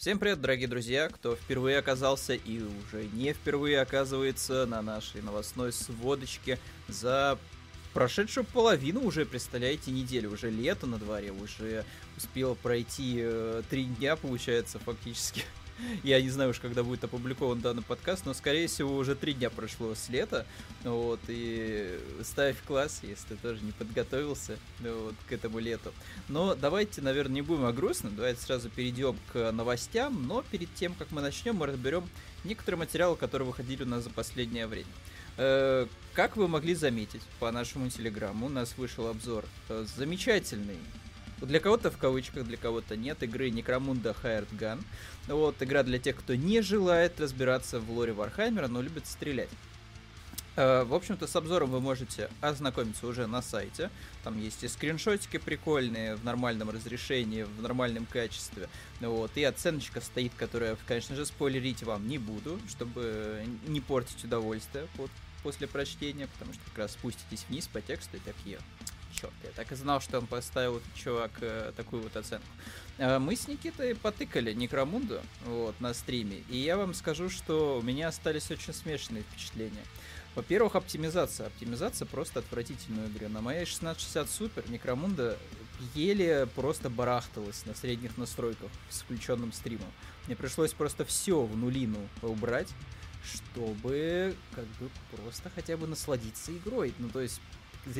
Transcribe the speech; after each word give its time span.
Всем 0.00 0.18
привет, 0.18 0.40
дорогие 0.40 0.66
друзья, 0.66 1.10
кто 1.10 1.36
впервые 1.36 1.76
оказался 1.76 2.32
и 2.32 2.62
уже 2.62 3.04
не 3.12 3.34
впервые 3.34 3.82
оказывается 3.82 4.64
на 4.64 4.80
нашей 4.80 5.20
новостной 5.20 5.74
сводочке. 5.74 6.58
За 6.88 7.38
прошедшую 7.92 8.44
половину 8.44 9.02
уже, 9.02 9.26
представляете, 9.26 9.90
недели, 9.90 10.24
уже 10.24 10.48
лето 10.48 10.86
на 10.86 10.96
дворе, 10.96 11.32
уже 11.32 11.84
успело 12.16 12.54
пройти 12.54 13.18
э, 13.20 13.62
три 13.68 13.84
дня, 13.84 14.16
получается, 14.16 14.78
фактически 14.78 15.44
Я 16.02 16.20
не 16.20 16.30
знаю 16.30 16.50
уж, 16.50 16.60
когда 16.60 16.82
будет 16.82 17.04
опубликован 17.04 17.60
данный 17.60 17.82
подкаст, 17.82 18.26
но, 18.26 18.34
скорее 18.34 18.66
всего, 18.66 18.96
уже 18.96 19.14
три 19.14 19.34
дня 19.34 19.50
прошло 19.50 19.94
с 19.94 20.08
лета. 20.08 20.46
Вот, 20.84 21.20
и 21.28 21.98
ставь 22.22 22.56
класс, 22.66 23.00
если 23.02 23.34
ты 23.34 23.36
тоже 23.36 23.62
не 23.62 23.72
подготовился 23.72 24.58
вот, 24.80 25.14
к 25.28 25.32
этому 25.32 25.58
лету. 25.58 25.92
Но 26.28 26.54
давайте, 26.54 27.00
наверное, 27.02 27.36
не 27.36 27.42
будем 27.42 27.64
о 27.64 27.72
грустном, 27.72 28.16
давайте 28.16 28.40
сразу 28.40 28.70
перейдем 28.70 29.16
к 29.32 29.52
новостям, 29.52 30.26
но 30.26 30.42
перед 30.42 30.72
тем, 30.74 30.94
как 30.94 31.10
мы 31.10 31.20
начнем, 31.20 31.56
мы 31.56 31.66
разберем 31.66 32.08
некоторые 32.44 32.78
материалы, 32.78 33.16
которые 33.16 33.46
выходили 33.46 33.82
у 33.82 33.86
нас 33.86 34.04
за 34.04 34.10
последнее 34.10 34.66
время. 34.66 34.90
Э, 35.36 35.86
как 36.14 36.36
вы 36.36 36.48
могли 36.48 36.74
заметить 36.74 37.22
по 37.38 37.50
нашему 37.50 37.88
телеграмму, 37.88 38.46
у 38.46 38.50
нас 38.50 38.76
вышел 38.76 39.06
обзор 39.08 39.44
э, 39.68 39.86
замечательный 39.96 40.78
для 41.40 41.60
кого-то 41.60 41.90
в 41.90 41.96
кавычках, 41.96 42.44
для 42.44 42.56
кого-то 42.56 42.96
нет. 42.96 43.22
Игры 43.22 43.48
Necromunda 43.50 44.16
Hired 44.22 44.48
Gun. 44.52 44.82
Вот, 45.26 45.62
игра 45.62 45.82
для 45.82 45.98
тех, 45.98 46.16
кто 46.16 46.34
не 46.34 46.60
желает 46.60 47.20
разбираться 47.20 47.80
в 47.80 47.90
лоре 47.90 48.12
Вархаммера, 48.12 48.68
но 48.68 48.82
любит 48.82 49.06
стрелять. 49.06 49.50
Э, 50.56 50.84
в 50.84 50.94
общем-то, 50.94 51.26
с 51.26 51.36
обзором 51.36 51.70
вы 51.70 51.80
можете 51.80 52.28
ознакомиться 52.40 53.06
уже 53.06 53.26
на 53.26 53.40
сайте. 53.40 53.90
Там 54.24 54.38
есть 54.38 54.62
и 54.64 54.68
скриншотики 54.68 55.38
прикольные 55.38 56.16
в 56.16 56.24
нормальном 56.24 56.70
разрешении, 56.70 57.44
в 57.44 57.62
нормальном 57.62 58.06
качестве. 58.06 58.68
Вот. 59.00 59.30
И 59.36 59.44
оценочка 59.44 60.00
стоит, 60.00 60.32
которую, 60.36 60.76
конечно 60.86 61.14
же, 61.16 61.24
спойлерить 61.24 61.82
вам 61.82 62.08
не 62.08 62.18
буду, 62.18 62.60
чтобы 62.68 63.44
не 63.66 63.80
портить 63.80 64.24
удовольствие 64.24 64.86
вот, 64.96 65.10
после 65.42 65.66
прочтения, 65.66 66.26
потому 66.26 66.52
что 66.52 66.62
как 66.66 66.78
раз 66.78 66.92
спуститесь 66.92 67.46
вниз 67.48 67.68
по 67.68 67.80
тексту 67.80 68.16
и 68.16 68.20
такие 68.20 68.58
черт, 69.20 69.32
я 69.44 69.50
так 69.50 69.70
и 69.72 69.74
знал, 69.74 70.00
что 70.00 70.18
он 70.18 70.26
поставил 70.26 70.80
чувак 70.94 71.30
э, 71.40 71.72
такую 71.76 72.02
вот 72.02 72.16
оценку. 72.16 72.46
Э, 72.98 73.18
мы 73.18 73.36
с 73.36 73.48
Никитой 73.48 73.94
потыкали 73.94 74.52
Некромунду 74.52 75.20
вот, 75.44 75.78
на 75.80 75.94
стриме, 75.94 76.42
и 76.48 76.56
я 76.56 76.76
вам 76.76 76.94
скажу, 76.94 77.28
что 77.28 77.78
у 77.78 77.82
меня 77.82 78.08
остались 78.08 78.50
очень 78.50 78.72
смешанные 78.72 79.22
впечатления. 79.22 79.84
Во-первых, 80.34 80.76
оптимизация. 80.76 81.48
Оптимизация 81.48 82.06
просто 82.06 82.38
отвратительная 82.38 83.08
игры. 83.08 83.28
На 83.28 83.40
моей 83.40 83.64
1660 83.64 84.26
Super 84.28 84.70
Некромунда 84.70 85.36
еле 85.94 86.46
просто 86.54 86.88
барахталась 86.88 87.66
на 87.66 87.74
средних 87.74 88.16
настройках 88.16 88.70
с 88.90 89.00
включенным 89.00 89.52
стримом. 89.52 89.88
Мне 90.26 90.36
пришлось 90.36 90.72
просто 90.72 91.04
все 91.04 91.42
в 91.42 91.56
нулину 91.56 91.98
убрать, 92.22 92.68
чтобы 93.24 94.36
как 94.54 94.66
бы 94.78 94.88
просто 95.16 95.50
хотя 95.52 95.76
бы 95.76 95.86
насладиться 95.88 96.56
игрой. 96.56 96.94
Ну, 96.98 97.08
то 97.08 97.20
есть 97.20 97.40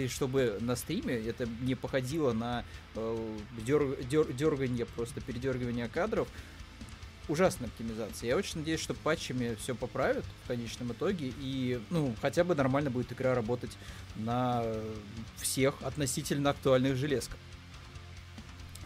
чтобы 0.09 0.59
на 0.61 0.77
стриме 0.77 1.14
это 1.14 1.48
не 1.62 1.75
походило 1.75 2.33
на 2.33 2.64
э, 2.95 3.39
дер, 3.64 3.97
дер, 4.05 4.33
дерганье, 4.33 4.87
просто 4.87 5.20
передергивание 5.20 5.89
кадров. 5.89 6.28
Ужасная 7.28 7.69
оптимизация. 7.69 8.28
Я 8.28 8.37
очень 8.37 8.59
надеюсь, 8.59 8.81
что 8.81 8.92
патчами 8.92 9.55
все 9.55 9.75
поправят 9.75 10.25
в 10.45 10.48
конечном 10.48 10.92
итоге, 10.92 11.33
и, 11.39 11.81
ну, 11.91 12.14
хотя 12.20 12.42
бы 12.42 12.55
нормально 12.56 12.91
будет 12.91 13.12
игра 13.12 13.34
работать 13.34 13.70
на 14.17 14.64
всех 15.37 15.77
относительно 15.83 16.50
актуальных 16.50 16.97
железках. 16.97 17.39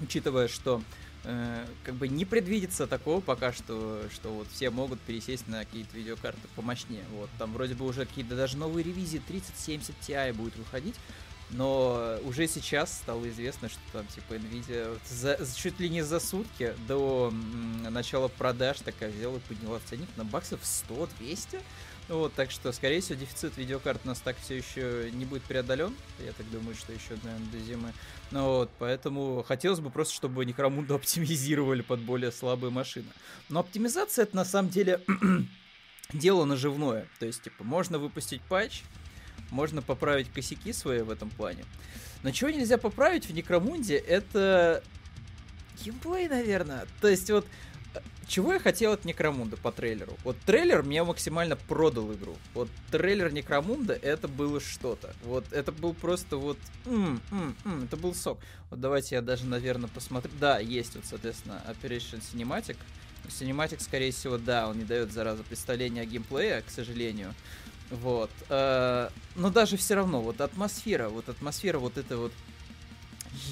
Учитывая, 0.01 0.49
что 0.49 0.83
Э, 1.25 1.65
как 1.85 1.95
бы 1.95 2.07
не 2.09 2.25
предвидится 2.25 2.87
такого 2.87 3.21
пока 3.21 3.53
что, 3.53 4.03
что 4.13 4.29
вот 4.31 4.47
все 4.53 4.71
могут 4.71 5.01
пересесть 5.01 5.49
на 5.49 5.65
какие-то 5.65 5.97
видеокарты 5.97 6.41
помощнее. 6.55 7.05
Вот 7.13 7.31
там 7.39 7.53
вроде 7.55 7.75
бы 7.75 7.87
уже 7.87 8.05
какие-то 8.05 8.37
даже 8.37 8.59
новые 8.59 8.85
ревизии 8.85 9.23
3070 9.27 9.95
Ti 10.07 10.33
будет 10.35 10.57
выходить. 10.57 10.97
Но 11.51 12.19
уже 12.25 12.49
сейчас 12.49 12.93
стало 12.93 13.29
известно, 13.29 13.69
что 13.69 13.81
там 13.93 14.07
типа 14.07 14.35
Nvidia 14.35 14.99
за, 15.09 15.39
чуть 15.55 15.79
ли 15.79 15.89
не 15.89 16.03
за 16.03 16.19
сутки 16.19 16.75
до 16.89 17.33
начала 17.91 18.29
продаж 18.29 18.81
такая 18.81 19.11
взяла 19.11 19.37
и 19.37 19.41
подняла 19.41 19.79
ценник 19.89 20.09
на 20.17 20.25
баксов 20.25 20.61
100-200. 20.63 21.61
Вот, 22.09 22.35
так 22.35 22.51
что, 22.51 22.71
скорее 22.73 23.01
всего, 23.01 23.19
дефицит 23.19 23.57
видеокарт 23.57 24.03
у 24.05 24.09
нас 24.09 24.21
так 24.21 24.37
все 24.39 24.57
еще 24.57 25.11
не 25.13 25.25
будет 25.25 25.43
преодолен. 25.45 25.95
Я 26.19 26.33
так 26.33 26.49
думаю, 26.51 26.75
что 26.75 26.93
еще, 26.93 27.17
наверное, 27.23 27.51
до 27.51 27.59
зимы. 27.59 27.93
Ну 28.31 28.45
вот, 28.45 28.71
поэтому 28.79 29.43
хотелось 29.43 29.81
бы 29.81 29.91
просто, 29.91 30.15
чтобы 30.15 30.45
Некромунду 30.45 30.95
оптимизировали 30.97 31.81
под 31.81 32.01
более 32.01 32.31
слабые 32.31 32.71
машины. 32.71 33.09
Но 33.49 33.61
оптимизация 33.61 34.25
это 34.25 34.37
на 34.37 34.45
самом 34.45 34.69
деле 34.69 35.01
дело 36.13 36.45
наживное. 36.45 37.09
То 37.19 37.27
есть, 37.27 37.43
типа, 37.43 37.65
можно 37.65 37.99
выпустить 37.99 38.43
патч, 38.43 38.83
можно 39.51 39.81
поправить 39.81 40.31
косяки 40.31 40.75
свои 40.75 41.01
в 41.01 41.11
этом 41.11 41.31
плане. 41.31 41.65
Но 42.23 42.33
чего 42.33 42.51
нельзя 42.51 42.77
поправить 42.77 43.27
в 43.27 43.33
Некромунде, 43.33 43.97
это 43.97 44.83
геймплей, 45.83 46.29
наверное. 46.29 46.87
То 47.01 47.09
есть 47.09 47.31
вот 47.31 47.47
чего 48.27 48.55
я 48.55 48.59
хотел 48.59 48.93
от 48.93 49.05
Некромунда 49.05 49.57
по 49.57 49.71
трейлеру? 49.71 50.17
Вот 50.25 50.37
трейлер 50.47 50.83
меня 50.83 51.05
максимально 51.05 51.57
продал 51.57 52.13
игру. 52.13 52.37
Вот 52.55 52.69
трейлер 52.91 53.33
Некромунда 53.33 53.95
это 53.95 54.29
было 54.29 54.61
что-то. 54.61 55.15
Вот 55.25 55.45
это 55.53 55.73
был 55.73 55.95
просто 55.95 56.37
вот... 56.37 56.59
М 56.87 57.21
-м 57.31 57.55
-м, 57.65 57.85
это 57.85 57.97
был 57.97 58.15
сок. 58.15 58.39
Вот 58.71 58.81
давайте 58.81 59.17
я 59.17 59.23
даже, 59.23 59.47
наверное, 59.47 59.89
посмотрю. 59.89 60.33
Да, 60.41 60.59
есть 60.59 60.95
вот, 60.97 61.05
соответственно, 61.05 61.63
Operation 61.69 62.23
Cinematic. 62.33 62.77
Cinematic, 63.29 63.81
скорее 63.81 64.13
всего, 64.13 64.39
да, 64.39 64.69
он 64.69 64.79
не 64.79 64.85
дает, 64.85 65.13
зараза, 65.13 65.43
представления 65.43 66.03
о 66.03 66.05
геймплее, 66.05 66.63
к 66.63 66.71
сожалению. 66.71 67.35
Вот. 67.91 68.31
Э, 68.49 69.11
но 69.37 69.51
даже 69.51 69.77
все 69.77 69.95
равно, 69.95 70.21
вот 70.21 70.41
атмосфера, 70.41 71.09
вот 71.09 71.29
атмосфера 71.29 71.79
вот 71.79 71.99
этой 71.99 72.17
вот 72.17 72.33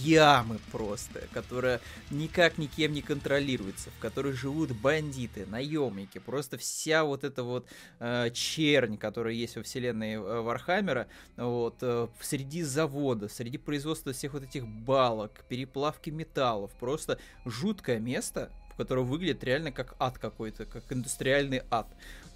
ямы 0.03 0.59
просто, 0.71 1.29
которая 1.33 1.81
никак 2.11 2.59
никем 2.59 2.93
не 2.93 3.03
контролируется, 3.03 3.91
в 3.91 3.99
которой 3.99 4.33
живут 4.33 4.73
бандиты, 4.73 5.47
наемники, 5.47 6.19
просто 6.19 6.59
вся 6.59 7.05
вот 7.05 7.25
эта 7.25 7.43
вот 7.43 7.67
э, 7.99 8.31
чернь, 8.33 8.97
которая 8.97 9.35
есть 9.35 9.57
во 9.57 9.63
вселенной 9.63 10.15
э, 10.15 10.41
Вархаммера, 10.41 11.09
вот, 11.37 11.77
э, 11.83 12.09
среди 12.21 12.63
завода, 12.63 13.29
среди 13.29 13.59
производства 13.59 14.13
всех 14.13 14.35
вот 14.35 14.45
этих 14.45 14.67
балок, 14.67 15.45
переплавки 15.49 16.11
металлов, 16.11 16.71
просто 16.79 17.19
жуткое 17.45 17.99
место, 17.99 18.51
которое 18.77 19.03
выглядит 19.03 19.45
реально 19.45 19.73
как 19.73 19.95
ад 19.99 20.19
какой-то, 20.19 20.65
как 20.65 20.91
индустриальный 20.93 21.63
ад. 21.71 21.87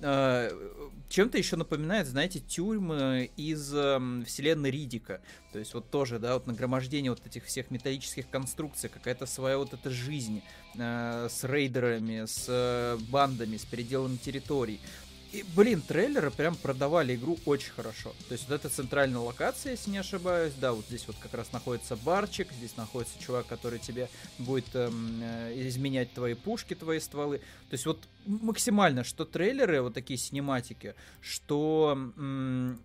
Э, 0.00 0.50
чем-то 1.08 1.38
еще 1.38 1.56
напоминает, 1.56 2.06
знаете, 2.06 2.40
тюрьмы 2.40 3.30
из 3.36 3.72
э, 3.72 3.98
вселенной 4.26 4.70
Ридика. 4.70 5.20
То 5.52 5.58
есть 5.58 5.72
вот 5.72 5.90
тоже, 5.90 6.18
да, 6.18 6.34
вот 6.34 6.46
нагромождение 6.46 7.10
вот 7.10 7.24
этих 7.26 7.44
всех 7.44 7.70
металлических 7.70 8.28
конструкций, 8.28 8.90
какая-то 8.90 9.24
своя 9.26 9.56
вот 9.56 9.72
эта 9.72 9.88
жизнь 9.90 10.42
э, 10.74 11.28
с 11.30 11.44
рейдерами, 11.44 12.26
с 12.26 12.46
э, 12.48 12.98
бандами, 13.08 13.56
с 13.56 13.64
переделом 13.64 14.18
территорий. 14.18 14.80
И, 15.36 15.44
блин, 15.54 15.82
трейлеры 15.82 16.30
прям 16.30 16.56
продавали 16.56 17.14
игру 17.14 17.38
очень 17.44 17.70
хорошо. 17.70 18.14
То 18.28 18.32
есть 18.32 18.48
вот 18.48 18.54
эта 18.54 18.70
центральная 18.70 19.18
локация, 19.18 19.72
если 19.72 19.90
не 19.90 19.98
ошибаюсь, 19.98 20.54
да, 20.54 20.72
вот 20.72 20.86
здесь 20.86 21.06
вот 21.06 21.16
как 21.20 21.34
раз 21.34 21.52
находится 21.52 21.94
барчик, 21.94 22.50
здесь 22.52 22.74
находится 22.78 23.20
чувак, 23.20 23.46
который 23.46 23.78
тебе 23.78 24.08
будет 24.38 24.74
эм, 24.74 25.20
э, 25.22 25.52
изменять 25.68 26.10
твои 26.14 26.32
пушки, 26.32 26.72
твои 26.72 27.00
стволы. 27.00 27.40
То 27.68 27.74
есть 27.74 27.84
вот 27.84 27.98
максимально, 28.24 29.04
что 29.04 29.26
трейлеры, 29.26 29.82
вот 29.82 29.92
такие 29.92 30.18
синематики, 30.18 30.94
что 31.20 31.92
м- 32.16 32.80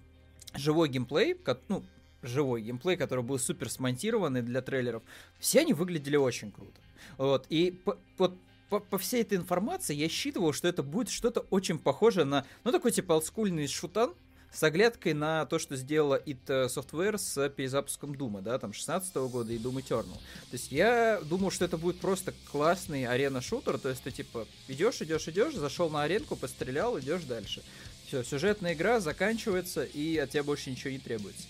живой 0.54 0.90
геймплей, 0.90 1.38
ну, 1.70 1.86
живой 2.22 2.64
геймплей, 2.64 2.98
который 2.98 3.24
был 3.24 3.40
супер 3.40 3.70
смонтированный 3.70 4.42
для 4.42 4.62
трейлеров, 4.62 5.04
все 5.40 5.62
они 5.62 5.72
выглядели 5.72 6.18
очень 6.18 6.52
круто. 6.52 6.82
Вот, 7.18 7.46
и 7.48 7.80
вот 8.18 8.36
по, 8.72 8.80
по 8.80 8.98
всей 8.98 9.22
этой 9.22 9.38
информации 9.38 9.94
я 9.94 10.08
считывал, 10.08 10.54
что 10.54 10.66
это 10.66 10.82
будет 10.82 11.10
что-то 11.10 11.42
очень 11.50 11.78
похожее 11.78 12.24
на, 12.24 12.46
ну, 12.64 12.72
такой 12.72 12.94
типа 12.94 13.12
олдскульный 13.14 13.68
шутан, 13.68 14.14
с 14.54 14.64
оглядкой 14.64 15.14
на 15.14 15.46
то, 15.46 15.60
что 15.60 15.76
сделала 15.76 16.22
id 16.26 16.46
Software 16.46 17.18
с 17.18 17.50
перезапуском 17.50 18.16
Дума, 18.16 18.42
да, 18.42 18.58
там, 18.60 18.72
16 18.72 19.14
-го 19.16 19.30
года 19.30 19.52
и 19.52 19.58
Doom 19.58 19.84
Eternal. 19.84 20.14
То 20.14 20.54
есть 20.54 20.72
я 20.72 21.20
думал, 21.22 21.52
что 21.52 21.66
это 21.66 21.78
будет 21.78 22.00
просто 22.00 22.34
классный 22.50 23.06
арена-шутер, 23.06 23.78
то 23.78 23.90
есть 23.90 24.04
ты, 24.04 24.12
типа, 24.12 24.48
идешь, 24.70 25.02
идешь, 25.02 25.28
идешь, 25.28 25.56
зашел 25.56 25.90
на 25.90 26.04
аренку, 26.04 26.38
пострелял, 26.38 26.98
идешь 26.98 27.24
дальше. 27.24 27.62
Все, 28.08 28.24
сюжетная 28.24 28.74
игра 28.74 29.02
заканчивается, 29.02 29.84
и 29.84 30.18
от 30.18 30.30
тебя 30.30 30.44
больше 30.44 30.70
ничего 30.70 30.92
не 30.92 31.00
требуется. 31.00 31.44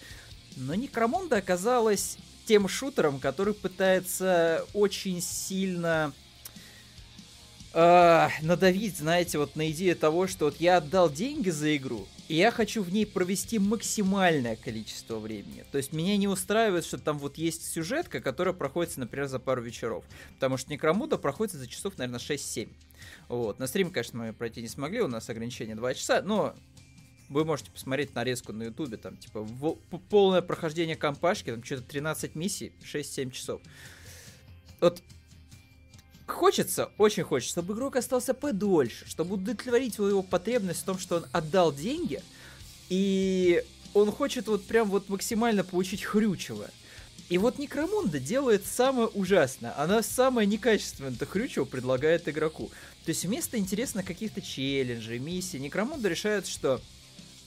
Но 0.58 0.74
Некромонда 0.74 1.38
оказалась 1.38 2.18
тем 2.46 2.68
шутером, 2.68 3.20
который 3.20 3.54
пытается 3.54 4.66
очень 4.74 5.22
сильно 5.22 6.14
э, 7.74 8.28
надавить, 8.42 8.98
знаете, 8.98 9.38
вот 9.38 9.56
на 9.56 9.70
идею 9.72 9.96
того, 9.96 10.28
что 10.28 10.46
вот 10.46 10.58
я 10.60 10.78
отдал 10.78 11.10
деньги 11.10 11.50
за 11.50 11.76
игру, 11.78 12.08
и 12.28 12.36
я 12.36 12.52
хочу 12.52 12.82
в 12.82 12.92
ней 12.94 13.06
провести 13.06 13.60
максимальное 13.60 14.56
количество 14.56 15.20
времени. 15.20 15.66
То 15.72 15.78
есть 15.78 15.92
меня 15.92 16.16
не 16.18 16.28
устраивает, 16.28 16.86
что 16.86 16.98
там 16.98 17.20
вот 17.20 17.38
есть 17.38 17.70
сюжетка, 17.70 18.22
которая 18.22 18.54
проходит, 18.54 18.96
например, 18.98 19.28
за 19.28 19.40
пару 19.40 19.62
вечеров. 19.62 20.06
Потому 20.36 20.58
что 20.58 20.72
Некромуда 20.72 21.18
проходит 21.18 21.56
за 21.56 21.68
часов, 21.68 21.98
наверное, 21.98 22.20
6-7. 22.20 22.70
Вот. 23.28 23.60
На 23.60 23.68
стрим, 23.68 23.92
конечно, 23.92 24.20
мы 24.20 24.34
пройти 24.34 24.62
не 24.62 24.70
смогли, 24.70 25.02
у 25.02 25.08
нас 25.08 25.30
ограничение 25.30 25.76
2 25.76 25.94
часа, 25.94 26.22
но 26.22 26.56
вы 27.28 27.46
можете 27.46 27.72
посмотреть 27.72 28.14
нарезку 28.14 28.54
на 28.54 28.64
ютубе, 28.64 28.98
там, 28.98 29.18
типа, 29.18 29.42
в, 29.42 29.76
полное 30.10 30.42
прохождение 30.42 30.96
компашки, 30.96 31.52
там, 31.52 31.64
что-то 31.64 31.84
13 31.84 32.36
миссий, 32.36 32.74
6-7 32.84 33.32
часов. 33.32 33.62
Вот 34.82 35.02
хочется, 36.28 36.90
очень 36.98 37.24
хочется, 37.24 37.54
чтобы 37.54 37.74
игрок 37.74 37.96
остался 37.96 38.34
подольше, 38.34 39.08
чтобы 39.08 39.36
удовлетворить 39.36 39.98
его 39.98 40.24
потребность 40.24 40.82
в 40.82 40.86
том, 40.86 41.00
что 41.00 41.18
он 41.18 41.26
отдал 41.32 41.74
деньги, 41.74 42.22
и 42.90 43.64
он 43.94 44.12
хочет 44.12 44.48
вот 44.48 44.66
прям 44.66 44.90
вот 44.90 45.10
максимально 45.10 45.64
получить 45.64 46.04
хрючево. 46.04 46.70
И 47.30 47.38
вот 47.38 47.60
Некромунда 47.60 48.20
делает 48.20 48.66
самое 48.66 49.08
ужасное. 49.08 49.74
Она 49.82 50.04
самое 50.04 50.46
некачественное 50.46 51.14
хрючево 51.14 51.64
предлагает 51.64 52.28
игроку. 52.28 52.70
То 53.06 53.10
есть 53.12 53.24
вместо 53.24 53.58
интересно 53.58 54.04
каких-то 54.04 54.42
челленджей, 54.42 55.18
миссий, 55.18 55.60
Некромунда 55.60 56.10
решает, 56.10 56.46
что 56.46 56.82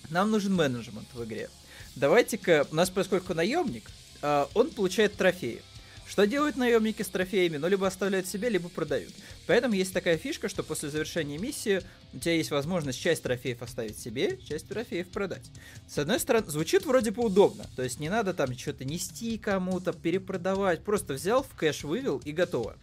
нам 0.08 0.30
нужен 0.30 0.54
менеджмент 0.54 1.08
в 1.12 1.22
игре. 1.24 1.50
Давайте-ка, 1.96 2.66
у 2.70 2.74
нас 2.74 2.88
поскольку 2.88 3.34
наемник, 3.34 3.90
а, 4.22 4.48
он 4.54 4.70
получает 4.70 5.16
трофеи. 5.16 5.62
Что 6.06 6.26
делают 6.26 6.56
наемники 6.56 7.02
с 7.02 7.08
трофеями? 7.08 7.56
Ну, 7.56 7.66
либо 7.68 7.86
оставляют 7.86 8.26
себе, 8.26 8.48
либо 8.48 8.68
продают. 8.68 9.12
Поэтому 9.46 9.74
есть 9.74 9.92
такая 9.92 10.16
фишка, 10.18 10.48
что 10.48 10.62
после 10.62 10.90
завершения 10.90 11.38
миссии 11.38 11.82
у 12.12 12.18
тебя 12.18 12.34
есть 12.34 12.50
возможность 12.50 13.00
часть 13.00 13.22
трофеев 13.22 13.62
оставить 13.62 13.98
себе, 13.98 14.38
часть 14.46 14.68
трофеев 14.68 15.08
продать. 15.08 15.44
С 15.88 15.98
одной 15.98 16.20
стороны, 16.20 16.50
звучит 16.50 16.84
вроде 16.84 17.10
бы 17.10 17.24
удобно. 17.24 17.66
То 17.74 17.82
есть 17.82 18.00
не 18.00 18.08
надо 18.08 18.34
там 18.34 18.56
что-то 18.56 18.84
нести 18.84 19.38
кому-то, 19.38 19.92
перепродавать. 19.92 20.84
Просто 20.84 21.14
взял, 21.14 21.42
в 21.42 21.54
кэш 21.56 21.84
вывел 21.84 22.20
и 22.24 22.32
готово. 22.32 22.76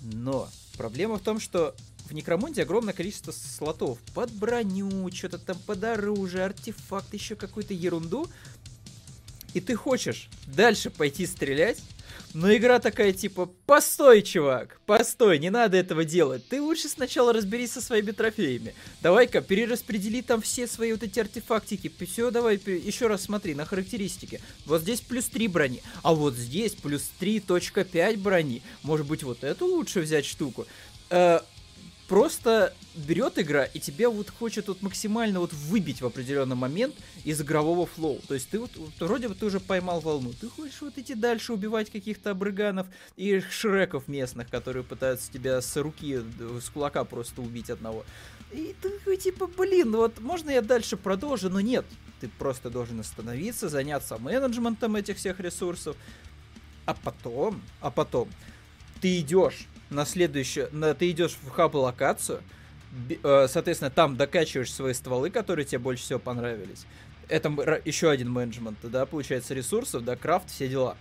Но 0.00 0.48
проблема 0.76 1.18
в 1.18 1.22
том, 1.22 1.40
что 1.40 1.74
в 2.08 2.14
Некромонте 2.14 2.62
огромное 2.62 2.94
количество 2.94 3.32
слотов 3.32 3.98
под 4.14 4.32
броню, 4.32 5.12
что-то 5.12 5.38
там 5.38 5.58
под 5.66 5.84
оружие, 5.84 6.44
артефакт, 6.44 7.12
еще 7.12 7.36
какую-то 7.36 7.74
ерунду. 7.74 8.26
И 9.54 9.60
ты 9.60 9.74
хочешь 9.76 10.28
дальше 10.46 10.90
пойти 10.90 11.26
стрелять, 11.26 11.78
но 12.34 12.54
игра 12.54 12.78
такая 12.78 13.12
типа, 13.12 13.46
постой, 13.66 14.22
чувак, 14.22 14.80
постой, 14.86 15.38
не 15.38 15.50
надо 15.50 15.76
этого 15.76 16.04
делать. 16.04 16.46
Ты 16.48 16.60
лучше 16.60 16.88
сначала 16.88 17.32
разберись 17.32 17.72
со 17.72 17.80
своими 17.80 18.10
трофеями. 18.10 18.74
Давай-ка 19.00 19.40
перераспредели 19.40 20.20
там 20.20 20.42
все 20.42 20.66
свои 20.66 20.92
вот 20.92 21.02
эти 21.02 21.18
артефактики. 21.20 21.92
Все, 22.04 22.30
давай 22.30 22.56
еще 22.56 23.06
раз 23.06 23.22
смотри 23.22 23.54
на 23.54 23.64
характеристики. 23.64 24.40
Вот 24.66 24.82
здесь 24.82 25.00
плюс 25.00 25.26
3 25.26 25.48
брони, 25.48 25.82
а 26.02 26.14
вот 26.14 26.34
здесь 26.34 26.72
плюс 26.74 27.10
3.5 27.20 28.18
брони. 28.18 28.62
Может 28.82 29.06
быть 29.06 29.22
вот 29.22 29.42
эту 29.42 29.66
лучше 29.66 30.00
взять 30.00 30.26
штуку. 30.26 30.66
Э, 31.10 31.40
просто 32.08 32.74
берет 32.94 33.38
игра 33.38 33.64
и 33.64 33.78
тебе 33.78 34.08
вот 34.08 34.30
хочет 34.30 34.68
вот 34.68 34.82
максимально 34.82 35.40
вот 35.40 35.52
выбить 35.52 36.00
в 36.00 36.06
определенный 36.06 36.56
момент 36.56 36.94
из 37.24 37.40
игрового 37.40 37.86
флоу. 37.86 38.18
То 38.26 38.34
есть 38.34 38.48
ты 38.48 38.58
вот, 38.58 38.70
вот 38.76 38.92
вроде 38.98 39.28
бы 39.28 39.34
ты 39.34 39.46
уже 39.46 39.60
поймал 39.60 40.00
волну, 40.00 40.32
ты 40.32 40.48
хочешь 40.48 40.80
вот 40.80 40.96
идти 40.96 41.14
дальше 41.14 41.52
убивать 41.52 41.90
каких-то 41.90 42.30
абрыганов 42.30 42.86
и 43.16 43.40
шреков 43.40 44.08
местных, 44.08 44.48
которые 44.48 44.82
пытаются 44.82 45.30
тебя 45.30 45.60
с 45.60 45.76
руки, 45.76 46.20
с 46.60 46.70
кулака 46.70 47.04
просто 47.04 47.42
убить 47.42 47.70
одного. 47.70 48.04
И 48.50 48.74
ты 48.80 49.16
типа, 49.18 49.46
блин, 49.46 49.92
вот 49.92 50.18
можно 50.20 50.50
я 50.50 50.62
дальше 50.62 50.96
продолжу, 50.96 51.50
но 51.50 51.60
нет. 51.60 51.84
Ты 52.20 52.28
просто 52.38 52.70
должен 52.70 52.98
остановиться, 52.98 53.68
заняться 53.68 54.16
менеджментом 54.18 54.96
этих 54.96 55.18
всех 55.18 55.38
ресурсов, 55.40 55.94
а 56.86 56.94
потом, 56.94 57.62
а 57.80 57.90
потом 57.90 58.28
ты 59.00 59.20
идешь 59.20 59.66
на 59.90 60.04
следующую, 60.04 60.68
на, 60.72 60.94
ты 60.94 61.10
идешь 61.10 61.36
в 61.42 61.50
хаб-локацию, 61.50 62.42
э, 63.22 63.46
соответственно, 63.48 63.90
там 63.90 64.16
докачиваешь 64.16 64.72
свои 64.72 64.92
стволы, 64.92 65.30
которые 65.30 65.64
тебе 65.64 65.78
больше 65.78 66.04
всего 66.04 66.18
понравились. 66.18 66.86
Это 67.28 67.48
еще 67.84 68.10
один 68.10 68.30
менеджмент, 68.30 68.78
да, 68.82 69.04
получается, 69.06 69.54
ресурсов, 69.54 70.04
да, 70.04 70.16
крафт, 70.16 70.50
все 70.50 70.68
дела. 70.68 70.96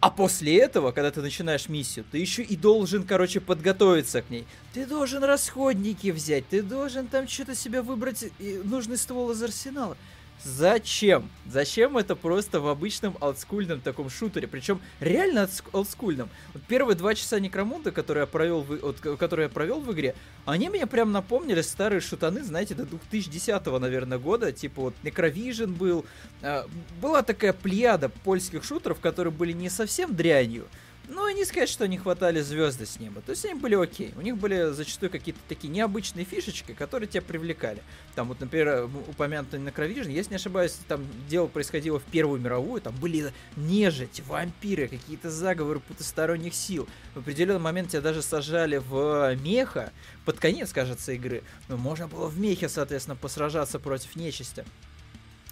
А 0.00 0.10
после 0.10 0.58
этого, 0.58 0.92
когда 0.92 1.10
ты 1.10 1.20
начинаешь 1.20 1.68
миссию, 1.68 2.04
ты 2.10 2.18
еще 2.18 2.42
и 2.42 2.56
должен, 2.56 3.02
короче, 3.02 3.40
подготовиться 3.40 4.22
к 4.22 4.30
ней. 4.30 4.46
Ты 4.72 4.86
должен 4.86 5.24
расходники 5.24 6.12
взять, 6.12 6.48
ты 6.48 6.62
должен 6.62 7.08
там 7.08 7.26
что-то 7.26 7.56
себе 7.56 7.82
выбрать, 7.82 8.30
нужный 8.38 8.96
ствол 8.96 9.32
из 9.32 9.42
арсенала. 9.42 9.96
Зачем? 10.44 11.30
Зачем 11.46 11.98
это 11.98 12.14
просто 12.14 12.60
в 12.60 12.68
обычном 12.68 13.16
олдскульном 13.20 13.80
таком 13.80 14.08
шутере? 14.08 14.46
Причем 14.46 14.80
реально 15.00 15.48
олдскульном. 15.72 16.28
Вот 16.54 16.62
первые 16.64 16.96
два 16.96 17.14
часа 17.14 17.40
Некромунда, 17.40 17.90
которые 17.90 18.22
я 18.22 18.26
провел 18.26 18.62
в, 18.62 18.76
вот, 18.76 19.00
которые 19.00 19.44
я 19.44 19.50
провел 19.50 19.80
в 19.80 19.92
игре, 19.92 20.14
они 20.44 20.68
мне 20.68 20.86
прям 20.86 21.12
напомнили 21.12 21.60
старые 21.60 22.00
шутаны, 22.00 22.44
знаете, 22.44 22.74
до 22.74 22.84
2010 22.84 23.66
наверное, 23.66 24.18
года. 24.18 24.52
Типа 24.52 24.82
вот 24.82 24.94
Necrovision 25.02 25.68
был. 25.68 26.04
Э, 26.42 26.64
была 27.02 27.22
такая 27.22 27.52
плеяда 27.52 28.08
польских 28.08 28.64
шутеров, 28.64 29.00
которые 29.00 29.32
были 29.32 29.52
не 29.52 29.68
совсем 29.68 30.14
дрянью, 30.14 30.66
ну, 31.08 31.26
и 31.26 31.34
не 31.34 31.44
сказать, 31.44 31.70
что 31.70 31.84
они 31.84 31.96
хватали 31.96 32.40
звезды 32.40 32.84
с 32.84 33.00
неба. 33.00 33.22
То 33.22 33.30
есть 33.30 33.44
они 33.44 33.54
были 33.54 33.74
окей. 33.74 34.12
У 34.16 34.20
них 34.20 34.36
были 34.36 34.72
зачастую 34.72 35.10
какие-то 35.10 35.40
такие 35.48 35.68
необычные 35.68 36.24
фишечки, 36.24 36.72
которые 36.72 37.08
тебя 37.08 37.22
привлекали. 37.22 37.82
Там 38.14 38.28
вот, 38.28 38.40
например, 38.40 38.90
упомянутый 39.08 39.58
на 39.58 39.72
Кровижн, 39.72 40.10
если 40.10 40.30
не 40.30 40.36
ошибаюсь, 40.36 40.76
там 40.86 41.06
дело 41.28 41.46
происходило 41.46 41.98
в 41.98 42.04
Первую 42.04 42.40
мировую, 42.40 42.82
там 42.82 42.94
были 42.96 43.32
нежить, 43.56 44.22
вампиры, 44.26 44.88
какие-то 44.88 45.30
заговоры 45.30 45.80
потусторонних 45.80 46.54
сил. 46.54 46.86
В 47.14 47.20
определенный 47.20 47.60
момент 47.60 47.90
тебя 47.90 48.02
даже 48.02 48.20
сажали 48.20 48.76
в 48.76 49.34
меха, 49.36 49.92
под 50.26 50.38
конец, 50.38 50.72
кажется, 50.72 51.12
игры. 51.12 51.42
Но 51.68 51.78
можно 51.78 52.06
было 52.06 52.28
в 52.28 52.38
мехе, 52.38 52.68
соответственно, 52.68 53.16
посражаться 53.16 53.78
против 53.78 54.14
нечисти 54.14 54.64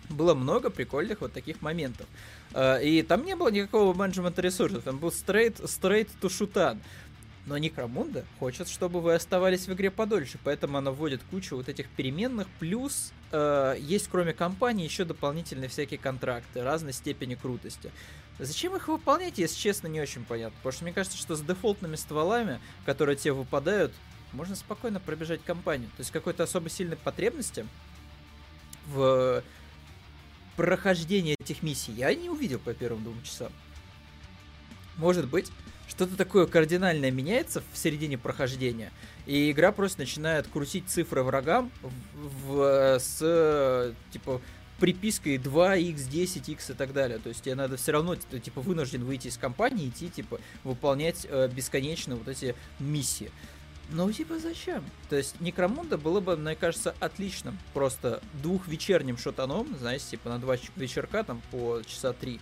было 0.08 0.35
много 0.35 0.70
прикольных 0.70 1.20
вот 1.20 1.32
таких 1.32 1.62
моментов. 1.62 2.06
А, 2.53 2.79
и 2.79 3.03
там 3.03 3.25
не 3.25 3.37
было 3.37 3.49
никакого 3.49 3.94
менеджмента 3.94 4.43
ресурсов, 4.43 4.82
там 4.85 4.99
был 4.99 5.08
straight, 5.08 5.62
straight 5.64 6.08
to 6.20 6.29
шутан. 6.29 6.81
Но 7.47 7.56
Некромунда 7.58 8.25
хочет, 8.41 8.69
чтобы 8.69 9.00
вы 9.00 9.14
оставались 9.14 9.69
в 9.69 9.73
игре 9.73 9.93
подольше, 9.93 10.37
поэтому 10.43 10.79
она 10.79 10.91
вводит 10.91 11.23
кучу 11.31 11.55
вот 11.55 11.69
этих 11.69 11.88
переменных, 11.91 12.49
плюс 12.58 13.12
э, 13.31 13.76
есть 13.79 14.08
кроме 14.11 14.32
компании 14.32 14.85
еще 14.85 15.05
дополнительные 15.05 15.69
всякие 15.69 15.99
контракты 15.99 16.64
разной 16.64 16.92
степени 16.92 17.37
крутости. 17.37 17.92
Зачем 18.40 18.75
их 18.75 18.88
выполнять, 18.88 19.38
если 19.38 19.57
честно, 19.57 19.87
не 19.87 20.00
очень 20.00 20.25
понятно. 20.25 20.57
Потому 20.57 20.73
что 20.73 20.85
мне 20.85 20.92
кажется, 20.92 21.16
что 21.16 21.37
с 21.37 21.40
дефолтными 21.40 21.95
стволами, 21.95 22.61
которые 22.85 23.16
тебе 23.16 23.33
выпадают, 23.33 23.92
можно 24.33 24.57
спокойно 24.57 24.99
пробежать 24.99 25.42
компанию. 25.45 25.88
То 25.90 26.00
есть 26.00 26.11
какой-то 26.11 26.42
особо 26.42 26.69
сильной 26.69 26.97
потребности 26.97 27.66
в 28.87 29.42
прохождения 30.57 31.37
этих 31.39 31.63
миссий 31.63 31.93
я 31.93 32.15
не 32.15 32.29
увидел 32.29 32.59
по 32.59 32.75
первым 32.75 33.05
двум 33.05 33.23
часам. 33.23 33.53
Может 34.97 35.29
быть, 35.29 35.51
что-то 35.89 36.17
такое 36.17 36.47
кардинальное 36.47 37.11
меняется 37.11 37.63
в 37.73 37.79
середине 37.79 38.19
прохождения, 38.19 38.93
и 39.27 39.51
игра 39.51 39.73
просто 39.73 40.01
начинает 40.01 40.47
крутить 40.47 40.89
цифры 40.89 41.23
врагам 41.23 41.71
в, 41.83 42.57
в, 42.57 42.99
с 42.99 43.95
типа 44.11 44.41
припиской 44.79 45.37
2x, 45.37 46.11
10x 46.11 46.73
и 46.73 46.75
так 46.75 46.93
далее. 46.93 47.19
То 47.19 47.29
есть 47.29 47.43
тебе 47.43 47.55
надо 47.55 47.77
все 47.77 47.93
равно, 47.93 48.17
ты, 48.17 48.41
типа, 48.41 48.61
вынужден 48.61 49.05
выйти 49.05 49.29
из 49.29 49.39
компании 49.39 49.87
и 49.87 49.89
идти, 49.89 50.11
типа, 50.11 50.41
выполнять 50.65 51.27
э, 51.29 51.49
бесконечно 51.49 52.17
вот 52.17 52.29
эти 52.29 52.55
миссии. 52.79 53.31
Ну, 53.90 54.11
типа, 54.11 54.38
зачем? 54.38 54.85
То 55.09 55.16
есть, 55.16 55.40
Некромунда 55.40 55.97
было 55.97 56.21
бы, 56.21 56.37
мне 56.37 56.57
кажется, 56.57 56.95
отличным 56.99 57.59
просто 57.73 58.21
двухвечерним 58.43 59.16
шотаном, 59.16 59.76
знаете, 59.78 60.05
типа 60.11 60.28
на 60.28 60.38
два 60.38 60.57
вечерка, 60.75 61.23
там, 61.23 61.40
по 61.50 61.83
часа 61.87 62.12
три. 62.12 62.40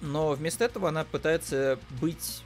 Но 0.00 0.32
вместо 0.32 0.64
этого 0.64 0.88
она 0.88 1.04
пытается 1.04 1.78
быть 2.00 2.42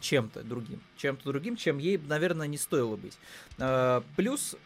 чем-то 0.00 0.42
другим. 0.42 0.80
Чем-то 0.96 1.24
другим, 1.24 1.56
чем 1.56 1.78
ей, 1.78 1.98
наверное, 1.98 2.48
не 2.48 2.58
стоило 2.58 2.96
быть. 2.96 3.16
А, 3.58 4.02
плюс 4.16 4.56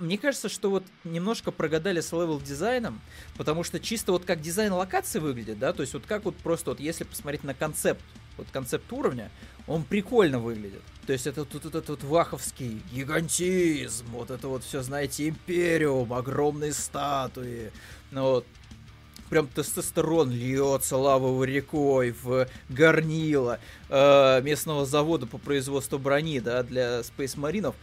мне 0.00 0.18
кажется, 0.18 0.48
что 0.48 0.70
вот 0.70 0.84
немножко 1.04 1.50
прогадали 1.50 2.00
с 2.00 2.12
level 2.12 2.40
дизайном, 2.40 3.00
потому 3.36 3.64
что 3.64 3.80
чисто 3.80 4.12
вот 4.12 4.24
как 4.24 4.40
дизайн 4.40 4.72
локации 4.72 5.18
выглядит, 5.18 5.58
да, 5.58 5.72
то 5.72 5.82
есть 5.82 5.92
вот 5.92 6.04
как 6.06 6.24
вот 6.24 6.36
просто 6.36 6.70
вот 6.70 6.80
если 6.80 7.04
посмотреть 7.04 7.44
на 7.44 7.54
концепт, 7.54 8.02
вот 8.38 8.46
концепт 8.52 8.90
уровня, 8.92 9.30
он 9.66 9.82
прикольно 9.82 10.38
выглядит. 10.38 10.82
То 11.06 11.12
есть 11.12 11.26
это 11.26 11.44
тут 11.44 11.66
этот 11.66 11.88
вот 11.88 12.04
ваховский 12.04 12.82
гигантизм, 12.92 14.06
вот 14.12 14.30
это 14.30 14.48
вот 14.48 14.64
все, 14.64 14.82
знаете, 14.82 15.28
империум, 15.28 16.12
огромные 16.12 16.72
статуи. 16.72 17.72
Ну 18.10 18.22
вот, 18.22 18.46
прям 19.28 19.46
тестостерон 19.46 20.30
льется 20.30 20.96
лавовой 20.96 21.46
рекой 21.46 22.14
в 22.22 22.48
горнило 22.68 23.58
э, 23.88 24.42
местного 24.42 24.86
завода 24.86 25.26
по 25.26 25.38
производству 25.38 25.98
брони, 25.98 26.40
да, 26.40 26.62
для 26.62 27.00
Space 27.00 27.38
Маринов 27.38 27.74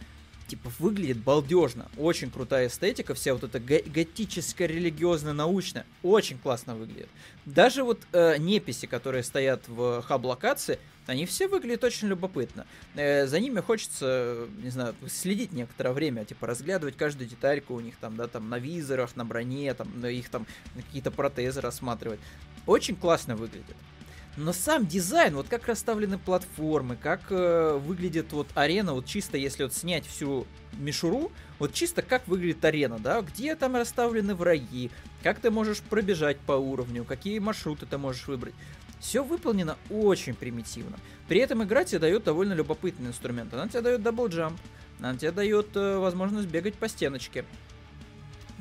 типа, 0.46 0.70
выглядит 0.78 1.18
балдежно. 1.18 1.88
Очень 1.96 2.30
крутая 2.30 2.68
эстетика, 2.68 3.14
вся 3.14 3.34
вот 3.34 3.44
эта 3.44 3.60
готическая, 3.60 4.68
религиозная, 4.68 5.32
научная. 5.32 5.86
Очень 6.02 6.38
классно 6.38 6.74
выглядит. 6.74 7.08
Даже 7.44 7.82
вот 7.84 8.00
э, 8.12 8.36
неписи, 8.38 8.86
которые 8.86 9.22
стоят 9.22 9.68
в 9.68 10.02
хаб-локации, 10.02 10.78
они 11.06 11.24
все 11.26 11.46
выглядят 11.46 11.84
очень 11.84 12.08
любопытно. 12.08 12.66
Э, 12.94 13.26
за 13.26 13.38
ними 13.40 13.60
хочется, 13.60 14.48
не 14.62 14.70
знаю, 14.70 14.94
следить 15.08 15.52
некоторое 15.52 15.92
время, 15.92 16.24
типа 16.24 16.46
разглядывать 16.46 16.96
каждую 16.96 17.28
детальку 17.28 17.74
у 17.74 17.80
них 17.80 17.96
там, 17.96 18.16
да, 18.16 18.26
там 18.26 18.48
на 18.48 18.58
визорах, 18.58 19.14
на 19.16 19.24
броне, 19.24 19.72
там, 19.74 19.88
на 20.00 20.06
их 20.06 20.28
там 20.28 20.46
какие-то 20.74 21.10
протезы 21.10 21.60
рассматривать. 21.60 22.20
Очень 22.66 22.96
классно 22.96 23.36
выглядит. 23.36 23.76
Но 24.36 24.52
сам 24.52 24.86
дизайн, 24.86 25.34
вот 25.34 25.48
как 25.48 25.66
расставлены 25.66 26.18
платформы, 26.18 26.96
как 26.96 27.22
э, 27.30 27.78
выглядит 27.82 28.32
вот 28.32 28.48
арена, 28.54 28.92
вот 28.92 29.06
чисто 29.06 29.38
если 29.38 29.62
вот 29.62 29.72
снять 29.72 30.06
всю 30.06 30.46
мишуру, 30.74 31.32
вот 31.58 31.72
чисто 31.72 32.02
как 32.02 32.28
выглядит 32.28 32.62
арена, 32.62 32.98
да, 32.98 33.22
где 33.22 33.56
там 33.56 33.76
расставлены 33.76 34.34
враги, 34.34 34.90
как 35.22 35.38
ты 35.40 35.50
можешь 35.50 35.80
пробежать 35.80 36.38
по 36.40 36.52
уровню, 36.52 37.04
какие 37.04 37.38
маршруты 37.38 37.86
ты 37.86 37.96
можешь 37.96 38.28
выбрать. 38.28 38.54
Все 39.00 39.24
выполнено 39.24 39.78
очень 39.88 40.34
примитивно. 40.34 40.98
При 41.28 41.40
этом 41.40 41.64
игра 41.64 41.84
тебе 41.84 42.00
дает 42.00 42.24
довольно 42.24 42.52
любопытный 42.52 43.08
инструмент. 43.08 43.54
Она 43.54 43.68
тебе 43.68 43.80
дает 43.80 44.02
double 44.02 44.28
jump, 44.28 44.58
она 44.98 45.16
тебе 45.16 45.30
дает 45.30 45.74
э, 45.76 45.96
возможность 45.96 46.48
бегать 46.48 46.74
по 46.74 46.88
стеночке. 46.88 47.46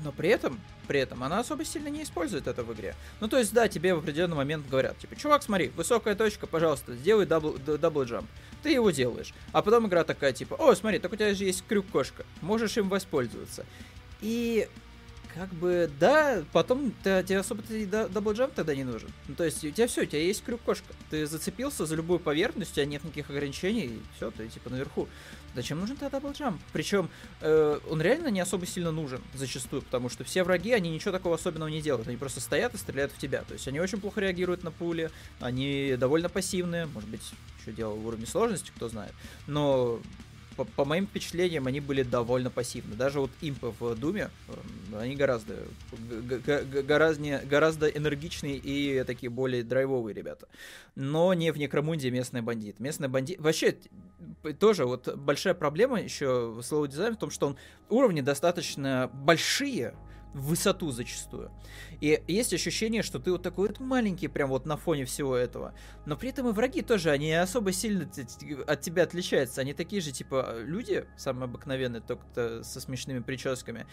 Но 0.03 0.11
при 0.11 0.29
этом 0.29 0.59
при 0.85 0.99
этом 0.99 1.23
она 1.23 1.39
особо 1.39 1.65
сильно 1.65 1.87
не 1.87 2.03
использует 2.03 2.47
это 2.47 2.63
в 2.63 2.73
игре. 2.73 2.95
Ну, 3.19 3.27
то 3.27 3.37
есть, 3.37 3.53
да, 3.53 3.67
тебе 3.67 3.95
в 3.95 3.99
определенный 3.99 4.35
момент 4.35 4.67
говорят, 4.69 4.97
типа, 4.97 5.15
чувак, 5.15 5.43
смотри, 5.43 5.69
высокая 5.69 6.15
точка, 6.15 6.47
пожалуйста, 6.47 6.95
сделай 6.95 7.25
double, 7.25 7.53
double 7.53 8.03
jump. 8.03 8.27
Ты 8.63 8.71
его 8.71 8.91
делаешь. 8.91 9.33
А 9.51 9.61
потом 9.61 9.87
игра 9.87 10.03
такая, 10.03 10.33
типа, 10.33 10.55
о, 10.55 10.75
смотри, 10.75 10.99
так 10.99 11.11
у 11.11 11.15
тебя 11.15 11.33
же 11.33 11.43
есть 11.43 11.63
крюк-кошка, 11.67 12.25
можешь 12.41 12.77
им 12.77 12.89
воспользоваться. 12.89 13.65
И 14.21 14.67
как 15.35 15.49
бы, 15.49 15.91
да, 15.99 16.43
потом 16.53 16.93
ты, 17.03 17.21
тебе 17.23 17.39
особо 17.39 17.61
double 18.09 18.36
jump 18.36 18.53
тогда 18.53 18.73
не 18.73 18.85
нужен. 18.85 19.09
Ну, 19.27 19.35
то 19.35 19.43
есть 19.43 19.63
у 19.65 19.69
тебя 19.69 19.87
все, 19.87 20.03
у 20.03 20.05
тебя 20.05 20.21
есть 20.21 20.43
крюк-кошка. 20.43 20.87
Ты 21.09 21.27
зацепился 21.27 21.85
за 21.85 21.95
любую 21.95 22.19
поверхность, 22.19 22.71
у 22.71 22.75
тебя 22.75 22.85
нет 22.85 23.03
никаких 23.03 23.29
ограничений, 23.29 23.85
и 23.85 23.99
все, 24.15 24.31
ты 24.31 24.47
типа 24.47 24.69
наверху. 24.69 25.09
Зачем 25.53 25.79
нужен 25.79 25.97
тогда 25.97 26.19
double 26.19 26.42
jump? 26.42 26.61
Причем 26.73 27.09
э, 27.41 27.79
он 27.89 28.01
реально 28.01 28.27
не 28.29 28.39
особо 28.39 28.65
сильно 28.65 28.91
нужен 28.91 29.21
зачастую, 29.33 29.81
потому 29.81 30.09
что 30.09 30.23
все 30.23 30.43
враги, 30.43 30.71
они 30.71 30.89
ничего 30.89 31.11
такого 31.11 31.35
особенного 31.35 31.69
не 31.69 31.81
делают. 31.81 32.07
Они 32.07 32.17
просто 32.17 32.39
стоят 32.39 32.73
и 32.73 32.77
стреляют 32.77 33.11
в 33.11 33.17
тебя. 33.17 33.43
То 33.43 33.53
есть 33.53 33.67
они 33.67 33.79
очень 33.79 33.99
плохо 33.99 34.21
реагируют 34.21 34.63
на 34.63 34.71
пули, 34.71 35.11
они 35.39 35.95
довольно 35.97 36.29
пассивные, 36.29 36.85
может 36.87 37.09
быть, 37.09 37.21
еще 37.61 37.75
дело 37.75 37.93
в 37.93 38.07
уровне 38.07 38.25
сложности, 38.25 38.71
кто 38.75 38.89
знает. 38.89 39.13
Но 39.47 39.99
по, 40.55 40.63
по 40.63 40.85
моим 40.85 41.07
впечатлениям, 41.07 41.67
они 41.67 41.79
были 41.79 42.03
довольно 42.03 42.49
пассивны. 42.49 42.95
Даже 42.95 43.19
вот 43.19 43.31
импы 43.41 43.73
в 43.79 43.95
Думе, 43.95 44.29
э, 44.47 44.99
они 44.99 45.15
гораздо, 45.15 45.55
гораздо, 46.83 47.41
гораздо 47.45 47.87
энергичнее 47.87 48.57
и 48.57 49.03
такие 49.03 49.29
более 49.29 49.63
драйвовые 49.63 50.13
ребята. 50.13 50.47
Но 50.95 51.33
не 51.33 51.51
в 51.51 51.57
Некромунде 51.57 52.11
местный 52.11 52.41
бандит. 52.41 52.79
Местный 52.79 53.07
бандит... 53.07 53.39
Вообще, 53.39 53.77
тоже 54.59 54.85
вот 54.85 55.15
большая 55.15 55.53
проблема 55.53 56.01
еще 56.01 56.51
в 56.51 56.61
слоу 56.63 56.87
дизайне 56.87 57.15
в 57.15 57.19
том, 57.19 57.29
что 57.29 57.47
он 57.47 57.57
уровни 57.89 58.21
достаточно 58.21 59.09
большие, 59.13 59.93
в 60.35 60.49
высоту 60.49 60.91
зачастую. 60.91 61.49
И 62.01 62.21
есть 62.27 62.53
ощущение, 62.53 63.03
что 63.03 63.19
ты 63.19 63.31
вот 63.31 63.41
такой 63.41 63.69
вот 63.69 63.79
маленький 63.79 64.27
прям 64.27 64.49
вот 64.49 64.65
на 64.65 64.75
фоне 64.75 65.05
всего 65.05 65.35
этого. 65.35 65.73
Но 66.05 66.17
при 66.17 66.29
этом 66.29 66.49
и 66.49 66.51
враги 66.51 66.81
тоже, 66.81 67.09
они 67.09 67.33
особо 67.33 67.71
сильно 67.71 68.07
от 68.67 68.81
тебя 68.81 69.03
отличаются. 69.03 69.61
Они 69.61 69.73
такие 69.73 70.01
же, 70.01 70.11
типа, 70.11 70.57
люди, 70.59 71.05
самые 71.15 71.45
обыкновенные, 71.45 72.01
только 72.01 72.63
со 72.63 72.81
смешными 72.81 73.19
прическами. 73.19 73.87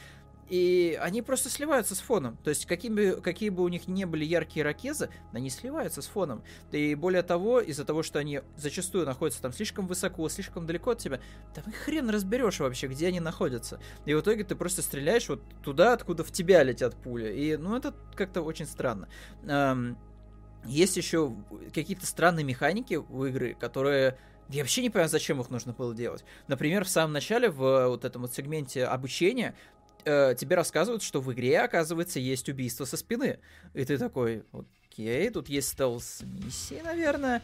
И 0.48 0.98
они 1.00 1.22
просто 1.22 1.48
сливаются 1.48 1.94
с 1.94 2.00
фоном. 2.00 2.36
То 2.44 2.50
есть, 2.50 2.66
какими, 2.66 3.12
бы, 3.12 3.20
какие 3.20 3.48
бы 3.48 3.62
у 3.62 3.68
них 3.68 3.88
не 3.88 4.04
были 4.04 4.24
яркие 4.24 4.64
ракезы, 4.64 5.08
они 5.32 5.48
сливаются 5.48 6.02
с 6.02 6.06
фоном. 6.06 6.42
И 6.72 6.94
более 6.94 7.22
того, 7.22 7.60
из-за 7.60 7.84
того, 7.84 8.02
что 8.02 8.18
они 8.18 8.42
зачастую 8.56 9.06
находятся 9.06 9.40
там 9.40 9.52
слишком 9.52 9.86
высоко, 9.86 10.28
слишком 10.28 10.66
далеко 10.66 10.90
от 10.90 10.98
тебя, 10.98 11.20
там 11.54 11.64
и 11.66 11.70
хрен 11.70 12.10
разберешь 12.10 12.60
вообще, 12.60 12.88
где 12.88 13.08
они 13.08 13.20
находятся. 13.20 13.80
И 14.04 14.14
в 14.14 14.20
итоге 14.20 14.44
ты 14.44 14.54
просто 14.54 14.82
стреляешь 14.82 15.28
вот 15.28 15.42
туда, 15.62 15.94
откуда 15.94 16.22
в 16.24 16.30
тебя 16.30 16.62
летят 16.62 16.94
пули. 16.96 17.32
И, 17.32 17.56
ну, 17.56 17.76
это 17.76 17.94
как-то 18.14 18.42
очень 18.42 18.66
странно. 18.66 19.08
Есть 20.66 20.96
еще 20.96 21.34
какие-то 21.74 22.06
странные 22.06 22.44
механики 22.44 22.94
у 22.94 23.24
игры, 23.24 23.54
которые 23.54 24.18
я 24.48 24.62
вообще 24.62 24.82
не 24.82 24.90
понимаю, 24.90 25.08
зачем 25.08 25.40
их 25.40 25.50
нужно 25.50 25.72
было 25.72 25.94
делать. 25.94 26.24
Например, 26.46 26.84
в 26.84 26.88
самом 26.88 27.12
начале, 27.14 27.48
в 27.48 27.88
вот 27.88 28.04
этом 28.04 28.22
вот 28.22 28.34
сегменте 28.34 28.84
обучения, 28.84 29.54
э, 30.04 30.34
тебе 30.36 30.56
рассказывают, 30.56 31.02
что 31.02 31.20
в 31.20 31.32
игре, 31.32 31.60
оказывается, 31.60 32.18
есть 32.18 32.48
убийство 32.48 32.84
со 32.84 32.96
спины. 32.96 33.38
И 33.74 33.84
ты 33.84 33.98
такой, 33.98 34.44
окей, 34.52 35.30
тут 35.30 35.48
есть 35.48 35.68
стелс-миссии, 35.68 36.80
наверное. 36.82 37.42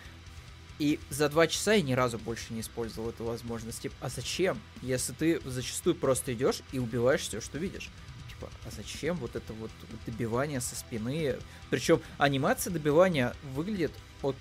И 0.79 1.01
за 1.11 1.29
два 1.29 1.47
часа 1.49 1.73
я 1.75 1.83
ни 1.83 1.93
разу 1.93 2.19
больше 2.19 2.53
не 2.53 2.61
использовал 2.61 3.11
эту 3.11 3.25
возможность. 3.25 3.83
Типа, 3.83 3.97
а 4.01 4.09
зачем? 4.09 4.61
Если 4.83 5.13
ты 5.13 5.41
зачастую 5.45 5.97
просто 5.97 6.35
идешь 6.35 6.63
и 6.73 6.79
убиваешь 6.79 7.23
все, 7.23 7.41
что 7.41 7.59
видишь. 7.59 7.91
Типа, 8.29 8.49
а 8.65 8.71
зачем 8.71 9.17
вот 9.17 9.35
это 9.35 9.53
вот 9.55 9.71
добивание 10.07 10.61
со 10.61 10.77
спины? 10.77 11.37
Причем 11.71 12.01
анимация 12.17 12.73
добивания 12.73 13.35
выглядит 13.55 13.93
вот 14.23 14.37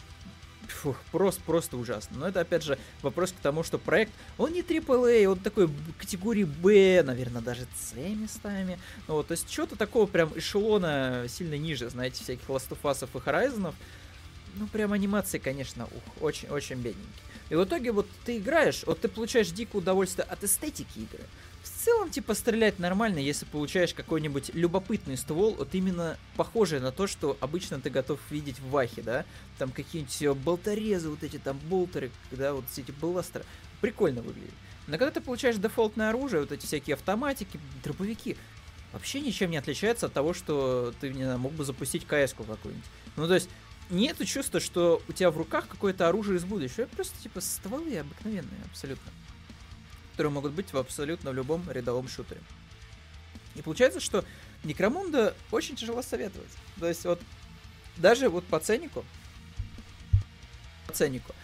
фух, 0.72 0.98
просто, 1.12 1.42
просто 1.46 1.78
ужасно. 1.78 2.18
Но 2.20 2.28
это, 2.28 2.42
опять 2.42 2.64
же, 2.64 2.78
вопрос 3.02 3.32
к 3.32 3.36
тому, 3.36 3.64
что 3.64 3.78
проект, 3.78 4.12
он 4.38 4.54
не 4.54 4.62
AAA, 4.62 5.26
он 5.26 5.40
такой 5.40 5.70
категории 5.98 6.44
B, 6.44 7.04
наверное, 7.04 7.42
даже 7.42 7.68
C 7.76 8.10
местами. 8.10 8.80
Ну, 9.08 9.16
вот, 9.16 9.28
то 9.28 9.34
есть, 9.34 9.52
что-то 9.52 9.76
такого 9.76 10.06
прям 10.06 10.32
эшелона 10.36 11.26
сильно 11.28 11.58
ниже, 11.58 11.90
знаете, 11.90 12.24
всяких 12.24 12.48
Last 12.48 12.70
of 12.70 12.80
Us 12.84 13.08
и 13.08 13.18
Horizon. 13.18 13.74
Ну, 14.56 14.68
прям 14.68 14.94
анимации, 14.94 15.38
конечно, 15.38 15.86
ух, 15.86 16.22
очень-очень 16.22 16.78
бедненькие. 16.78 17.24
И 17.50 17.56
в 17.56 17.64
итоге 17.64 17.92
вот 17.92 18.08
ты 18.26 18.38
играешь, 18.38 18.84
вот 18.86 19.00
ты 19.00 19.08
получаешь 19.08 19.50
дикое 19.50 19.78
удовольствие 19.78 20.26
от 20.26 20.44
эстетики 20.44 21.00
игры 21.00 21.24
в 21.70 21.84
целом, 21.84 22.10
типа, 22.10 22.34
стрелять 22.34 22.80
нормально, 22.80 23.20
если 23.20 23.46
получаешь 23.46 23.94
какой-нибудь 23.94 24.52
любопытный 24.54 25.18
ствол, 25.18 25.56
вот 25.56 25.74
именно 25.74 26.18
похожий 26.36 26.80
на 26.80 26.92
то, 26.92 27.08
что 27.08 27.38
обычно 27.40 27.80
ты 27.80 27.90
готов 27.90 28.20
видеть 28.30 28.60
в 28.60 28.70
Вахе, 28.70 29.02
да? 29.02 29.26
Там 29.58 29.72
какие-нибудь 29.72 30.38
болторезы, 30.44 31.10
вот 31.10 31.24
эти 31.24 31.38
там 31.38 31.60
болтеры, 31.70 32.12
да, 32.32 32.54
вот 32.54 32.66
эти 32.76 32.92
бластеры. 32.92 33.46
Прикольно 33.82 34.22
выглядит. 34.22 34.54
Но 34.88 34.98
когда 34.98 35.12
ты 35.12 35.22
получаешь 35.22 35.58
дефолтное 35.58 36.10
оружие, 36.10 36.42
вот 36.42 36.52
эти 36.52 36.66
всякие 36.66 36.96
автоматики, 36.96 37.60
дробовики, 37.84 38.38
вообще 38.94 39.20
ничем 39.20 39.52
не 39.52 39.58
отличается 39.58 40.08
от 40.08 40.14
того, 40.14 40.34
что 40.34 40.94
ты, 41.00 41.14
не 41.14 41.24
знаю, 41.24 41.40
мог 41.40 41.54
бы 41.54 41.66
запустить 41.66 42.06
КС-ку 42.06 42.44
какую-нибудь. 42.44 42.90
Ну, 43.16 43.28
то 43.28 43.34
есть, 43.34 43.50
нету 43.90 44.26
чувства, 44.26 44.60
что 44.60 45.02
у 45.08 45.12
тебя 45.12 45.32
в 45.32 45.38
руках 45.38 45.68
какое-то 45.68 46.08
оружие 46.08 46.38
из 46.38 46.46
будущего. 46.46 46.86
Просто, 46.86 47.22
типа, 47.22 47.42
стволы 47.42 47.98
обыкновенные, 47.98 48.62
абсолютно 48.70 49.12
которые 50.18 50.34
могут 50.34 50.54
быть 50.54 50.74
в 50.74 50.78
абсолютно 50.80 51.30
любом 51.30 51.70
рядовом 51.70 52.08
шутере. 52.08 52.42
И 53.54 53.62
получается, 53.62 54.00
что 54.00 54.26
Некромунда 54.64 55.36
очень 55.52 55.76
тяжело 55.76 56.02
советовать. 56.02 56.50
То 56.80 56.88
есть 56.88 57.06
вот 57.06 57.22
даже 57.98 58.28
вот 58.28 58.44
по 58.44 58.60
ценнику, 58.60 59.06
по 60.88 60.94
ценнику, 60.94 61.36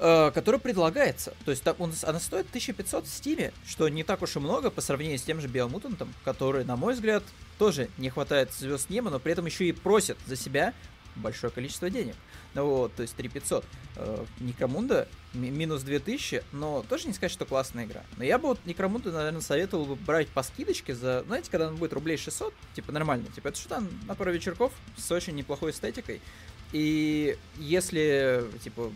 э, 0.00 0.32
который 0.32 0.58
предлагается. 0.58 1.34
То 1.44 1.52
есть 1.52 1.62
там 1.62 1.76
он, 1.78 1.92
она 2.02 2.18
стоит 2.18 2.48
1500 2.48 3.06
в 3.06 3.08
стиме, 3.08 3.52
что 3.64 3.88
не 3.88 4.02
так 4.02 4.22
уж 4.22 4.34
и 4.34 4.40
много 4.40 4.70
по 4.72 4.80
сравнению 4.80 5.20
с 5.20 5.22
тем 5.22 5.40
же 5.40 5.46
Биомутантом, 5.46 6.12
который, 6.24 6.64
на 6.64 6.74
мой 6.74 6.94
взгляд, 6.94 7.22
тоже 7.60 7.90
не 7.96 8.10
хватает 8.10 8.52
звезд 8.52 8.90
неба, 8.90 9.10
но 9.10 9.20
при 9.20 9.30
этом 9.30 9.46
еще 9.46 9.68
и 9.68 9.72
просит 9.72 10.18
за 10.26 10.34
себя 10.34 10.74
большое 11.16 11.52
количество 11.52 11.90
денег. 11.90 12.14
Ну 12.54 12.66
вот, 12.66 12.94
то 12.94 13.02
есть 13.02 13.14
3500. 13.16 13.64
Э, 13.96 14.24
Некромунда 14.40 15.08
минус 15.32 15.82
2000, 15.82 16.42
но 16.52 16.84
тоже 16.88 17.08
не 17.08 17.12
сказать, 17.12 17.32
что 17.32 17.44
классная 17.44 17.84
игра. 17.84 18.02
Но 18.16 18.24
я 18.24 18.38
бы 18.38 18.48
вот 18.48 18.60
Некромунду, 18.64 19.12
наверное, 19.12 19.40
советовал 19.40 19.84
бы 19.84 19.96
брать 19.96 20.28
по 20.28 20.42
скидочке 20.42 20.94
за, 20.94 21.24
знаете, 21.26 21.50
когда 21.50 21.68
он 21.68 21.76
будет 21.76 21.92
рублей 21.92 22.16
600, 22.16 22.54
типа 22.74 22.92
нормально, 22.92 23.26
типа 23.34 23.48
это 23.48 23.58
что 23.58 23.68
там 23.68 23.88
на 24.06 24.14
пару 24.14 24.32
вечерков 24.32 24.72
с 24.96 25.10
очень 25.10 25.34
неплохой 25.34 25.72
эстетикой. 25.72 26.20
И 26.72 27.36
если, 27.56 28.44
типа, 28.62 28.92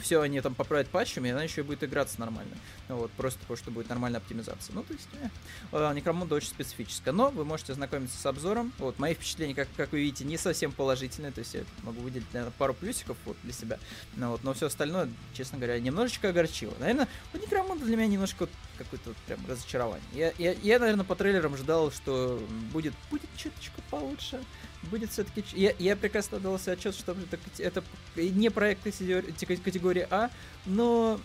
все 0.00 0.20
они 0.20 0.40
там 0.40 0.54
поправят 0.54 0.88
патчами, 0.88 1.30
она 1.30 1.42
еще 1.42 1.62
и 1.62 1.64
будет 1.64 1.84
играться 1.84 2.20
нормально. 2.20 2.54
Вот, 2.88 3.10
просто 3.12 3.40
потому 3.40 3.56
что 3.56 3.70
будет 3.70 3.88
нормальная 3.88 4.20
оптимизация. 4.20 4.74
Ну, 4.74 4.82
то 4.82 4.92
есть, 4.92 5.08
э, 5.14 5.28
э 5.72 5.94
Некромунда 5.94 6.34
очень 6.34 6.48
специфическая. 6.48 7.14
Но 7.14 7.30
вы 7.30 7.44
можете 7.44 7.72
ознакомиться 7.72 8.18
с 8.18 8.26
обзором. 8.26 8.72
Вот, 8.78 8.98
мои 8.98 9.14
впечатления, 9.14 9.54
как, 9.54 9.68
как 9.76 9.92
вы 9.92 10.00
видите, 10.00 10.24
не 10.24 10.36
совсем 10.36 10.72
положительные. 10.72 11.32
То 11.32 11.40
есть, 11.40 11.54
я 11.54 11.64
могу 11.82 12.00
выделить, 12.00 12.32
наверное, 12.32 12.52
пару 12.58 12.74
плюсиков 12.74 13.16
вот, 13.24 13.36
для 13.42 13.52
себя. 13.52 13.78
Ну, 14.16 14.30
вот, 14.32 14.44
но 14.44 14.52
все 14.52 14.66
остальное, 14.66 15.08
честно 15.32 15.58
говоря, 15.58 15.78
немножечко 15.80 16.28
огорчило. 16.28 16.74
Наверное, 16.78 17.08
вот 17.32 17.42
Некромунда 17.42 17.84
для 17.86 17.96
меня 17.96 18.08
немножко 18.08 18.40
вот, 18.40 18.50
какое-то 18.76 19.10
вот 19.10 19.16
прям 19.18 19.40
разочарование. 19.48 20.06
Я, 20.12 20.32
я, 20.38 20.52
я, 20.62 20.78
наверное, 20.78 21.04
по 21.04 21.14
трейлерам 21.14 21.56
ждал, 21.56 21.90
что 21.90 22.42
будет, 22.72 22.92
будет 23.10 23.28
чуточку 23.36 23.80
получше 23.90 24.44
будет 24.84 25.10
все-таки... 25.10 25.44
Я, 25.52 25.74
я 25.78 25.96
прекрасно 25.96 26.38
дал 26.40 26.58
себе 26.58 26.72
отчет, 26.72 26.94
что 26.94 27.12
это, 27.12 27.38
это 27.58 27.84
не 28.16 28.50
проект 28.50 28.86
категории 29.62 30.06
А, 30.10 30.30
но 30.66 31.20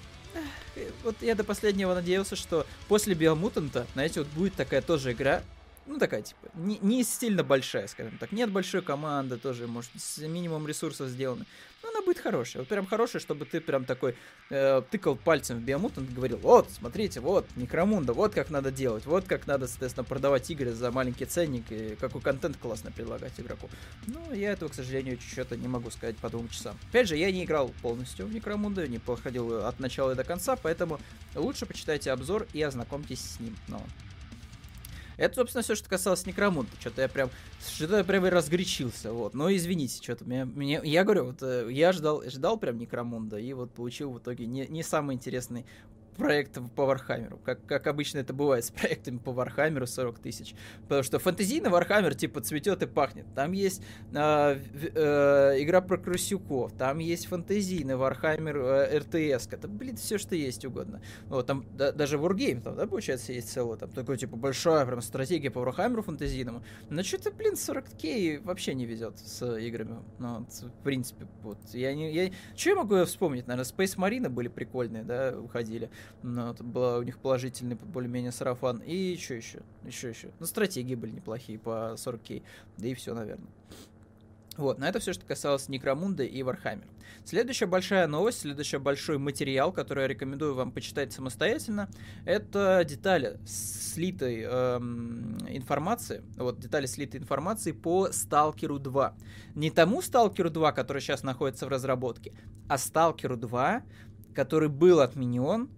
вот 1.04 1.16
я 1.22 1.36
до 1.36 1.44
последнего 1.44 1.94
надеялся, 1.94 2.36
что 2.36 2.66
после 2.88 3.14
Биомутанта, 3.14 3.88
знаете, 3.94 4.22
вот 4.22 4.30
будет 4.30 4.56
такая 4.56 4.82
тоже 4.82 5.12
игра, 5.12 5.44
ну, 5.90 5.98
такая, 5.98 6.22
типа, 6.22 6.50
не, 6.54 6.78
не 6.80 7.04
сильно 7.04 7.44
большая, 7.44 7.88
скажем 7.88 8.20
так. 8.20 8.32
Нет 8.32 8.52
большой 8.52 8.84
команды, 8.84 9.38
тоже, 9.38 9.66
может, 9.66 9.90
с 9.98 10.20
минимум 10.20 10.68
ресурсов 10.68 11.10
сделаны. 11.10 11.48
Но 11.82 11.90
она 11.90 12.04
будет 12.04 12.20
хорошая. 12.20 12.62
Вот 12.62 12.70
прям 12.70 12.86
хорошая, 12.86 13.20
чтобы 13.20 13.46
ты 13.46 13.60
прям 13.60 13.86
такой 13.86 14.16
э, 14.52 14.84
тыкал 14.92 15.16
пальцем 15.16 15.58
в 15.58 15.62
Биомутант 15.62 16.12
и 16.12 16.14
говорил, 16.14 16.38
вот, 16.38 16.70
смотрите, 16.70 17.22
вот, 17.22 17.48
Некромунда, 17.56 18.14
вот 18.14 18.36
как 18.36 18.52
надо 18.52 18.72
делать, 18.72 19.08
вот 19.08 19.26
как 19.26 19.48
надо, 19.48 19.68
соответственно, 19.68 20.04
продавать 20.04 20.48
игры 20.52 20.74
за 20.74 20.92
маленький 20.92 21.26
ценник 21.26 21.72
и 21.72 21.96
какой 21.96 22.22
контент 22.22 22.58
классно 22.58 22.92
предлагать 22.92 23.40
игроку. 23.40 23.68
Но 24.06 24.32
я 24.32 24.52
этого, 24.52 24.70
к 24.70 24.76
сожалению, 24.76 25.18
что-то 25.20 25.58
не 25.58 25.68
могу 25.68 25.90
сказать 25.90 26.18
по 26.18 26.30
двум 26.30 26.50
часам. 26.50 26.78
Опять 26.90 27.08
же, 27.08 27.18
я 27.18 27.32
не 27.32 27.46
играл 27.46 27.72
полностью 27.82 28.28
в 28.28 28.34
Некромунду, 28.34 28.86
не 28.86 29.00
походил 29.00 29.66
от 29.66 29.80
начала 29.80 30.14
до 30.14 30.24
конца, 30.24 30.56
поэтому 30.56 31.00
лучше 31.34 31.66
почитайте 31.66 32.12
обзор 32.12 32.46
и 32.54 32.62
ознакомьтесь 32.62 33.22
с 33.22 33.40
ним. 33.40 33.56
Но 33.68 33.82
это, 35.20 35.36
собственно, 35.36 35.62
все, 35.62 35.76
что 35.76 35.90
касалось 35.90 36.26
Некромунда. 36.26 36.72
Что-то 36.80 37.02
я 37.02 37.10
прям, 37.10 37.30
что-то 37.76 37.98
я 37.98 38.04
прям 38.04 38.26
и 38.26 38.30
разгорячился, 38.30 39.12
вот. 39.12 39.34
Но 39.34 39.54
извините, 39.54 40.02
что-то 40.02 40.26
меня, 40.26 40.46
меня, 40.46 40.82
я 40.84 41.04
говорю, 41.04 41.26
вот 41.26 41.44
э, 41.44 41.68
я 41.72 41.92
ждал, 41.92 42.24
ждал 42.26 42.58
прям 42.58 42.78
Некромунда 42.78 43.38
и 43.38 43.52
вот 43.54 43.72
получил 43.72 44.12
в 44.12 44.20
итоге 44.20 44.46
не, 44.46 44.66
не 44.68 44.82
самый 44.82 45.16
интересный 45.16 45.66
проект 46.20 46.60
по 46.76 46.86
Вархаммеру, 46.86 47.40
как, 47.40 47.66
как 47.66 47.88
обычно 47.88 48.20
это 48.20 48.34
бывает 48.34 48.66
с 48.66 48.72
проектами 48.80 49.18
по 49.18 49.32
Вархаммеру 49.32 49.88
40 49.88 50.20
тысяч. 50.20 50.54
Потому 50.84 51.02
что 51.04 51.18
фэнтезийный 51.18 51.70
Вархаммер 51.70 52.14
типа 52.14 52.42
цветет 52.42 52.84
и 52.84 52.88
пахнет. 52.88 53.26
Там 53.34 53.54
есть 53.54 53.82
э, 54.14 54.60
э, 54.94 55.64
игра 55.64 55.82
про 55.82 55.98
крысюков, 55.98 56.74
там 56.74 57.00
есть 57.00 57.28
фэнтезийный 57.28 57.96
Вархаммер 57.96 58.58
э, 58.58 59.00
РТС. 59.00 59.48
Это, 59.52 59.68
блин, 59.68 59.96
все, 59.96 60.18
что 60.18 60.36
есть 60.36 60.66
угодно. 60.66 61.02
Вот, 61.28 61.48
там 61.48 61.66
да, 61.74 61.92
даже 61.92 62.18
Wargame, 62.18 62.62
там, 62.62 62.76
да, 62.76 62.86
получается, 62.86 63.32
есть 63.32 63.52
целый, 63.52 63.78
там 63.78 63.90
такой, 63.90 64.18
типа, 64.18 64.36
большая 64.36 64.86
прям 64.86 65.02
стратегия 65.02 65.50
по 65.50 65.62
Вархаммеру 65.62 66.04
фэнтезийному. 66.04 66.64
Но 66.90 67.02
что-то, 67.04 67.32
блин, 67.32 67.54
40к 67.54 68.44
вообще 68.44 68.74
не 68.74 68.86
везет 68.86 69.18
с 69.20 69.58
играми. 69.58 70.00
Ну, 70.20 70.40
вот, 70.40 70.52
в 70.52 70.84
принципе, 70.84 71.28
вот. 71.42 71.58
Я 71.72 71.96
не... 71.96 72.12
Я... 72.12 72.32
Что 72.56 72.72
я 72.72 72.76
могу 72.76 73.06
вспомнить? 73.06 73.48
Наверное, 73.48 73.70
Space 73.70 73.98
Marine 73.98 74.28
были 74.28 74.50
прикольные, 74.50 75.04
да, 75.04 75.32
выходили. 75.32 75.90
Ну, 76.24 76.52
это 76.52 76.64
был 76.64 76.98
у 76.98 77.04
них 77.04 77.20
положительный 77.20 77.76
более-менее 77.76 78.32
сарафан. 78.32 78.80
И 78.80 78.96
еще 78.96 79.38
еще, 79.38 79.62
еще 79.86 80.10
еще. 80.10 80.32
Ну, 80.40 80.46
стратегии 80.46 80.96
были 80.96 81.12
неплохие 81.12 81.60
по 81.60 81.94
40к. 81.96 82.44
Да 82.78 82.88
и 82.88 82.94
все, 82.94 83.14
наверное. 83.14 83.50
Вот, 84.60 84.78
на 84.78 84.90
это 84.90 85.00
все, 85.00 85.14
что 85.14 85.26
касалось 85.26 85.70
Некромунда 85.70 86.24
и 86.24 86.44
Вархаммер. 86.44 86.86
Следующая 87.24 87.66
большая 87.66 88.08
новость, 88.08 88.42
следующий 88.42 88.76
большой 88.76 89.18
материал, 89.18 89.72
который 89.72 90.02
я 90.02 90.08
рекомендую 90.10 90.54
вам 90.54 90.74
почитать 90.74 91.14
самостоятельно, 91.14 91.90
это 92.26 92.84
детали 92.84 93.40
слитой 93.46 94.42
эм, 94.42 95.38
информации, 95.48 96.24
вот 96.36 96.60
детали 96.60 96.88
слитой 96.88 97.22
информации 97.22 97.72
по 97.72 98.12
Сталкеру 98.12 98.80
2. 98.80 99.16
Не 99.56 99.72
тому 99.72 100.02
Сталкеру 100.02 100.50
2, 100.50 100.74
который 100.74 101.02
сейчас 101.02 101.24
находится 101.24 101.66
в 101.66 101.70
разработке, 101.70 102.34
а 102.68 102.78
Сталкеру 102.78 103.38
2, 103.38 103.84
который 104.36 104.68
был 104.68 105.00
отменен 105.00 105.70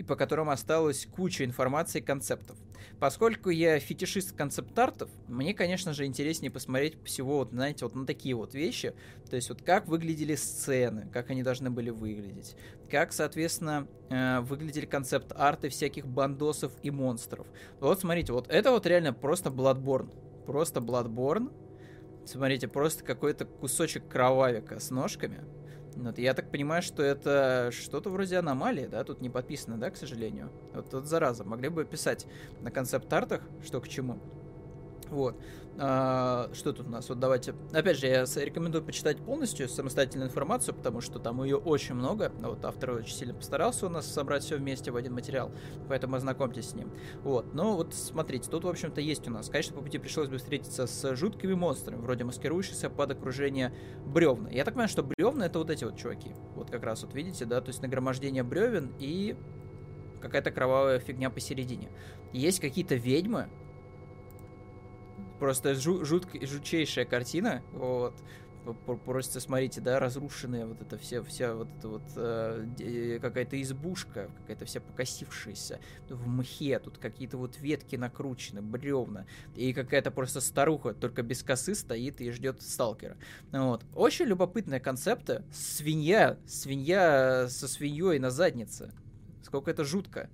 и 0.00 0.02
по 0.02 0.16
которым 0.16 0.48
осталась 0.48 1.06
куча 1.14 1.44
информации 1.44 1.98
и 1.98 2.02
концептов. 2.02 2.56
Поскольку 2.98 3.50
я 3.50 3.78
фетишист 3.78 4.34
концепт-артов, 4.34 5.10
мне, 5.28 5.52
конечно 5.52 5.92
же, 5.92 6.06
интереснее 6.06 6.50
посмотреть 6.50 6.96
всего, 7.04 7.40
вот, 7.40 7.50
знаете, 7.50 7.84
вот 7.84 7.94
на 7.94 8.06
такие 8.06 8.34
вот 8.34 8.54
вещи. 8.54 8.94
То 9.28 9.36
есть 9.36 9.50
вот 9.50 9.60
как 9.60 9.88
выглядели 9.88 10.36
сцены, 10.36 11.06
как 11.12 11.28
они 11.28 11.42
должны 11.42 11.70
были 11.70 11.90
выглядеть. 11.90 12.56
Как, 12.90 13.12
соответственно, 13.12 13.86
э, 14.08 14.40
выглядели 14.40 14.86
концепт-арты 14.86 15.68
всяких 15.68 16.06
бандосов 16.06 16.72
и 16.82 16.90
монстров. 16.90 17.46
Вот 17.78 18.00
смотрите, 18.00 18.32
вот 18.32 18.48
это 18.48 18.70
вот 18.70 18.86
реально 18.86 19.12
просто 19.12 19.50
Bloodborne. 19.50 20.08
Просто 20.46 20.80
Bloodborne. 20.80 21.52
Смотрите, 22.24 22.68
просто 22.68 23.04
какой-то 23.04 23.44
кусочек 23.44 24.08
кровавика 24.08 24.80
с 24.80 24.90
ножками 24.90 25.44
вот, 25.96 26.18
я 26.18 26.34
так 26.34 26.50
понимаю, 26.50 26.82
что 26.82 27.02
это 27.02 27.70
что-то 27.72 28.10
вроде 28.10 28.38
аномалии, 28.38 28.86
да? 28.86 29.04
Тут 29.04 29.20
не 29.20 29.30
подписано, 29.30 29.78
да, 29.78 29.90
к 29.90 29.96
сожалению? 29.96 30.50
Вот 30.74 30.90
тут 30.90 31.06
зараза. 31.06 31.44
Могли 31.44 31.68
бы 31.68 31.84
писать 31.84 32.26
на 32.60 32.70
концепт-артах, 32.70 33.42
что 33.64 33.80
к 33.80 33.88
чему. 33.88 34.18
Вот. 35.10 35.36
А, 35.82 36.50
что 36.52 36.74
тут 36.74 36.88
у 36.88 36.90
нас? 36.90 37.08
Вот 37.08 37.20
давайте. 37.20 37.54
Опять 37.72 37.96
же, 37.98 38.06
я 38.06 38.26
рекомендую 38.44 38.84
почитать 38.84 39.16
полностью 39.16 39.66
самостоятельную 39.66 40.28
информацию, 40.28 40.74
потому 40.74 41.00
что 41.00 41.18
там 41.18 41.42
ее 41.42 41.56
очень 41.56 41.94
много. 41.94 42.30
Вот 42.42 42.66
автор 42.66 42.90
очень 42.90 43.14
сильно 43.14 43.32
постарался 43.32 43.86
у 43.86 43.88
нас 43.88 44.06
собрать 44.06 44.44
все 44.44 44.58
вместе 44.58 44.90
в 44.90 44.96
один 44.96 45.14
материал, 45.14 45.50
поэтому 45.88 46.16
ознакомьтесь 46.16 46.68
с 46.68 46.74
ним. 46.74 46.92
Вот. 47.22 47.54
Ну 47.54 47.76
вот 47.76 47.94
смотрите, 47.94 48.50
тут, 48.50 48.64
в 48.64 48.68
общем-то, 48.68 49.00
есть 49.00 49.26
у 49.26 49.30
нас. 49.30 49.48
Конечно, 49.48 49.74
по 49.74 49.80
пути 49.80 49.96
пришлось 49.96 50.28
бы 50.28 50.36
встретиться 50.36 50.86
с 50.86 51.16
жуткими 51.16 51.54
монстрами, 51.54 52.02
вроде 52.02 52.24
маскирующихся 52.24 52.90
под 52.90 53.12
окружение 53.12 53.72
бревна. 54.04 54.50
Я 54.50 54.64
так 54.66 54.74
понимаю, 54.74 54.90
что 54.90 55.02
бревна 55.02 55.46
это 55.46 55.60
вот 55.60 55.70
эти 55.70 55.84
вот 55.84 55.96
чуваки. 55.96 56.34
Вот 56.56 56.70
как 56.70 56.84
раз 56.84 57.04
вот 57.04 57.14
видите, 57.14 57.46
да, 57.46 57.62
то 57.62 57.68
есть 57.68 57.80
нагромождение 57.80 58.42
бревен 58.42 58.92
и 58.98 59.34
какая-то 60.20 60.50
кровавая 60.50 60.98
фигня 60.98 61.30
посередине. 61.30 61.88
Есть 62.34 62.60
какие-то 62.60 62.96
ведьмы, 62.96 63.48
Просто 65.40 65.72
жу- 65.72 66.04
жуткая, 66.04 66.46
жутчайшая 66.46 67.06
картина. 67.06 67.62
Вот. 67.72 68.14
Просто 69.06 69.40
смотрите, 69.40 69.80
да, 69.80 69.98
разрушенная 69.98 70.66
вот 70.66 70.82
эта 70.82 70.98
вся, 70.98 71.22
вся 71.22 71.54
вот 71.54 71.68
эта 71.78 71.88
вот 71.88 72.02
э, 72.14 73.18
какая-то 73.20 73.60
избушка, 73.62 74.30
какая-то 74.36 74.66
вся 74.66 74.80
покосившаяся 74.80 75.80
в 76.10 76.28
мхе, 76.28 76.78
тут 76.78 76.98
какие-то 76.98 77.38
вот 77.38 77.58
ветки 77.58 77.96
накручены, 77.96 78.60
бревна, 78.60 79.24
и 79.56 79.72
какая-то 79.72 80.10
просто 80.10 80.42
старуха, 80.42 80.92
только 80.92 81.22
без 81.22 81.42
косы 81.42 81.74
стоит 81.74 82.20
и 82.20 82.30
ждет 82.32 82.60
сталкера. 82.60 83.16
Вот. 83.50 83.82
Очень 83.94 84.26
любопытная 84.26 84.78
концепта. 84.78 85.42
Свинья, 85.50 86.38
свинья 86.46 87.48
со 87.48 87.66
свиньей 87.66 88.18
на 88.18 88.30
заднице. 88.30 88.92
Сколько 89.42 89.70
это 89.70 89.84
жутко. 89.84 90.28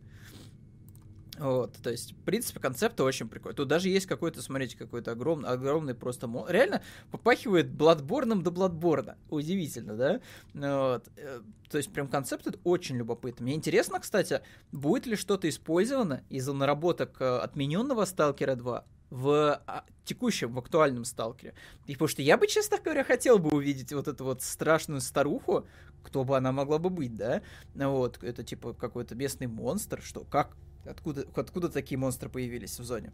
Вот, 1.38 1.75
то 1.83 1.90
есть, 1.90 2.12
в 2.12 2.22
принципе, 2.22 2.61
концепты 2.61 3.03
очень 3.03 3.29
прикольные. 3.29 3.57
Тут 3.57 3.68
даже 3.68 3.88
есть 3.88 4.07
какой-то, 4.07 4.40
смотрите, 4.42 4.77
какой-то 4.77 5.12
огромный, 5.12 5.49
огромный 5.49 5.94
просто... 5.94 6.27
Мон... 6.27 6.49
Реально 6.49 6.83
попахивает 7.11 7.70
Бладборном 7.70 8.42
до 8.42 8.51
Бладборна. 8.51 9.18
Удивительно, 9.29 9.96
да? 9.96 10.20
Вот. 10.55 11.09
Э, 11.16 11.40
то 11.68 11.79
есть, 11.79 11.92
прям 11.92 12.09
концепт 12.09 12.46
очень 12.64 12.96
любопытный. 12.96 13.44
Мне 13.44 13.55
интересно, 13.55 14.01
кстати, 14.01 14.40
будет 14.72 15.07
ли 15.07 15.16
что-то 15.16 15.49
использовано 15.49 16.22
из 16.31 16.46
наработок 16.49 17.20
э, 17.20 17.38
отмененного 17.38 18.05
Сталкера 18.05 18.55
2 18.55 18.85
в 19.11 19.62
а, 19.66 19.85
текущем, 20.05 20.53
в 20.53 20.59
актуальном 20.59 21.05
Сталкере. 21.05 21.55
И 21.87 21.92
потому 21.92 22.09
что 22.09 22.22
я 22.22 22.37
бы, 22.37 22.46
честно 22.46 22.79
говоря, 22.79 23.05
хотел 23.05 23.38
бы 23.38 23.51
увидеть 23.51 23.92
вот 23.92 24.09
эту 24.09 24.25
вот 24.25 24.42
страшную 24.42 25.01
старуху, 25.01 25.66
кто 26.03 26.25
бы 26.25 26.37
она 26.37 26.53
могла 26.53 26.79
бы 26.79 26.90
быть, 26.90 27.14
да? 27.14 27.42
Вот, 27.75 28.22
это 28.22 28.42
типа 28.42 28.72
какой-то 28.75 29.14
местный 29.14 29.46
монстр, 29.46 30.01
что, 30.03 30.25
как, 30.25 30.57
Откуда, 30.87 31.27
откуда 31.35 31.68
такие 31.68 31.99
монстры 31.99 32.29
появились 32.29 32.79
в 32.79 32.85
зоне? 32.85 33.12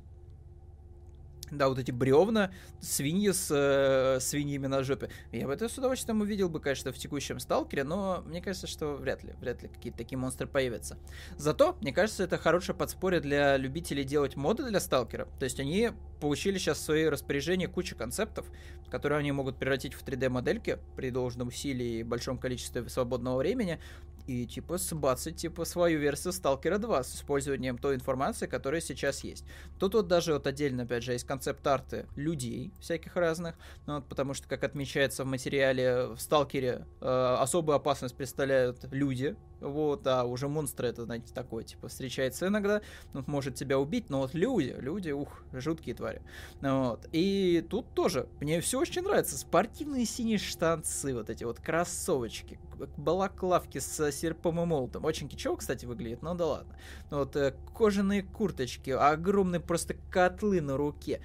Да, 1.52 1.68
вот 1.68 1.78
эти 1.78 1.90
бревна, 1.90 2.50
свиньи 2.80 3.30
с 3.30 3.48
э, 3.50 4.20
свиньями 4.20 4.68
на 4.68 4.82
жопе. 4.82 5.10
Я 5.32 5.46
бы 5.46 5.52
это 5.52 5.68
с 5.68 5.76
удовольствием 5.76 6.22
увидел 6.22 6.48
бы, 6.48 6.60
конечно, 6.60 6.92
в 6.92 6.96
текущем 6.96 7.38
сталкере, 7.40 7.84
но 7.84 8.22
мне 8.26 8.40
кажется, 8.40 8.66
что 8.66 8.94
вряд 8.94 9.22
ли, 9.22 9.34
вряд 9.38 9.62
ли 9.62 9.68
какие-то 9.68 9.98
такие 9.98 10.16
монстры 10.16 10.46
появятся. 10.46 10.96
Зато, 11.36 11.76
мне 11.82 11.92
кажется, 11.92 12.24
это 12.24 12.38
хорошее 12.38 12.74
подспорье 12.74 13.20
для 13.20 13.58
любителей 13.58 14.02
делать 14.02 14.34
моды 14.34 14.66
для 14.66 14.80
сталкера. 14.80 15.28
То 15.38 15.44
есть 15.44 15.60
они 15.60 15.90
получили 16.22 16.56
сейчас 16.56 16.78
в 16.78 16.82
свое 16.82 17.10
распоряжение 17.10 17.68
кучу 17.68 17.96
концептов, 17.96 18.46
которые 18.90 19.18
они 19.18 19.30
могут 19.32 19.58
превратить 19.58 19.92
в 19.92 20.02
3D-модельки 20.02 20.78
при 20.96 21.10
должном 21.10 21.48
усилии 21.48 21.98
и 21.98 22.02
большом 22.02 22.38
количестве 22.38 22.88
свободного 22.88 23.36
времени. 23.36 23.78
И 24.26 24.46
типа 24.46 24.78
сбацать 24.78 25.36
типа 25.36 25.64
свою 25.64 25.98
версию 25.98 26.32
Сталкера 26.32 26.78
2 26.78 27.04
с 27.04 27.16
использованием 27.16 27.78
той 27.78 27.94
информации, 27.94 28.46
которая 28.46 28.80
сейчас 28.80 29.24
есть. 29.24 29.44
Тут 29.78 29.94
вот 29.94 30.08
даже 30.08 30.34
вот 30.34 30.46
отдельно, 30.46 30.84
опять 30.84 31.02
же, 31.02 31.12
есть 31.12 31.26
концепт-арты 31.26 32.06
людей 32.16 32.72
всяких 32.80 33.16
разных, 33.16 33.56
ну, 33.86 33.96
вот, 33.96 34.08
потому 34.08 34.34
что, 34.34 34.48
как 34.48 34.64
отмечается 34.64 35.24
в 35.24 35.26
материале, 35.26 36.06
в 36.06 36.18
Сталкере 36.18 36.86
э, 37.00 37.36
особую 37.38 37.76
опасность 37.76 38.16
представляют 38.16 38.84
люди, 38.90 39.36
вот, 39.62 40.06
а 40.06 40.24
уже 40.24 40.48
монстры 40.48 40.88
это, 40.88 41.04
знаете, 41.04 41.32
такое, 41.32 41.64
типа, 41.64 41.88
встречается 41.88 42.48
иногда, 42.48 42.82
ну, 43.12 43.24
может 43.26 43.54
тебя 43.54 43.78
убить, 43.78 44.10
но 44.10 44.20
вот 44.20 44.34
люди, 44.34 44.74
люди, 44.78 45.10
ух, 45.10 45.42
жуткие 45.52 45.94
твари. 45.94 46.22
Вот. 46.60 47.08
И 47.12 47.64
тут 47.68 47.94
тоже, 47.94 48.28
мне 48.40 48.60
все 48.60 48.80
очень 48.80 49.02
нравится, 49.02 49.38
спортивные 49.38 50.04
синие 50.04 50.38
штанцы, 50.38 51.14
вот 51.14 51.30
эти 51.30 51.44
вот 51.44 51.60
кроссовочки, 51.60 52.58
балаклавки 52.96 53.78
с 53.78 54.12
серпом 54.12 54.60
и 54.60 54.64
молотом. 54.64 55.04
Очень 55.04 55.28
кичево, 55.28 55.56
кстати, 55.56 55.86
выглядит, 55.86 56.22
но 56.22 56.34
да 56.34 56.46
ладно. 56.46 56.76
Вот 57.10 57.36
э, 57.36 57.54
кожаные 57.74 58.22
курточки, 58.22 58.90
огромные 58.90 59.60
просто 59.60 59.94
котлы 60.10 60.60
на 60.60 60.76
руке. 60.76 61.20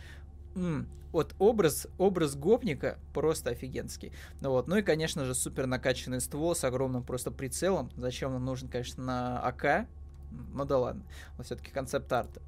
М-м, 0.58 0.88
вот 1.12 1.36
образ, 1.40 1.88
образ 1.98 2.36
гопника 2.36 2.98
просто 3.14 3.52
офигенский. 3.52 4.12
Ну 4.42 4.50
вот, 4.50 4.68
ну 4.68 4.76
и, 4.78 4.82
конечно 4.82 5.24
же, 5.24 5.36
супер 5.36 5.68
накачанный 5.68 6.20
ствол 6.20 6.56
с 6.56 6.64
огромным 6.64 7.04
просто 7.04 7.32
прицелом. 7.32 7.92
Зачем 7.96 8.36
он 8.36 8.44
нужен, 8.44 8.68
конечно, 8.68 9.04
на 9.04 9.40
АК? 9.40 9.88
Ну 10.54 10.66
да 10.66 10.78
ладно, 10.78 11.04
вот 11.38 11.46
все-таки 11.46 11.72
концепт 11.72 12.12
арта. 12.12 12.42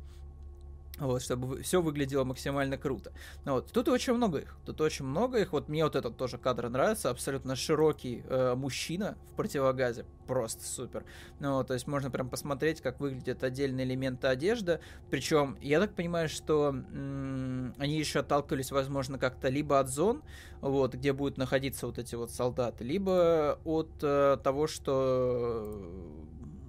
Вот, 0.99 1.21
чтобы 1.21 1.61
все 1.61 1.81
выглядело 1.81 2.23
максимально 2.23 2.77
круто. 2.77 3.11
Ну, 3.45 3.53
вот. 3.53 3.71
Тут 3.71 3.87
очень 3.87 4.13
много 4.13 4.39
их. 4.39 4.57
Тут 4.65 4.81
очень 4.81 5.05
много 5.05 5.39
их. 5.39 5.53
Вот 5.53 5.69
мне 5.69 5.83
вот 5.83 5.95
этот 5.95 6.17
тоже 6.17 6.37
кадр 6.37 6.69
нравится. 6.69 7.09
Абсолютно 7.09 7.55
широкий 7.55 8.23
э, 8.27 8.55
мужчина 8.55 9.17
в 9.31 9.35
противогазе. 9.35 10.05
Просто 10.27 10.63
супер. 10.65 11.05
Ну, 11.39 11.63
то 11.63 11.73
есть 11.73 11.87
можно 11.87 12.11
прям 12.11 12.29
посмотреть, 12.29 12.81
как 12.81 12.99
выглядят 12.99 13.43
отдельные 13.43 13.85
элементы 13.85 14.27
одежды. 14.27 14.79
Причем, 15.09 15.57
я 15.61 15.79
так 15.79 15.93
понимаю, 15.95 16.29
что 16.29 16.69
м- 16.69 17.73
они 17.77 17.97
еще 17.97 18.19
отталкивались, 18.19 18.71
возможно, 18.71 19.17
как-то 19.17 19.49
либо 19.49 19.79
от 19.79 19.89
зон, 19.89 20.21
вот, 20.61 20.93
где 20.95 21.13
будут 21.13 21.37
находиться 21.37 21.87
вот 21.87 21.97
эти 21.97 22.15
вот 22.15 22.31
солдаты, 22.31 22.83
либо 22.83 23.59
от 23.63 23.89
э, 24.01 24.37
того, 24.43 24.67
что 24.67 25.79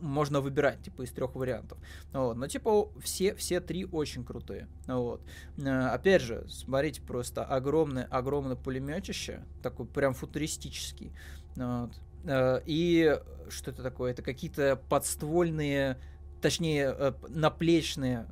можно 0.00 0.40
выбирать, 0.40 0.82
типа, 0.82 1.02
из 1.02 1.10
трех 1.10 1.34
вариантов. 1.34 1.78
Вот. 2.12 2.36
Но, 2.36 2.46
типа, 2.46 2.88
все, 3.00 3.34
все 3.34 3.60
три 3.60 3.84
очень 3.84 4.24
крутые. 4.24 4.68
Вот. 4.86 5.22
Э, 5.58 5.88
опять 5.88 6.22
же, 6.22 6.46
смотрите, 6.48 7.02
просто 7.02 7.44
огромное, 7.44 8.04
огромное 8.10 8.56
пулеметище, 8.56 9.44
такой 9.62 9.86
прям 9.86 10.14
футуристический. 10.14 11.12
Вот. 11.56 11.92
Э, 12.24 12.60
и 12.66 13.18
что 13.48 13.70
это 13.70 13.82
такое? 13.82 14.12
Это 14.12 14.22
какие-то 14.22 14.80
подствольные, 14.88 15.98
точнее, 16.40 16.94
э, 16.96 17.12
наплечные 17.28 18.26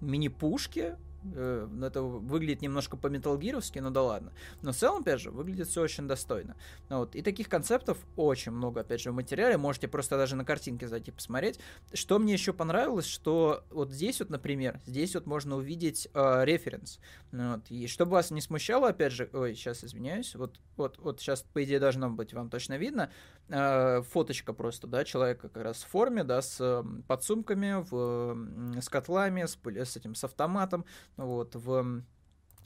мини-пушки, 0.00 0.96
это 1.24 2.02
выглядит 2.02 2.62
немножко 2.62 2.96
по-металлгировски, 2.96 3.78
но 3.78 3.90
да 3.90 4.02
ладно. 4.02 4.32
Но 4.60 4.72
в 4.72 4.76
целом, 4.76 5.02
опять 5.02 5.20
же, 5.20 5.30
выглядит 5.30 5.68
все 5.68 5.82
очень 5.82 6.06
достойно. 6.06 6.56
Ну 6.88 6.98
вот. 6.98 7.14
И 7.14 7.22
таких 7.22 7.48
концептов 7.48 7.98
очень 8.16 8.52
много, 8.52 8.80
опять 8.80 9.00
же, 9.00 9.12
в 9.12 9.14
материале. 9.14 9.56
Можете 9.56 9.88
просто 9.88 10.16
даже 10.16 10.36
на 10.36 10.44
картинке 10.44 10.88
зайти 10.88 11.10
посмотреть. 11.10 11.58
Что 11.92 12.18
мне 12.18 12.32
еще 12.32 12.52
понравилось, 12.52 13.06
что 13.06 13.64
вот 13.70 13.90
здесь 13.90 14.20
вот, 14.20 14.30
например, 14.30 14.80
здесь 14.86 15.14
вот 15.14 15.26
можно 15.26 15.56
увидеть 15.56 16.08
э, 16.12 16.44
референс. 16.44 16.98
Ну 17.30 17.52
вот. 17.52 17.70
И 17.70 17.86
чтобы 17.86 18.12
вас 18.12 18.30
не 18.30 18.40
смущало, 18.40 18.88
опять 18.88 19.12
же, 19.12 19.28
ой, 19.32 19.54
сейчас 19.54 19.84
извиняюсь, 19.84 20.34
вот, 20.34 20.58
вот, 20.76 20.98
вот 20.98 21.20
сейчас, 21.20 21.42
по 21.42 21.62
идее, 21.62 21.80
должно 21.80 22.10
быть 22.10 22.34
вам 22.34 22.50
точно 22.50 22.76
видно, 22.76 23.10
э, 23.48 24.02
фоточка 24.02 24.52
просто, 24.52 24.86
да, 24.86 25.04
человека 25.04 25.48
как 25.48 25.62
раз 25.62 25.82
в 25.82 25.88
форме, 25.88 26.24
да, 26.24 26.42
с 26.42 26.58
э, 26.60 26.84
подсумками, 27.06 27.82
в, 27.88 28.80
с 28.80 28.88
котлами, 28.88 29.44
с, 29.44 29.58
с 29.64 29.96
этим, 29.96 30.14
с 30.14 30.24
автоматом, 30.24 30.84
вот, 31.16 31.54
в 31.54 32.02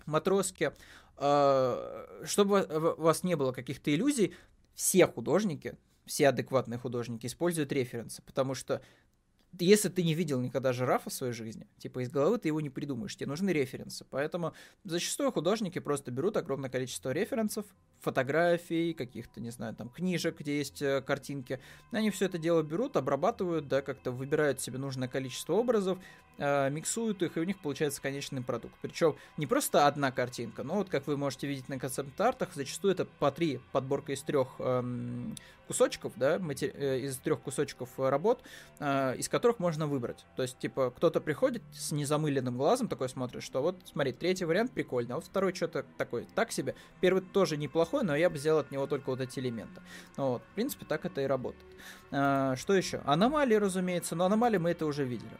матроске. 0.06 0.72
А, 1.16 2.22
чтобы 2.24 2.94
у 2.98 3.02
вас 3.02 3.22
не 3.22 3.36
было 3.36 3.52
каких-то 3.52 3.94
иллюзий, 3.94 4.34
все 4.74 5.06
художники, 5.06 5.76
все 6.04 6.28
адекватные 6.28 6.78
художники 6.78 7.26
используют 7.26 7.72
референсы, 7.72 8.22
потому 8.22 8.54
что 8.54 8.82
если 9.58 9.88
ты 9.88 10.02
не 10.02 10.14
видел 10.14 10.40
никогда 10.40 10.72
жирафа 10.72 11.08
в 11.10 11.12
своей 11.12 11.32
жизни, 11.32 11.66
типа 11.78 12.02
из 12.02 12.10
головы 12.10 12.38
ты 12.38 12.48
его 12.48 12.60
не 12.60 12.70
придумаешь, 12.70 13.16
тебе 13.16 13.28
нужны 13.28 13.50
референсы. 13.50 14.04
Поэтому 14.10 14.52
зачастую 14.84 15.32
художники 15.32 15.78
просто 15.78 16.10
берут 16.10 16.36
огромное 16.36 16.68
количество 16.68 17.10
референсов, 17.10 17.64
фотографий, 18.00 18.92
каких-то, 18.92 19.40
не 19.40 19.50
знаю, 19.50 19.74
там, 19.74 19.88
книжек, 19.88 20.40
где 20.40 20.58
есть 20.58 20.82
э, 20.82 21.00
картинки. 21.00 21.60
Они 21.90 22.10
все 22.10 22.26
это 22.26 22.38
дело 22.38 22.62
берут, 22.62 22.96
обрабатывают, 22.96 23.68
да, 23.68 23.82
как-то 23.82 24.10
выбирают 24.10 24.60
себе 24.60 24.78
нужное 24.78 25.08
количество 25.08 25.54
образов, 25.54 25.98
э, 26.38 26.70
миксуют 26.70 27.22
их, 27.22 27.36
и 27.36 27.40
у 27.40 27.44
них 27.44 27.58
получается 27.58 28.00
конечный 28.00 28.42
продукт. 28.42 28.74
Причем 28.82 29.16
не 29.36 29.46
просто 29.46 29.86
одна 29.86 30.10
картинка, 30.12 30.62
но 30.62 30.74
вот 30.76 30.88
как 30.88 31.06
вы 31.06 31.16
можете 31.16 31.46
видеть 31.46 31.68
на 31.68 31.78
концепт-артах, 31.78 32.50
зачастую 32.54 32.92
это 32.92 33.04
по 33.04 33.30
три 33.30 33.60
подборка 33.72 34.12
из 34.12 34.22
трех 34.22 34.48
эм, 34.58 35.34
кусочков, 35.66 36.12
да. 36.16 36.36
Э, 36.36 36.98
из 36.98 37.16
трех 37.18 37.40
кусочков 37.40 37.90
работ, 37.98 38.42
э, 38.78 39.16
из 39.16 39.28
которых 39.28 39.58
можно 39.58 39.86
выбрать. 39.86 40.24
То 40.36 40.42
есть, 40.42 40.58
типа, 40.58 40.92
кто-то 40.96 41.20
приходит 41.20 41.62
с 41.72 41.92
незамыленным 41.92 42.56
глазом, 42.56 42.88
такой 42.88 43.08
смотрит, 43.08 43.42
что 43.42 43.62
вот, 43.62 43.76
смотри, 43.84 44.12
третий 44.12 44.44
вариант 44.44 44.72
прикольный, 44.72 45.12
а 45.12 45.16
вот 45.16 45.24
второй 45.24 45.54
что-то 45.54 45.84
такой, 45.98 46.26
так 46.34 46.52
себе. 46.52 46.74
Первый 47.00 47.22
тоже 47.22 47.56
неплохой, 47.56 48.04
но 48.04 48.16
я 48.16 48.30
бы 48.30 48.38
сделал 48.38 48.60
от 48.60 48.70
него 48.70 48.86
только 48.86 49.10
вот 49.10 49.20
эти 49.20 49.38
элементы. 49.38 49.80
Ну 50.16 50.32
вот, 50.32 50.42
в 50.42 50.54
принципе, 50.54 50.86
так 50.86 51.04
это 51.04 51.20
и 51.20 51.26
работает. 51.26 51.64
А, 52.10 52.56
что 52.56 52.74
еще? 52.74 53.02
Аномалии, 53.04 53.56
разумеется, 53.56 54.14
но 54.14 54.26
аномалии 54.26 54.58
мы 54.58 54.70
это 54.70 54.86
уже 54.86 55.04
видели 55.04 55.36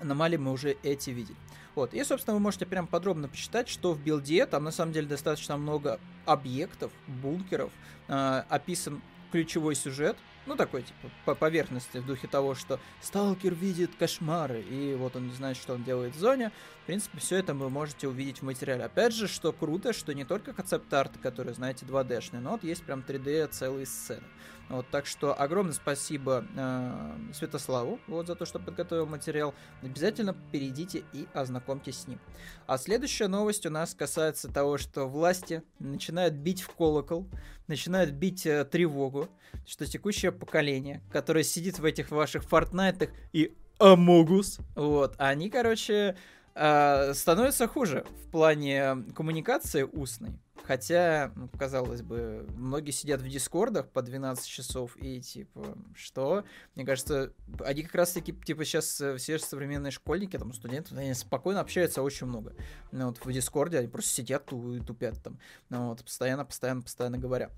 аномалии 0.00 0.36
мы 0.36 0.52
уже 0.52 0.76
эти 0.82 1.10
видели. 1.10 1.36
Вот, 1.74 1.94
и, 1.94 2.02
собственно, 2.04 2.34
вы 2.34 2.40
можете 2.40 2.66
прям 2.66 2.86
подробно 2.86 3.28
почитать, 3.28 3.68
что 3.68 3.92
в 3.92 4.00
билде, 4.00 4.44
там 4.46 4.64
на 4.64 4.72
самом 4.72 4.92
деле 4.92 5.06
достаточно 5.06 5.56
много 5.56 6.00
объектов, 6.26 6.90
бункеров, 7.06 7.70
э, 8.08 8.42
описан 8.48 9.00
ключевой 9.30 9.76
сюжет, 9.76 10.16
ну, 10.46 10.56
такой, 10.56 10.82
типа, 10.82 11.10
по 11.26 11.34
поверхности, 11.34 11.98
в 11.98 12.06
духе 12.06 12.26
того, 12.26 12.54
что 12.54 12.80
сталкер 13.02 13.54
видит 13.54 13.90
кошмары, 13.96 14.62
и 14.62 14.94
вот 14.94 15.14
он 15.14 15.28
не 15.28 15.34
знает, 15.34 15.56
что 15.56 15.74
он 15.74 15.84
делает 15.84 16.16
в 16.16 16.18
зоне. 16.18 16.50
В 16.82 16.86
принципе, 16.86 17.18
все 17.18 17.36
это 17.36 17.54
вы 17.54 17.70
можете 17.70 18.08
увидеть 18.08 18.38
в 18.38 18.42
материале. 18.42 18.84
Опять 18.84 19.14
же, 19.14 19.28
что 19.28 19.52
круто, 19.52 19.92
что 19.92 20.12
не 20.12 20.24
только 20.24 20.52
концепт-арт, 20.52 21.18
который, 21.22 21.52
знаете, 21.54 21.84
2D-шный, 21.84 22.40
но 22.40 22.52
вот 22.52 22.64
есть 22.64 22.82
прям 22.82 23.04
3D 23.06 23.48
целые 23.48 23.86
сцены. 23.86 24.24
Вот, 24.70 24.86
так 24.88 25.06
что 25.06 25.38
огромное 25.38 25.72
спасибо 25.72 26.44
э, 26.56 27.32
Святославу 27.34 27.98
вот, 28.06 28.28
за 28.28 28.36
то, 28.36 28.44
что 28.44 28.60
подготовил 28.60 29.04
материал. 29.04 29.52
Обязательно 29.82 30.34
перейдите 30.52 31.02
и 31.12 31.26
ознакомьтесь 31.34 32.02
с 32.02 32.06
ним. 32.06 32.20
А 32.68 32.78
следующая 32.78 33.26
новость 33.26 33.66
у 33.66 33.70
нас 33.70 33.94
касается 33.94 34.48
того, 34.48 34.78
что 34.78 35.06
власти 35.06 35.64
начинают 35.80 36.34
бить 36.34 36.62
в 36.62 36.68
колокол, 36.68 37.26
начинают 37.66 38.12
бить 38.12 38.46
э, 38.46 38.64
тревогу, 38.64 39.28
что 39.66 39.86
текущее 39.86 40.30
поколение, 40.30 41.02
которое 41.10 41.42
сидит 41.42 41.80
в 41.80 41.84
этих 41.84 42.12
ваших 42.12 42.44
фортнайтах 42.44 43.10
и 43.32 43.52
Амогус, 43.80 44.58
вот, 44.76 45.14
они, 45.18 45.50
короче, 45.50 46.16
э, 46.54 47.14
становятся 47.14 47.66
хуже 47.66 48.04
в 48.24 48.30
плане 48.30 49.04
коммуникации 49.16 49.82
устной. 49.82 50.38
Хотя, 50.70 51.32
ну, 51.34 51.48
казалось 51.58 52.02
бы, 52.02 52.46
многие 52.54 52.92
сидят 52.92 53.20
в 53.20 53.28
дискордах 53.28 53.88
по 53.88 54.02
12 54.02 54.46
часов 54.46 54.96
и 54.98 55.20
типа, 55.20 55.76
что? 55.96 56.44
Мне 56.76 56.86
кажется, 56.86 57.32
они 57.64 57.82
как 57.82 57.96
раз 57.96 58.12
таки, 58.12 58.32
типа, 58.32 58.64
сейчас 58.64 59.00
э, 59.00 59.16
все 59.16 59.40
современные 59.40 59.90
школьники, 59.90 60.38
там, 60.38 60.52
студенты, 60.52 60.94
они 60.94 61.12
спокойно 61.14 61.58
общаются 61.58 62.02
очень 62.02 62.28
много. 62.28 62.54
Ну, 62.92 63.08
вот 63.08 63.18
в 63.18 63.32
дискорде 63.32 63.80
они 63.80 63.88
просто 63.88 64.12
сидят 64.12 64.52
и 64.52 64.78
тупят 64.78 65.20
там. 65.20 65.40
Ну, 65.70 65.88
вот, 65.88 66.04
постоянно, 66.04 66.44
постоянно, 66.44 66.82
постоянно 66.82 67.18
говоря. 67.18 67.50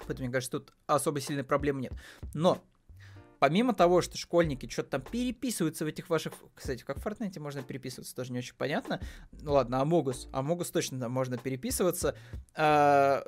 Поэтому, 0.00 0.26
мне 0.26 0.30
кажется, 0.30 0.58
тут 0.58 0.74
особо 0.86 1.20
сильной 1.20 1.44
проблемы 1.44 1.80
нет. 1.80 1.94
Но 2.34 2.62
помимо 3.38 3.74
того, 3.74 4.02
что 4.02 4.16
школьники 4.18 4.68
что-то 4.68 4.90
там 4.90 5.02
переписываются 5.02 5.84
в 5.84 5.88
этих 5.88 6.08
ваших... 6.10 6.32
Кстати, 6.54 6.82
как 6.82 6.98
в 6.98 7.06
Fortnite 7.06 7.38
можно 7.40 7.62
переписываться, 7.62 8.14
тоже 8.14 8.32
не 8.32 8.38
очень 8.38 8.54
понятно. 8.56 9.00
Ну 9.32 9.52
ладно, 9.52 9.80
Амогус. 9.80 10.28
Амогус 10.32 10.70
точно 10.70 11.00
там 11.00 11.12
можно 11.12 11.38
переписываться. 11.38 12.16
А, 12.54 13.22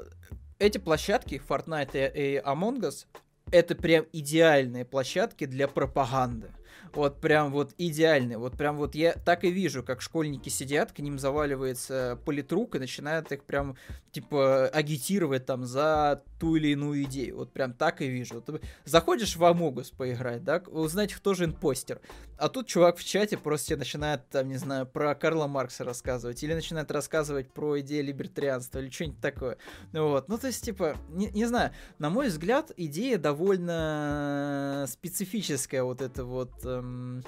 эти 0.59 0.79
площадки, 0.79 1.43
Fortnite 1.47 2.13
и 2.15 2.37
Among 2.39 2.81
Us, 2.81 3.07
это 3.51 3.75
прям 3.75 4.07
идеальные 4.13 4.85
площадки 4.85 5.47
для 5.47 5.69
пропаганды. 5.69 6.51
Вот 6.93 7.21
прям 7.21 7.53
вот 7.53 7.75
идеальный. 7.79 8.37
Вот 8.37 8.57
прям 8.57 8.77
вот 8.77 8.95
я 8.95 9.13
так 9.13 9.45
и 9.45 9.51
вижу, 9.51 9.83
как 9.83 10.01
школьники 10.01 10.49
сидят, 10.49 10.93
к 10.93 10.99
ним 10.99 11.19
заваливается 11.19 12.19
политрук 12.25 12.77
и 12.77 12.79
начинает 12.79 13.31
их 13.33 13.45
прям 13.45 13.77
типа 14.13 14.69
агитировать 14.69 15.45
там 15.45 15.67
за 15.67 16.23
ту 16.41 16.57
или 16.57 16.69
иную 16.69 17.03
идею. 17.05 17.37
Вот 17.37 17.53
прям 17.53 17.75
так 17.75 18.01
и 18.01 18.09
вижу. 18.09 18.43
Вот, 18.47 18.63
заходишь 18.85 19.37
в 19.37 19.45
Амогус 19.45 19.91
поиграть, 19.91 20.43
да, 20.43 20.63
узнать, 20.69 21.13
кто 21.13 21.35
же 21.35 21.45
импостер. 21.45 22.01
А 22.39 22.49
тут 22.49 22.67
чувак 22.67 22.97
в 22.97 23.05
чате 23.05 23.37
просто 23.37 23.69
тебе 23.69 23.79
начинает, 23.79 24.29
там, 24.29 24.49
не 24.49 24.57
знаю, 24.57 24.87
про 24.87 25.15
Карла 25.15 25.47
Маркса 25.47 25.85
рассказывать. 25.85 26.43
Или 26.43 26.55
начинает 26.55 26.91
рассказывать 26.91 27.51
про 27.53 27.81
идеи 27.81 28.01
либертарианства 28.01 28.79
или 28.79 28.91
что-нибудь 28.91 29.21
такое. 29.21 29.59
Вот. 29.93 30.29
Ну, 30.29 30.39
то 30.39 30.47
есть, 30.47 30.65
типа, 30.65 30.97
не, 31.11 31.29
не 31.31 31.45
знаю, 31.45 31.73
на 31.99 32.11
мой 32.11 32.29
взгляд, 32.29 32.73
идея 32.77 33.19
довольно 33.19 34.87
специфическая 34.89 35.83
вот 35.83 36.01
это 36.01 36.25
вот... 36.25 36.66
Эм 36.67 37.25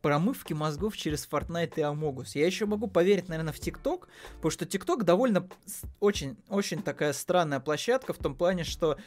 промывки 0.00 0.52
мозгов 0.52 0.96
через 0.96 1.28
Fortnite 1.30 1.74
и 1.76 1.80
Amogus. 1.80 2.30
Я 2.34 2.46
еще 2.46 2.66
могу 2.66 2.86
поверить, 2.86 3.28
наверное, 3.28 3.52
в 3.52 3.60
ТикТок, 3.60 4.08
потому 4.36 4.50
что 4.50 4.66
ТикТок 4.66 5.04
довольно 5.04 5.48
очень, 6.00 6.36
очень 6.48 6.82
такая 6.82 7.12
странная 7.12 7.60
площадка 7.60 8.12
в 8.12 8.18
том 8.18 8.34
плане, 8.34 8.64
что 8.64 8.98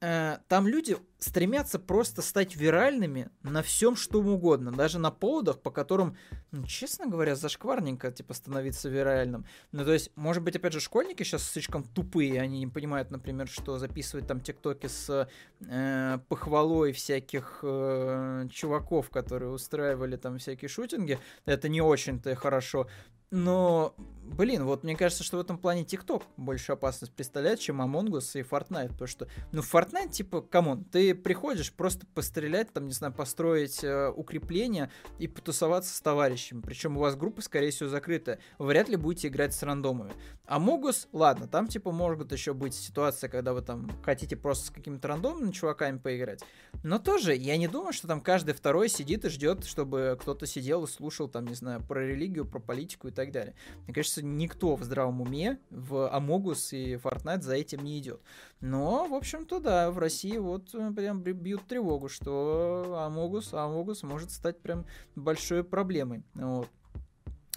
э, 0.00 0.38
там 0.48 0.66
люди 0.66 0.96
стремятся 1.18 1.78
просто 1.78 2.22
стать 2.22 2.54
виральными 2.56 3.30
на 3.42 3.62
всем, 3.62 3.96
что 3.96 4.20
угодно, 4.20 4.70
даже 4.70 4.98
на 4.98 5.10
поводах, 5.10 5.60
по 5.60 5.70
которым, 5.70 6.16
ну, 6.52 6.64
честно 6.64 7.06
говоря, 7.06 7.34
зашкварненько, 7.34 8.12
типа, 8.12 8.34
становиться 8.34 8.88
виральным. 8.88 9.44
Ну, 9.72 9.84
то 9.84 9.92
есть, 9.92 10.10
может 10.14 10.42
быть, 10.42 10.56
опять 10.56 10.72
же, 10.72 10.80
школьники 10.80 11.22
сейчас 11.24 11.42
слишком 11.42 11.82
тупые, 11.82 12.40
они 12.40 12.60
не 12.60 12.66
понимают, 12.68 13.10
например, 13.10 13.48
что 13.48 13.78
записывать 13.78 14.26
там 14.26 14.40
тиктоки 14.40 14.86
с 14.86 15.28
э, 15.60 16.18
похвалой 16.28 16.92
всяких 16.92 17.60
э, 17.62 18.46
чуваков, 18.52 19.10
которые 19.10 19.50
устраивали 19.50 20.16
там 20.16 20.38
всякие 20.38 20.68
шутинги, 20.68 21.18
это 21.44 21.68
не 21.68 21.80
очень-то 21.80 22.34
хорошо. 22.36 22.88
Но, 23.30 23.94
блин, 24.22 24.64
вот 24.64 24.84
мне 24.84 24.96
кажется, 24.96 25.22
что 25.22 25.36
в 25.36 25.40
этом 25.40 25.58
плане 25.58 25.82
TikTok 25.82 26.22
больше 26.38 26.72
опасность 26.72 27.12
представляет, 27.12 27.60
чем 27.60 27.82
Among 27.82 28.08
Us 28.08 28.40
и 28.40 28.42
Fortnite, 28.42 28.88
потому 28.88 29.06
что, 29.06 29.28
ну, 29.52 29.60
Fortnite, 29.60 30.10
типа, 30.10 30.40
come 30.40 30.65
on, 30.65 30.84
ты 30.84 31.14
приходишь 31.14 31.72
просто 31.72 32.06
пострелять, 32.14 32.72
там, 32.72 32.86
не 32.86 32.92
знаю, 32.92 33.12
построить 33.12 33.84
э, 33.84 34.10
укрепления 34.16 34.90
и 35.18 35.28
потусоваться 35.28 35.94
с 35.94 36.00
товарищами, 36.00 36.62
причем 36.62 36.96
у 36.96 37.00
вас 37.00 37.16
группа, 37.16 37.42
скорее 37.42 37.70
всего, 37.70 37.90
закрытая, 37.90 38.38
вряд 38.58 38.88
ли 38.88 38.96
будете 38.96 39.28
играть 39.28 39.54
с 39.54 39.62
рандомами. 39.62 40.12
Among 40.46 40.84
Us, 40.84 41.06
ладно, 41.12 41.46
там, 41.48 41.68
типа, 41.68 41.92
может 41.92 42.32
еще 42.32 42.54
быть 42.54 42.74
ситуация, 42.74 43.28
когда 43.28 43.52
вы 43.52 43.60
там 43.60 43.90
хотите 44.02 44.36
просто 44.36 44.68
с 44.68 44.70
какими-то 44.70 45.08
рандомными 45.08 45.52
чуваками 45.52 45.98
поиграть, 45.98 46.42
но 46.82 46.98
тоже, 46.98 47.34
я 47.34 47.58
не 47.58 47.68
думаю, 47.68 47.92
что 47.92 48.08
там 48.08 48.22
каждый 48.22 48.54
второй 48.54 48.88
сидит 48.88 49.26
и 49.26 49.28
ждет, 49.28 49.66
чтобы 49.66 50.16
кто-то 50.18 50.46
сидел 50.46 50.84
и 50.84 50.86
слушал, 50.86 51.28
там, 51.28 51.46
не 51.46 51.54
знаю, 51.54 51.82
про 51.86 52.06
религию, 52.06 52.46
про 52.46 52.58
политику 52.58 53.08
и 53.08 53.17
так 53.18 53.32
далее. 53.32 53.54
Мне 53.84 53.94
кажется, 53.94 54.24
никто 54.24 54.76
в 54.76 54.82
здравом 54.84 55.20
уме 55.20 55.58
в 55.70 56.08
Амогус 56.08 56.72
и 56.72 56.94
Fortnite 56.94 57.42
за 57.42 57.56
этим 57.56 57.84
не 57.84 57.98
идет. 57.98 58.20
Но, 58.60 59.06
в 59.06 59.14
общем-то, 59.14 59.60
да, 59.60 59.90
в 59.90 59.98
России 59.98 60.38
вот 60.38 60.74
э, 60.74 60.92
прям 60.92 61.20
бьют 61.20 61.66
тревогу, 61.66 62.08
что 62.08 63.02
Амогус, 63.04 63.52
Амогус 63.52 64.02
может 64.02 64.30
стать 64.30 64.60
прям 64.60 64.86
большой 65.16 65.64
проблемой. 65.64 66.22
Вот 66.34 66.68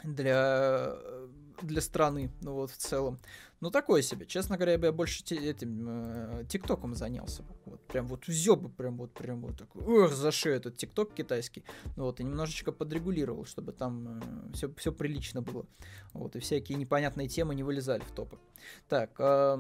для 0.04 0.98
для 1.62 1.82
страны, 1.82 2.32
ну 2.42 2.54
вот 2.54 2.72
в 2.72 2.78
целом. 2.78 3.20
Ну 3.62 3.70
такое 3.70 4.02
себе. 4.02 4.26
Честно 4.26 4.58
говоря, 4.58 4.74
я 4.74 4.78
бы 4.80 4.92
больше 4.92 5.24
этим 5.36 5.86
э, 5.88 6.46
ТикТоком 6.50 6.96
занялся. 6.96 7.44
Вот 7.66 7.80
прям 7.88 8.08
вот 8.08 8.28
взял 8.28 8.56
бы 8.56 8.70
прям 8.70 8.98
вот 8.98 9.14
прям 9.14 9.42
вот 9.42 9.58
такой, 9.58 9.84
эх, 9.84 10.14
за 10.14 10.32
шею 10.32 10.56
этот 10.56 10.78
ТикТок 10.78 11.14
китайский. 11.14 11.64
Ну 11.96 12.06
вот 12.06 12.20
и 12.20 12.24
немножечко 12.24 12.72
подрегулировал, 12.72 13.46
чтобы 13.46 13.72
там 13.72 14.20
э, 14.20 14.54
все, 14.54 14.74
все 14.74 14.92
прилично 14.92 15.44
было. 15.44 15.68
Вот 16.14 16.36
и 16.36 16.40
всякие 16.40 16.78
непонятные 16.80 17.28
темы 17.28 17.54
не 17.54 17.62
вылезали 17.62 18.02
в 18.02 18.12
топы. 18.12 18.40
Так, 18.90 19.12
э, 19.20 19.60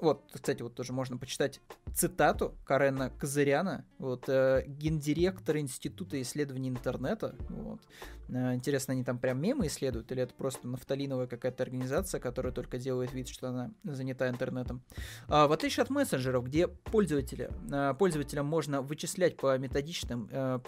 вот, 0.00 0.24
кстати, 0.32 0.62
вот 0.62 0.74
тоже 0.74 0.92
можно 0.92 1.16
почитать 1.16 1.60
цитату 1.94 2.56
Карена 2.64 3.10
Казыряна, 3.10 3.84
вот, 3.98 4.28
э, 4.28 4.64
гендиректор 4.66 5.58
Института 5.58 6.20
исследований 6.20 6.68
интернета. 6.68 7.36
Вот. 7.48 7.80
Э, 8.28 8.54
интересно, 8.54 8.92
они 8.92 9.04
там 9.04 9.18
прям 9.18 9.40
мемы 9.40 9.66
исследуют, 9.66 10.10
или 10.10 10.22
это 10.22 10.34
просто 10.34 10.66
нафталиновая 10.66 11.26
какая-то 11.26 11.62
организация, 11.62 12.20
которая 12.20 12.52
только 12.52 12.78
делает 12.78 13.12
вид, 13.12 13.28
что 13.28 13.48
она 13.48 13.70
занята 13.84 14.28
интернетом. 14.28 14.82
А, 15.28 15.46
в 15.46 15.52
отличие 15.52 15.82
от 15.82 15.90
мессенджеров, 15.90 16.44
где 16.44 16.68
пользователя, 16.68 17.50
э, 17.70 17.94
пользователям 17.98 18.46
можно 18.46 18.82
вычислять 18.82 19.36
по 19.36 19.56
методичным 19.58 20.28
э, 20.30 20.60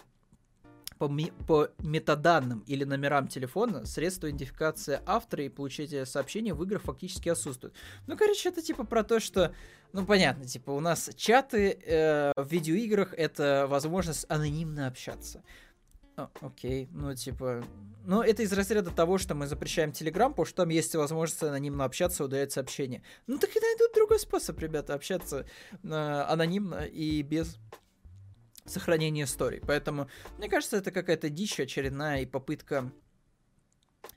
по, 0.98 1.10
по 1.46 1.68
метаданным 1.78 2.60
или 2.66 2.84
номерам 2.84 3.28
телефона 3.28 3.84
средства 3.86 4.28
идентификации 4.28 5.00
автора 5.06 5.44
и 5.44 5.48
получения 5.48 6.06
сообщений 6.06 6.52
в 6.52 6.62
играх 6.64 6.82
фактически 6.82 7.28
отсутствуют. 7.28 7.74
Ну, 8.06 8.16
короче, 8.16 8.48
это 8.48 8.62
типа 8.62 8.84
про 8.84 9.02
то, 9.02 9.20
что, 9.20 9.54
ну, 9.92 10.04
понятно, 10.06 10.44
типа 10.44 10.70
у 10.70 10.80
нас 10.80 11.10
чаты 11.16 11.78
э, 11.84 12.32
в 12.36 12.48
видеоиграх 12.48 13.14
это 13.14 13.66
возможность 13.68 14.26
анонимно 14.28 14.86
общаться. 14.86 15.42
А, 16.16 16.30
окей, 16.40 16.88
ну 16.92 17.14
типа... 17.14 17.64
Ну, 18.06 18.22
это 18.22 18.42
из 18.42 18.52
разряда 18.52 18.90
того, 18.90 19.18
что 19.18 19.34
мы 19.34 19.46
запрещаем 19.46 19.90
Телеграм, 19.90 20.30
потому 20.30 20.46
что 20.46 20.56
там 20.56 20.68
есть 20.68 20.94
возможность 20.94 21.42
анонимно 21.42 21.84
общаться, 21.84 22.24
удалять 22.24 22.52
сообщения. 22.52 23.02
Ну 23.26 23.38
так 23.38 23.50
и 23.56 23.60
найдут 23.60 23.94
другой 23.94 24.20
способ, 24.20 24.58
ребята, 24.60 24.94
общаться 24.94 25.46
э, 25.82 25.88
анонимно 25.88 26.84
и 26.84 27.22
без 27.22 27.58
сохранения 28.64 29.24
истории. 29.24 29.62
Поэтому, 29.66 30.08
мне 30.38 30.48
кажется, 30.48 30.76
это 30.76 30.90
какая-то 30.90 31.28
дичь 31.28 31.60
очередная 31.60 32.22
и 32.22 32.26
попытка 32.26 32.92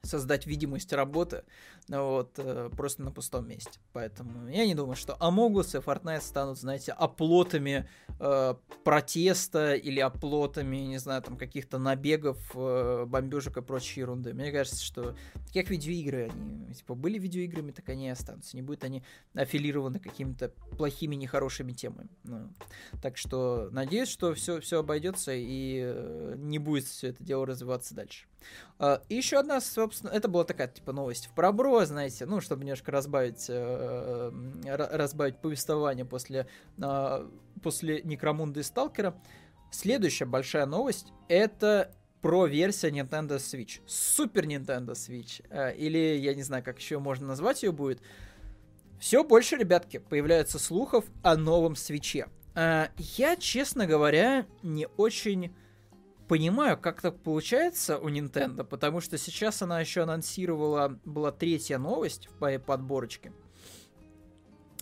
создать 0.02 0.46
видимость 0.46 0.94
работы, 0.94 1.44
вот, 1.88 2.34
э, 2.38 2.70
просто 2.76 3.04
на 3.04 3.12
пустом 3.12 3.48
месте. 3.48 3.80
Поэтому 3.94 4.48
я 4.50 4.66
не 4.66 4.76
думаю, 4.76 4.96
что 4.96 5.16
Амогус 5.20 5.76
и 5.76 5.78
Fortnite 5.78 6.22
станут, 6.22 6.58
знаете, 6.58 6.92
оплотами 6.92 7.88
э, 8.20 8.56
протеста 8.84 9.76
или 9.76 10.00
оплотами, 10.00 10.78
не 10.78 10.98
знаю, 10.98 11.22
там, 11.22 11.38
каких-то 11.38 11.78
набегов, 11.78 12.38
э, 12.56 13.06
бомбежек 13.08 13.58
и 13.58 13.62
прочей 13.62 14.02
ерунды. 14.02 14.34
Мне 14.34 14.52
кажется, 14.52 14.84
что 14.84 15.16
как 15.54 15.70
видеоигры, 15.70 16.30
они, 16.30 16.74
типа, 16.74 16.96
были 16.96 17.18
видеоиграми, 17.20 17.72
так 17.72 17.88
они 17.90 18.08
и 18.08 18.10
останутся. 18.10 18.56
Не 18.56 18.62
будут 18.62 18.84
они 18.84 19.04
аффилированы 19.34 20.00
какими-то 20.00 20.50
плохими, 20.78 21.16
нехорошими 21.16 21.74
темами. 21.74 22.10
Ну, 22.24 22.50
так 23.02 23.18
что 23.18 23.70
надеюсь, 23.72 24.10
что 24.10 24.34
все, 24.34 24.60
все 24.60 24.80
обойдется 24.80 25.32
и 25.34 25.82
э, 25.84 26.36
не 26.38 26.60
будет 26.60 26.86
все 26.86 27.10
это 27.10 27.24
дело 27.24 27.46
развиваться 27.46 27.96
дальше. 27.96 28.26
Uh, 28.80 29.02
и 29.10 29.16
еще 29.16 29.40
одна, 29.40 29.60
собственно, 29.60 30.12
это 30.12 30.28
была 30.28 30.44
такая, 30.44 30.68
типа, 30.68 30.94
новость 30.94 31.28
в 31.28 31.32
пробро, 31.32 31.84
знаете, 31.86 32.28
ну, 32.28 32.42
чтобы 32.42 32.64
немножко 32.64 32.92
разбавить, 32.92 33.50
uh, 33.50 34.32
разбавить 34.66 35.38
повествование 35.38 36.06
после, 36.06 36.48
uh, 36.78 37.32
после 37.64 38.02
Некромунда 38.04 38.60
и 38.60 38.64
Сталкера. 38.64 39.20
Следующая 39.72 40.26
большая 40.26 40.68
новость— 40.68 41.12
это 41.28 41.92
про 42.22 42.46
версия 42.46 42.90
Nintendo 42.90 43.38
Switch. 43.38 43.82
Супер 43.88 44.46
Nintendo 44.46 44.92
Switch. 44.92 45.42
Или, 45.76 46.18
я 46.18 46.36
не 46.36 46.44
знаю, 46.44 46.64
как 46.64 46.80
еще 46.80 47.00
можно 47.00 47.28
назвать 47.28 47.64
ее 47.64 47.72
будет. 47.72 48.02
Все 49.00 49.24
больше, 49.24 49.56
ребятки, 49.56 49.98
появляется 49.98 50.58
слухов 50.60 51.06
о 51.22 51.36
новом 51.36 51.76
свече. 51.76 52.28
Я, 52.56 53.36
честно 53.38 53.86
говоря, 53.86 54.48
не 54.64 54.88
очень 54.98 55.56
понимаю, 56.28 56.78
как 56.78 57.02
так 57.02 57.20
получается 57.22 57.98
у 57.98 58.10
Nintendo, 58.10 58.64
потому 58.64 59.02
что 59.02 59.18
сейчас 59.18 59.62
она 59.62 59.80
еще 59.80 60.04
анонсировала, 60.04 61.00
была 61.06 61.32
третья 61.32 61.78
новость 61.78 62.28
в 62.28 62.42
моей 62.42 62.60
подборочке. 62.60 63.34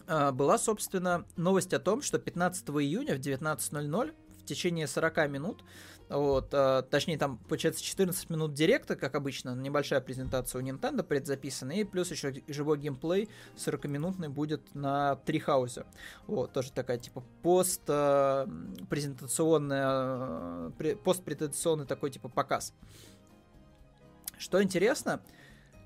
А, 0.07 0.31
была, 0.31 0.57
собственно, 0.57 1.25
новость 1.35 1.73
о 1.73 1.79
том, 1.79 2.01
что 2.01 2.19
15 2.19 2.67
июня 2.69 3.15
в 3.15 3.19
19.00 3.19 4.13
в 4.39 4.45
течение 4.45 4.87
40 4.87 5.29
минут 5.29 5.63
вот, 6.09 6.49
э, 6.53 6.83
точнее, 6.89 7.17
там, 7.17 7.39
получается, 7.49 7.83
14 7.83 8.29
минут 8.29 8.53
директа, 8.53 8.95
как 8.95 9.15
обычно, 9.15 9.55
небольшая 9.55 10.01
презентация 10.01 10.61
у 10.61 10.65
Nintendo 10.65 11.01
предзаписана, 11.01 11.71
и 11.71 11.83
плюс 11.83 12.11
еще 12.11 12.33
живой 12.47 12.77
геймплей 12.77 13.27
40-минутный 13.55 14.29
будет 14.29 14.75
на 14.75 15.15
Трихаусе. 15.15 15.85
Вот, 16.27 16.53
тоже 16.53 16.71
такая, 16.71 16.99
типа, 16.99 17.23
пост 17.41 17.81
э, 17.87 18.47
презентационная, 18.89 20.71
э, 20.79 20.95
постпрезентационный 21.03 21.85
такой, 21.85 22.11
типа, 22.11 22.29
показ. 22.29 22.73
Что 24.37 24.61
интересно, 24.61 25.21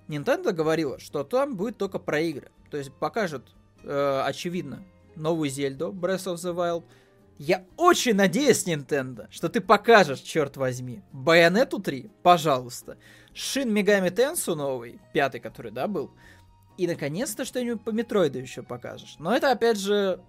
Nintendo 0.10 0.52
говорила, 0.52 1.00
что 1.00 1.24
там 1.24 1.56
будет 1.56 1.78
только 1.78 1.98
про 1.98 2.20
игры. 2.20 2.52
То 2.72 2.78
есть 2.78 2.92
покажут, 2.92 3.56
э, 3.84 4.22
очевидно, 4.26 4.84
новую 5.16 5.50
Зельду 5.50 5.92
Breath 5.92 6.26
of 6.26 6.36
the 6.36 6.54
Wild, 6.54 6.84
я 7.40 7.66
очень 7.78 8.16
надеюсь, 8.16 8.68
Nintendo, 8.68 9.28
что 9.32 9.48
ты 9.48 9.62
покажешь, 9.62 10.20
черт 10.20 10.58
возьми, 10.58 11.02
Байонету 11.14 11.80
3, 11.80 12.12
пожалуйста, 12.22 12.98
Шин 13.34 13.74
Мегами 13.74 14.10
Тенсу 14.10 14.56
новый, 14.56 15.00
пятый, 15.14 15.40
который, 15.40 15.72
да, 15.72 15.88
был, 15.88 16.12
и, 16.78 16.86
наконец-то, 16.86 17.46
что-нибудь 17.46 17.82
по 17.82 17.92
Метроиду 17.92 18.40
еще 18.40 18.62
покажешь. 18.62 19.16
Но 19.20 19.34
это, 19.34 19.52
опять 19.52 19.80
же, 19.80 20.22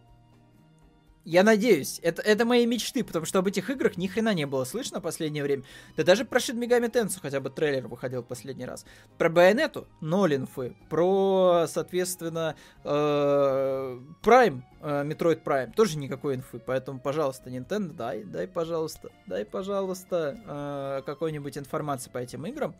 Я 1.24 1.42
надеюсь, 1.42 2.00
это, 2.02 2.22
это 2.22 2.44
мои 2.46 2.64
мечты, 2.64 3.04
потому 3.04 3.26
что 3.26 3.40
об 3.40 3.46
этих 3.46 3.68
играх 3.68 3.98
ни 3.98 4.06
хрена 4.06 4.32
не 4.32 4.46
было 4.46 4.64
слышно 4.64 5.00
в 5.00 5.02
последнее 5.02 5.44
время. 5.44 5.64
Да 5.96 6.02
даже 6.02 6.24
про 6.24 6.38
Shin 6.38 6.58
Megami 6.58 6.90
Tensei 6.90 7.18
хотя 7.20 7.40
бы 7.40 7.50
трейлер 7.50 7.88
выходил 7.88 8.22
последний 8.22 8.64
раз. 8.64 8.86
Про 9.18 9.28
Байонету 9.28 9.86
ноль 10.00 10.36
инфы. 10.36 10.76
Про, 10.88 11.66
соответственно, 11.68 12.56
э, 12.84 13.98
Prime, 14.22 14.62
э, 14.80 15.04
Metroid 15.04 15.42
Prime, 15.42 15.72
тоже 15.72 15.98
никакой 15.98 16.36
инфы. 16.36 16.58
Поэтому, 16.58 17.00
пожалуйста, 17.00 17.50
Nintendo, 17.50 17.92
дай, 17.92 18.24
дай, 18.24 18.48
пожалуйста, 18.48 19.10
дай, 19.26 19.44
пожалуйста, 19.44 20.38
э, 20.46 21.02
какой-нибудь 21.04 21.58
информации 21.58 22.10
по 22.10 22.18
этим 22.18 22.46
играм. 22.46 22.74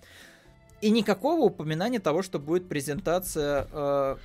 И 0.81 0.91
никакого 0.91 1.43
упоминания 1.43 2.01
того, 2.01 2.23
что 2.23 2.39
будет 2.39 2.69
презентация... 2.69 3.69
Э, 3.71 4.17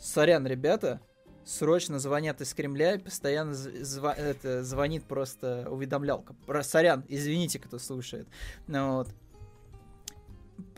сорян, 0.00 0.46
ребята, 0.46 1.00
срочно 1.46 1.98
звонят 1.98 2.40
из 2.40 2.52
Кремля, 2.52 2.98
постоянно 2.98 3.52
зв- 3.52 4.14
это, 4.14 4.64
звонит 4.64 5.04
просто 5.04 5.66
уведомлялка. 5.70 6.34
Про 6.44 6.62
сорян, 6.62 7.04
извините, 7.08 7.58
кто 7.58 7.78
слушает. 7.78 8.26
Ну, 8.66 8.96
вот. 8.96 9.08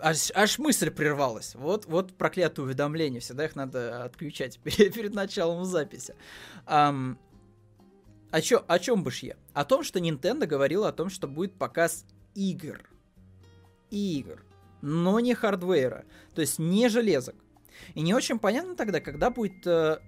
Аж, 0.00 0.31
аж 0.35 0.59
мысль 0.59 0.90
прервалась. 0.90 1.54
Вот, 1.54 1.87
вот 1.87 2.14
проклятые 2.14 2.66
уведомления. 2.66 3.20
Всегда 3.20 3.46
их 3.46 3.57
надо 3.57 4.04
отключать 4.04 4.59
перед, 4.62 4.92
перед 4.94 5.14
началом 5.14 5.64
записи. 5.64 6.14
Um, 6.66 7.16
о, 8.31 8.42
чё, 8.42 8.62
о 8.68 8.78
чем 8.78 9.02
бы 9.02 9.11
я? 9.22 9.37
О 9.54 9.64
том, 9.64 9.83
что 9.83 9.98
Nintendo 9.98 10.46
говорила 10.46 10.88
о 10.88 10.92
том, 10.92 11.09
что 11.09 11.26
будет 11.26 11.54
показ 11.54 12.04
игр. 12.35 12.78
Игр. 13.90 14.44
Но 14.83 15.18
не 15.18 15.35
хардвера. 15.35 16.04
То 16.35 16.42
есть 16.42 16.59
не 16.59 16.88
железок. 16.88 17.37
И 17.94 18.02
не 18.02 18.12
очень 18.12 18.38
понятно 18.38 18.74
тогда, 18.76 19.00
когда 19.00 19.31
будет 19.31 19.66
э, 19.66 19.98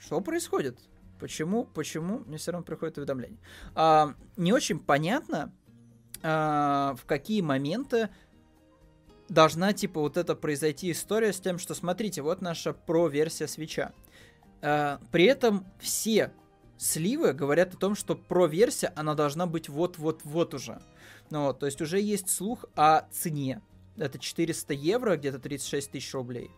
что 0.00 0.20
происходит? 0.20 0.78
Почему? 1.18 1.64
Почему? 1.64 2.20
Мне 2.20 2.38
все 2.38 2.52
равно 2.52 2.64
приходит 2.64 2.96
уведомление. 2.96 3.38
А, 3.74 4.14
не 4.36 4.52
очень 4.52 4.78
понятно, 4.78 5.52
а, 6.22 6.94
в 6.98 7.04
какие 7.04 7.42
моменты 7.42 8.08
должна, 9.28 9.72
типа, 9.74 10.00
вот 10.00 10.16
это 10.16 10.34
произойти 10.34 10.90
история 10.90 11.32
с 11.32 11.40
тем, 11.40 11.58
что, 11.58 11.74
смотрите, 11.74 12.22
вот 12.22 12.40
наша 12.40 12.72
про-версия 12.72 13.46
свеча. 13.46 13.92
А, 14.62 14.98
при 15.12 15.24
этом 15.24 15.66
все 15.78 16.32
сливы 16.78 17.34
говорят 17.34 17.74
о 17.74 17.76
том, 17.76 17.94
что 17.94 18.16
про-версия, 18.16 18.92
она 18.96 19.14
должна 19.14 19.46
быть 19.46 19.68
вот-вот-вот 19.68 20.54
уже. 20.54 20.80
Ну, 21.28 21.48
вот, 21.48 21.58
то 21.58 21.66
есть 21.66 21.82
уже 21.82 22.00
есть 22.00 22.30
слух 22.30 22.64
о 22.74 23.02
цене. 23.12 23.60
Это 23.98 24.18
400 24.18 24.72
евро, 24.72 25.16
где-то 25.18 25.38
36 25.38 25.90
тысяч 25.90 26.14
рублей 26.14 26.50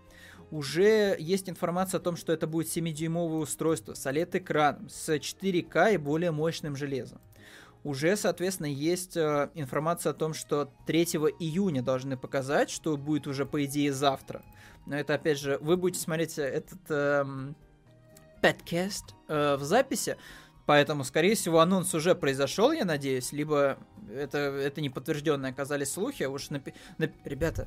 уже 0.53 1.17
есть 1.19 1.49
информация 1.49 1.99
о 1.99 2.03
том, 2.03 2.15
что 2.15 2.33
это 2.33 2.47
будет 2.47 2.69
7-дюймовое 2.69 3.41
устройство 3.41 3.95
с 3.95 4.07
OLED-экраном, 4.07 4.91
с 4.91 5.09
4К 5.09 5.95
и 5.95 5.97
более 5.97 6.31
мощным 6.31 6.77
железом. 6.77 7.21
Уже, 7.85 8.17
соответственно, 8.17 8.67
есть 8.67 9.17
э, 9.17 9.51
информация 9.55 10.11
о 10.11 10.15
том, 10.15 10.35
что 10.35 10.71
3 10.87 11.05
июня 11.41 11.83
должны 11.83 12.19
показать, 12.19 12.71
что 12.71 12.97
будет 12.99 13.27
уже, 13.27 13.47
по 13.47 13.65
идее, 13.65 13.93
завтра. 13.93 14.43
Но 14.87 14.97
это, 14.97 15.15
опять 15.15 15.41
же, 15.41 15.59
вы 15.63 15.77
будете 15.77 16.01
смотреть 16.01 16.39
этот 16.39 16.79
эм, 16.91 17.57
подкаст 18.41 19.15
э, 19.29 19.57
в 19.57 19.65
записи, 19.65 20.17
Поэтому, 20.65 21.03
скорее 21.03 21.35
всего, 21.35 21.59
анонс 21.59 21.93
уже 21.93 22.15
произошел, 22.15 22.71
я 22.71 22.85
надеюсь, 22.85 23.33
либо 23.33 23.79
это, 24.15 24.39
это 24.39 24.81
неподтвержденные 24.81 25.51
оказались 25.51 25.93
слухи. 25.93 26.23
А 26.23 26.31
уж 26.31 26.51
напи... 26.51 26.73
Нап... 26.99 27.11
Ребята, 27.25 27.67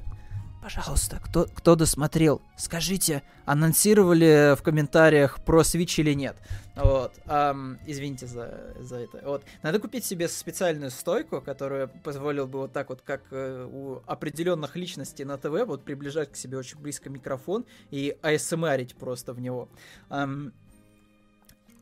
Пожалуйста, 0.66 1.22
кто, 1.24 1.46
кто 1.54 1.76
досмотрел, 1.76 2.42
скажите, 2.58 3.22
анонсировали 3.46 4.56
в 4.56 4.64
комментариях 4.64 5.40
про 5.46 5.62
Switch 5.62 6.00
или 6.00 6.14
нет. 6.14 6.36
Вот. 6.76 7.14
Um, 7.28 7.78
извините 7.86 8.26
за, 8.26 8.74
за 8.80 8.96
это. 9.02 9.22
Вот. 9.24 9.44
Надо 9.62 9.78
купить 9.78 10.06
себе 10.06 10.28
специальную 10.28 10.90
стойку, 10.90 11.40
которая 11.40 11.86
позволила 11.86 12.48
бы 12.48 12.62
вот 12.62 12.74
так 12.74 12.90
вот, 12.90 13.04
как 13.04 13.22
э, 13.30 13.70
у 13.72 14.02
определенных 14.08 14.76
личностей 14.76 15.24
на 15.24 15.38
ТВ, 15.38 15.68
вот 15.68 15.86
приближать 15.86 16.32
к 16.32 16.36
себе 16.36 16.58
очень 16.58 16.80
близко 16.80 17.12
микрофон 17.12 17.68
и 17.92 18.18
асмрить 18.24 18.96
просто 18.96 19.34
в 19.34 19.40
него. 19.40 19.70
Um, 20.10 20.52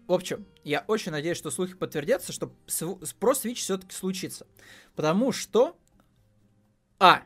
в 0.07 0.11
общем, 0.11 0.45
я 0.65 0.83
очень 0.87 1.13
надеюсь, 1.13 1.37
что 1.37 1.51
слухи 1.51 1.73
подтвердятся, 1.73 2.33
что 2.33 2.51
про 3.17 3.31
Switch 3.31 3.55
все-таки 3.55 3.95
случится. 3.95 4.45
Потому 4.93 5.31
что... 5.31 5.77
А, 6.99 7.23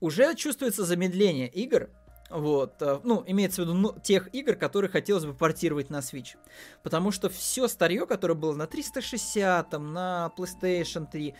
уже 0.00 0.34
чувствуется 0.34 0.84
замедление 0.84 1.48
игр, 1.48 1.90
вот, 2.30 2.82
э, 2.82 3.00
ну, 3.04 3.24
имеется 3.26 3.62
в 3.62 3.64
виду 3.64 3.74
ну, 3.74 3.94
тех 4.00 4.32
игр, 4.34 4.54
которые 4.54 4.90
хотелось 4.90 5.24
бы 5.24 5.32
портировать 5.34 5.88
на 5.88 5.98
Switch. 5.98 6.36
Потому 6.82 7.10
что 7.10 7.30
все 7.30 7.68
старье, 7.68 8.06
которое 8.06 8.34
было 8.34 8.54
на 8.54 8.66
360, 8.66 9.72
на 9.72 10.32
PlayStation 10.36 11.06
3, 11.10 11.34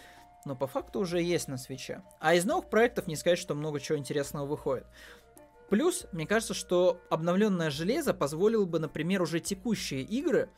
но 0.46 0.56
по 0.56 0.66
факту 0.66 1.00
уже 1.00 1.20
есть 1.20 1.48
на 1.48 1.54
Switch. 1.54 2.00
А 2.20 2.34
из 2.34 2.44
новых 2.44 2.70
проектов 2.70 3.06
не 3.06 3.16
сказать, 3.16 3.38
что 3.38 3.54
много 3.54 3.80
чего 3.80 3.98
интересного 3.98 4.46
выходит. 4.46 4.86
Плюс, 5.68 6.06
мне 6.12 6.26
кажется, 6.26 6.54
что 6.54 7.02
обновленное 7.10 7.68
железо 7.68 8.14
позволило 8.14 8.64
бы, 8.64 8.78
например, 8.78 9.20
уже 9.20 9.40
текущие 9.40 10.00
игры, 10.00 10.48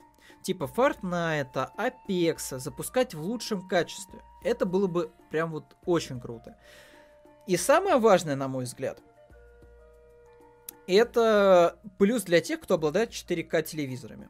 типа 0.45 0.71
Fortnite, 0.75 1.71
Apex, 1.77 2.59
запускать 2.61 3.15
в 3.15 3.21
лучшем 3.21 3.67
качестве. 3.67 4.21
Это 4.45 4.67
было 4.67 4.87
бы 4.87 5.11
прям 5.31 5.51
вот 5.51 5.77
очень 5.85 6.21
круто. 6.21 6.57
И 7.47 7.57
самое 7.57 7.97
важное, 7.99 8.37
на 8.37 8.49
мой 8.49 8.65
взгляд, 8.65 9.03
это 10.87 11.79
плюс 11.99 12.23
для 12.25 12.41
тех, 12.41 12.61
кто 12.61 12.75
обладает 12.75 13.11
4К 13.11 13.63
телевизорами. 13.63 14.29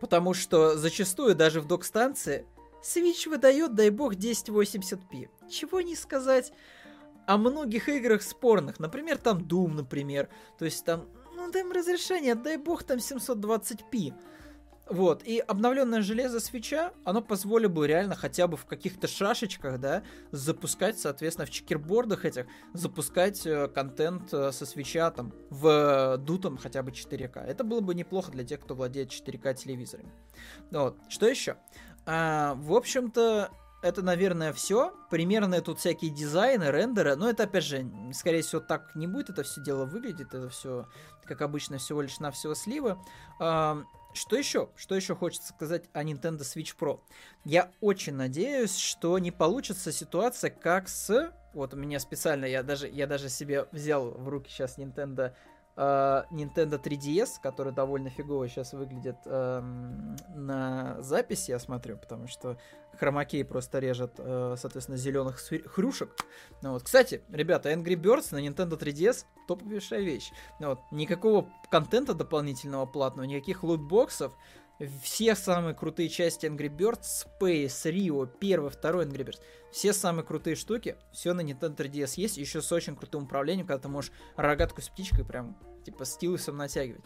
Потому 0.00 0.34
что 0.34 0.76
зачастую 0.76 1.34
даже 1.34 1.60
в 1.60 1.66
док-станции 1.66 2.46
Switch 2.82 3.28
выдает, 3.28 3.74
дай 3.74 3.90
бог, 3.90 4.14
1080p. 4.14 5.28
Чего 5.48 5.80
не 5.80 5.96
сказать 5.96 6.52
о 7.26 7.38
многих 7.38 7.88
играх 7.88 8.22
спорных. 8.22 8.78
Например, 8.78 9.18
там 9.18 9.38
Doom, 9.38 9.72
например. 9.74 10.28
То 10.58 10.64
есть 10.64 10.84
там, 10.84 11.08
ну 11.34 11.50
им 11.50 11.72
разрешение, 11.72 12.34
дай 12.34 12.56
бог, 12.56 12.84
там 12.84 12.98
720p. 12.98 14.14
Вот, 14.88 15.24
и 15.24 15.40
обновленное 15.40 16.00
железо 16.00 16.38
свеча, 16.38 16.92
оно 17.04 17.20
позволило 17.20 17.68
бы 17.68 17.88
реально 17.88 18.14
хотя 18.14 18.46
бы 18.46 18.56
в 18.56 18.66
каких-то 18.66 19.08
шашечках, 19.08 19.80
да, 19.80 20.04
запускать, 20.30 20.96
соответственно, 20.98 21.46
в 21.46 21.50
чекербордах 21.50 22.24
этих, 22.24 22.46
запускать 22.72 23.44
э, 23.46 23.66
контент 23.66 24.32
э, 24.32 24.52
со 24.52 24.64
свеча 24.64 25.10
там 25.10 25.32
в 25.50 26.18
дутом 26.18 26.56
хотя 26.56 26.84
бы 26.84 26.92
4К. 26.92 27.40
Это 27.40 27.64
было 27.64 27.80
бы 27.80 27.96
неплохо 27.96 28.30
для 28.30 28.44
тех, 28.44 28.60
кто 28.60 28.76
владеет 28.76 29.10
4К 29.10 29.54
телевизорами. 29.54 30.12
Вот, 30.70 30.96
что 31.08 31.26
еще? 31.26 31.56
А, 32.04 32.54
в 32.54 32.72
общем-то, 32.72 33.50
это, 33.82 34.02
наверное, 34.02 34.52
все. 34.52 34.94
Примерно 35.10 35.60
тут 35.60 35.80
всякие 35.80 36.12
дизайны, 36.12 36.70
рендеры. 36.70 37.16
Но 37.16 37.28
это, 37.28 37.44
опять 37.44 37.64
же, 37.64 37.90
скорее 38.12 38.42
всего, 38.42 38.60
так 38.60 38.94
не 38.94 39.06
будет 39.06 39.30
это 39.30 39.42
все 39.42 39.62
дело 39.62 39.84
выглядит. 39.84 40.32
Это 40.32 40.48
все, 40.48 40.86
как 41.24 41.42
обычно, 41.42 41.78
всего 41.78 42.02
лишь 42.02 42.18
на 42.20 42.30
всего 42.30 42.54
сливы. 42.54 42.96
Что 44.16 44.36
еще? 44.36 44.70
Что 44.76 44.94
еще 44.94 45.14
хочется 45.14 45.52
сказать 45.52 45.84
о 45.92 46.02
Nintendo 46.02 46.40
Switch 46.40 46.74
Pro? 46.78 47.00
Я 47.44 47.70
очень 47.82 48.14
надеюсь, 48.14 48.74
что 48.76 49.18
не 49.18 49.30
получится 49.30 49.92
ситуация, 49.92 50.50
как 50.50 50.88
с... 50.88 51.32
Вот 51.52 51.74
у 51.74 51.76
меня 51.76 52.00
специально, 52.00 52.46
я 52.46 52.62
даже, 52.62 52.88
я 52.88 53.06
даже 53.06 53.28
себе 53.28 53.66
взял 53.72 54.10
в 54.10 54.28
руки 54.28 54.50
сейчас 54.50 54.78
Nintendo 54.78 55.34
Nintendo 55.76 56.82
3DS, 56.82 57.40
который 57.42 57.72
довольно 57.72 58.08
фигово 58.08 58.48
сейчас 58.48 58.72
выглядит 58.72 59.16
uh, 59.26 59.60
на 60.34 60.96
записи, 61.02 61.50
я 61.50 61.58
смотрю, 61.58 61.98
потому 61.98 62.28
что 62.28 62.56
хромакей 62.98 63.44
просто 63.44 63.78
режет, 63.78 64.18
uh, 64.18 64.56
соответственно, 64.56 64.96
зеленых 64.96 65.38
хрюшек. 65.66 66.16
Ну, 66.62 66.72
вот. 66.72 66.82
Кстати, 66.84 67.22
ребята, 67.28 67.70
Angry 67.70 67.94
Birds 67.94 68.28
на 68.30 68.38
Nintendo 68.38 68.78
3DS 68.78 69.26
топовейшая 69.46 70.00
вещь. 70.00 70.32
Ну, 70.60 70.70
вот. 70.70 70.80
Никакого 70.92 71.50
контента 71.70 72.14
дополнительного 72.14 72.86
платного, 72.86 73.26
никаких 73.26 73.62
лутбоксов, 73.62 74.32
все 75.02 75.34
самые 75.34 75.74
крутые 75.74 76.08
части 76.08 76.46
Angry 76.46 76.68
Birds, 76.68 77.26
Space, 77.40 77.90
Rio, 77.90 78.28
первый, 78.38 78.70
второй 78.70 79.06
Angry 79.06 79.24
Birds, 79.24 79.40
все 79.72 79.92
самые 79.92 80.24
крутые 80.24 80.56
штуки, 80.56 80.96
все 81.12 81.32
на 81.32 81.40
Nintendo 81.40 81.76
3DS 81.76 82.12
есть, 82.16 82.36
еще 82.36 82.60
с 82.60 82.70
очень 82.72 82.96
крутым 82.96 83.24
управлением, 83.24 83.66
когда 83.66 83.82
ты 83.82 83.88
можешь 83.88 84.12
рогатку 84.36 84.82
с 84.82 84.88
птичкой 84.88 85.24
прям, 85.24 85.56
типа, 85.84 86.04
стилусом 86.04 86.56
натягивать. 86.56 87.04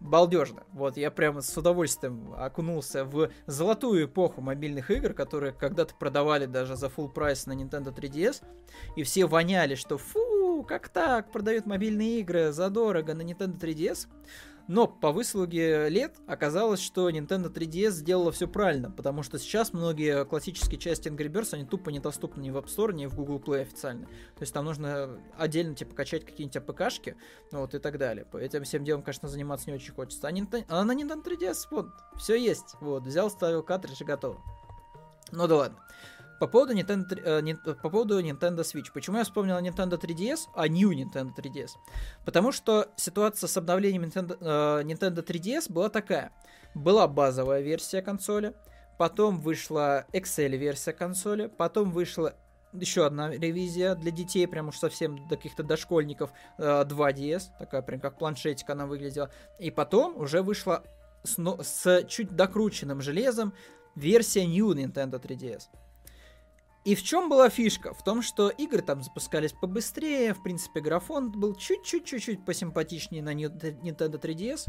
Балдежно. 0.00 0.64
Вот, 0.72 0.96
я 0.98 1.10
прямо 1.10 1.40
с 1.40 1.56
удовольствием 1.56 2.34
окунулся 2.36 3.04
в 3.04 3.30
золотую 3.46 4.04
эпоху 4.04 4.42
мобильных 4.42 4.90
игр, 4.90 5.14
которые 5.14 5.52
когда-то 5.52 5.94
продавали 5.94 6.44
даже 6.44 6.76
за 6.76 6.88
full 6.88 7.08
прайс 7.08 7.46
на 7.46 7.52
Nintendo 7.52 7.94
3DS, 7.94 8.42
и 8.96 9.02
все 9.02 9.24
воняли, 9.24 9.76
что 9.76 9.96
фу, 9.96 10.62
как 10.68 10.88
так, 10.88 11.32
продают 11.32 11.64
мобильные 11.64 12.20
игры 12.20 12.52
задорого 12.52 13.14
на 13.14 13.22
Nintendo 13.22 13.58
3DS. 13.58 14.08
Но 14.66 14.86
по 14.86 15.12
выслуге 15.12 15.88
лет 15.90 16.16
оказалось, 16.26 16.80
что 16.80 17.10
Nintendo 17.10 17.52
3DS 17.52 17.90
сделала 17.90 18.32
все 18.32 18.48
правильно, 18.48 18.90
потому 18.90 19.22
что 19.22 19.38
сейчас 19.38 19.72
многие 19.74 20.24
классические 20.24 20.78
части 20.78 21.08
Angry 21.08 21.28
Birds, 21.28 21.52
они 21.52 21.64
тупо 21.64 21.90
недоступны 21.90 22.40
ни 22.40 22.50
в 22.50 22.56
App 22.56 22.66
Store, 22.66 22.92
ни 22.94 23.06
в 23.06 23.14
Google 23.14 23.38
Play 23.38 23.60
официально. 23.62 24.06
То 24.06 24.42
есть 24.42 24.54
там 24.54 24.64
нужно 24.64 25.20
отдельно 25.36 25.74
типа 25.74 25.94
качать 25.94 26.24
какие-нибудь 26.24 26.56
АПКшки, 26.56 27.16
ну 27.52 27.60
вот 27.60 27.74
и 27.74 27.78
так 27.78 27.98
далее. 27.98 28.26
Этим 28.32 28.64
всем 28.64 28.84
делом, 28.84 29.02
конечно, 29.02 29.28
заниматься 29.28 29.68
не 29.68 29.76
очень 29.76 29.92
хочется. 29.92 30.26
А, 30.26 30.32
Nintendo, 30.32 30.64
а 30.68 30.84
на 30.84 30.92
Nintendo 30.92 31.22
3DS, 31.22 31.66
вот, 31.70 31.88
все 32.16 32.34
есть. 32.34 32.76
Вот, 32.80 33.04
взял, 33.04 33.30
ставил 33.30 33.62
картридж 33.62 34.00
и 34.00 34.04
готово. 34.04 34.40
Ну 35.30 35.46
да 35.46 35.56
ладно. 35.56 35.78
По 36.40 36.46
поводу, 36.46 36.74
Nintendo, 36.74 37.20
э, 37.22 37.40
не, 37.40 37.54
по 37.54 37.88
поводу 37.88 38.20
Nintendo 38.20 38.60
Switch. 38.60 38.92
Почему 38.92 39.18
я 39.18 39.24
вспомнил 39.24 39.56
Nintendo 39.56 40.00
3DS, 40.00 40.48
а 40.54 40.68
New 40.68 40.90
Nintendo 40.90 41.30
3DS? 41.36 41.70
Потому 42.24 42.52
что 42.52 42.88
ситуация 42.96 43.48
с 43.48 43.56
обновлением 43.56 44.02
Nintendo, 44.04 44.36
э, 44.40 44.82
Nintendo 44.82 45.24
3DS 45.24 45.72
была 45.72 45.88
такая. 45.88 46.32
Была 46.74 47.06
базовая 47.06 47.60
версия 47.60 48.02
консоли, 48.02 48.54
потом 48.98 49.40
вышла 49.40 50.06
Excel-версия 50.12 50.92
консоли, 50.92 51.46
потом 51.46 51.92
вышла 51.92 52.34
еще 52.72 53.06
одна 53.06 53.30
ревизия 53.30 53.94
для 53.94 54.10
детей, 54.10 54.46
прям 54.48 54.68
уж 54.68 54.78
совсем 54.78 55.28
до 55.28 55.36
каких-то 55.36 55.62
дошкольников, 55.62 56.32
э, 56.58 56.84
2DS, 56.84 57.42
такая 57.58 57.82
прям 57.82 58.00
как 58.00 58.18
планшетик 58.18 58.68
она 58.70 58.86
выглядела. 58.86 59.30
И 59.58 59.70
потом 59.70 60.16
уже 60.16 60.42
вышла 60.42 60.82
с, 61.22 61.38
с 61.62 62.04
чуть 62.08 62.34
докрученным 62.34 63.00
железом 63.00 63.54
версия 63.94 64.46
New 64.46 64.72
Nintendo 64.72 65.20
3DS. 65.22 65.62
И 66.84 66.94
в 66.94 67.02
чем 67.02 67.30
была 67.30 67.48
фишка? 67.48 67.94
В 67.94 68.04
том, 68.04 68.20
что 68.20 68.50
игры 68.50 68.82
там 68.82 69.02
запускались 69.02 69.52
побыстрее, 69.52 70.34
в 70.34 70.42
принципе, 70.42 70.80
графон 70.80 71.32
был 71.32 71.54
чуть-чуть-чуть 71.54 72.44
посимпатичнее 72.44 73.22
на 73.22 73.32
Nintendo 73.34 74.20
3DS. 74.20 74.66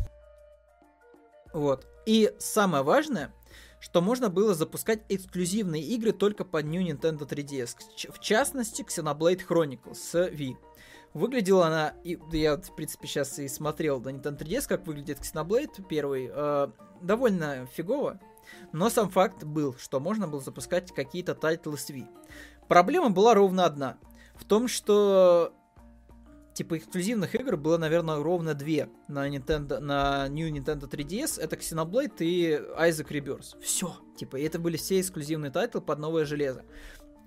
Вот. 1.54 1.86
И 2.06 2.34
самое 2.40 2.84
важное, 2.84 3.34
что 3.80 4.02
можно 4.02 4.30
было 4.30 4.54
запускать 4.54 5.02
эксклюзивные 5.10 5.84
игры 5.84 6.14
только 6.14 6.46
под 6.46 6.66
New 6.66 6.82
Nintendo 6.82 7.28
3DS. 7.28 8.12
В 8.12 8.20
частности, 8.20 8.82
Xenoblade 8.84 9.46
Chronicles 9.46 9.96
с 9.96 10.16
Wii. 10.16 10.56
Выглядела 11.14 11.68
она, 11.68 11.94
и 12.04 12.18
я, 12.32 12.58
в 12.58 12.76
принципе, 12.76 13.08
сейчас 13.08 13.40
и 13.40 13.48
смотрел 13.50 14.00
на 14.00 14.10
Nintendo 14.10 14.38
3DS, 14.38 14.68
как 14.68 14.88
выглядит 14.88 15.20
Xenoblade 15.20 15.84
первый, 15.88 16.30
э, 16.34 16.68
довольно 17.02 17.68
фигово. 17.74 18.20
Но 18.72 18.90
сам 18.90 19.10
факт 19.10 19.44
был, 19.44 19.76
что 19.78 20.00
можно 20.00 20.28
было 20.28 20.42
запускать 20.42 20.94
какие-то 20.94 21.36
тайтлы 21.36 21.78
с 21.78 21.90
Wii. 21.90 22.08
Проблема 22.68 23.10
была 23.10 23.34
ровно 23.34 23.66
одна. 23.66 23.98
В 24.36 24.44
том, 24.46 24.68
что 24.68 25.54
типа 26.56 26.78
эксклюзивных 26.78 27.36
игр 27.36 27.58
было, 27.58 27.78
наверное, 27.78 28.24
ровно 28.24 28.54
две 28.54 28.90
на 29.08 29.30
Nintendo, 29.30 29.80
на 29.80 30.28
New 30.30 30.50
Nintendo 30.50 30.90
3DS. 30.90 31.40
Это 31.40 31.56
Xenoblade 31.58 32.18
и 32.20 32.52
Isaac 32.54 33.10
Rebirth. 33.10 33.62
Все. 33.62 33.96
Типа, 34.18 34.40
это 34.40 34.58
были 34.58 34.78
все 34.78 35.00
эксклюзивные 35.00 35.52
тайтлы 35.52 35.82
под 35.82 36.00
новое 36.00 36.26
железо. 36.26 36.64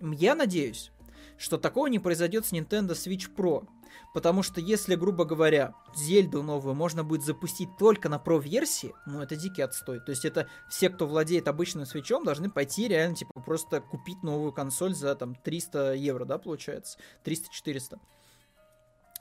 Я 0.01 0.35
надеюсь, 0.35 0.91
что 1.37 1.59
такого 1.59 1.87
не 1.87 1.99
произойдет 1.99 2.47
с 2.47 2.53
Nintendo 2.53 2.93
Switch 2.93 3.29
Pro. 3.35 3.69
Потому 4.15 4.43
что 4.43 4.61
если, 4.61 4.95
грубо 4.95 5.25
говоря, 5.25 5.75
Зельду 5.95 6.43
новую 6.43 6.75
можно 6.75 7.05
будет 7.05 7.25
запустить 7.25 7.69
только 7.79 8.09
на 8.09 8.19
про-версии, 8.19 8.95
ну 9.07 9.21
это 9.21 9.37
дикий 9.37 9.63
отстой. 9.63 10.01
То 10.01 10.11
есть 10.11 10.25
это 10.25 10.49
все, 10.69 10.89
кто 10.89 11.07
владеет 11.07 11.49
обычным 11.49 11.87
свечом, 11.87 12.25
должны 12.25 12.51
пойти 12.51 12.89
реально, 12.89 13.17
типа, 13.17 13.41
просто 13.41 13.81
купить 13.81 14.23
новую 14.23 14.53
консоль 14.53 14.95
за 14.95 15.15
там 15.15 15.35
300 15.35 15.95
евро, 15.95 16.25
да, 16.25 16.39
получается? 16.39 16.99
300-400. 17.25 17.99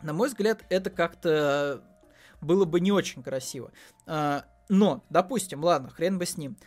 На 0.02 0.14
мой 0.14 0.30
взгляд, 0.30 0.66
это 0.70 0.90
как-то 0.90 1.84
было 2.42 2.66
бы 2.66 2.80
не 2.80 2.92
очень 2.92 3.24
красиво. 3.24 3.72
А, 4.06 4.46
но, 4.70 5.04
допустим, 5.10 5.64
ладно, 5.64 5.90
хрен 5.90 6.18
бы 6.20 6.26
с 6.26 6.38
ним. 6.38 6.58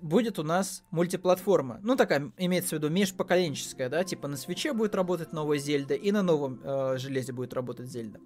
Будет 0.00 0.38
у 0.38 0.44
нас 0.44 0.84
мультиплатформа. 0.90 1.80
Ну, 1.82 1.96
такая, 1.96 2.32
имеется 2.38 2.76
в 2.76 2.78
виду, 2.78 2.88
межпоколенческая, 2.88 3.88
да, 3.88 4.04
типа 4.04 4.28
на 4.28 4.36
свече 4.36 4.72
будет 4.72 4.94
работать 4.94 5.32
новая 5.32 5.58
Зельда, 5.58 5.94
и 5.94 6.12
на 6.12 6.22
новом 6.22 6.60
э, 6.62 6.98
железе 6.98 7.32
будет 7.32 7.52
работать 7.52 7.88
Зельда. 7.88 8.20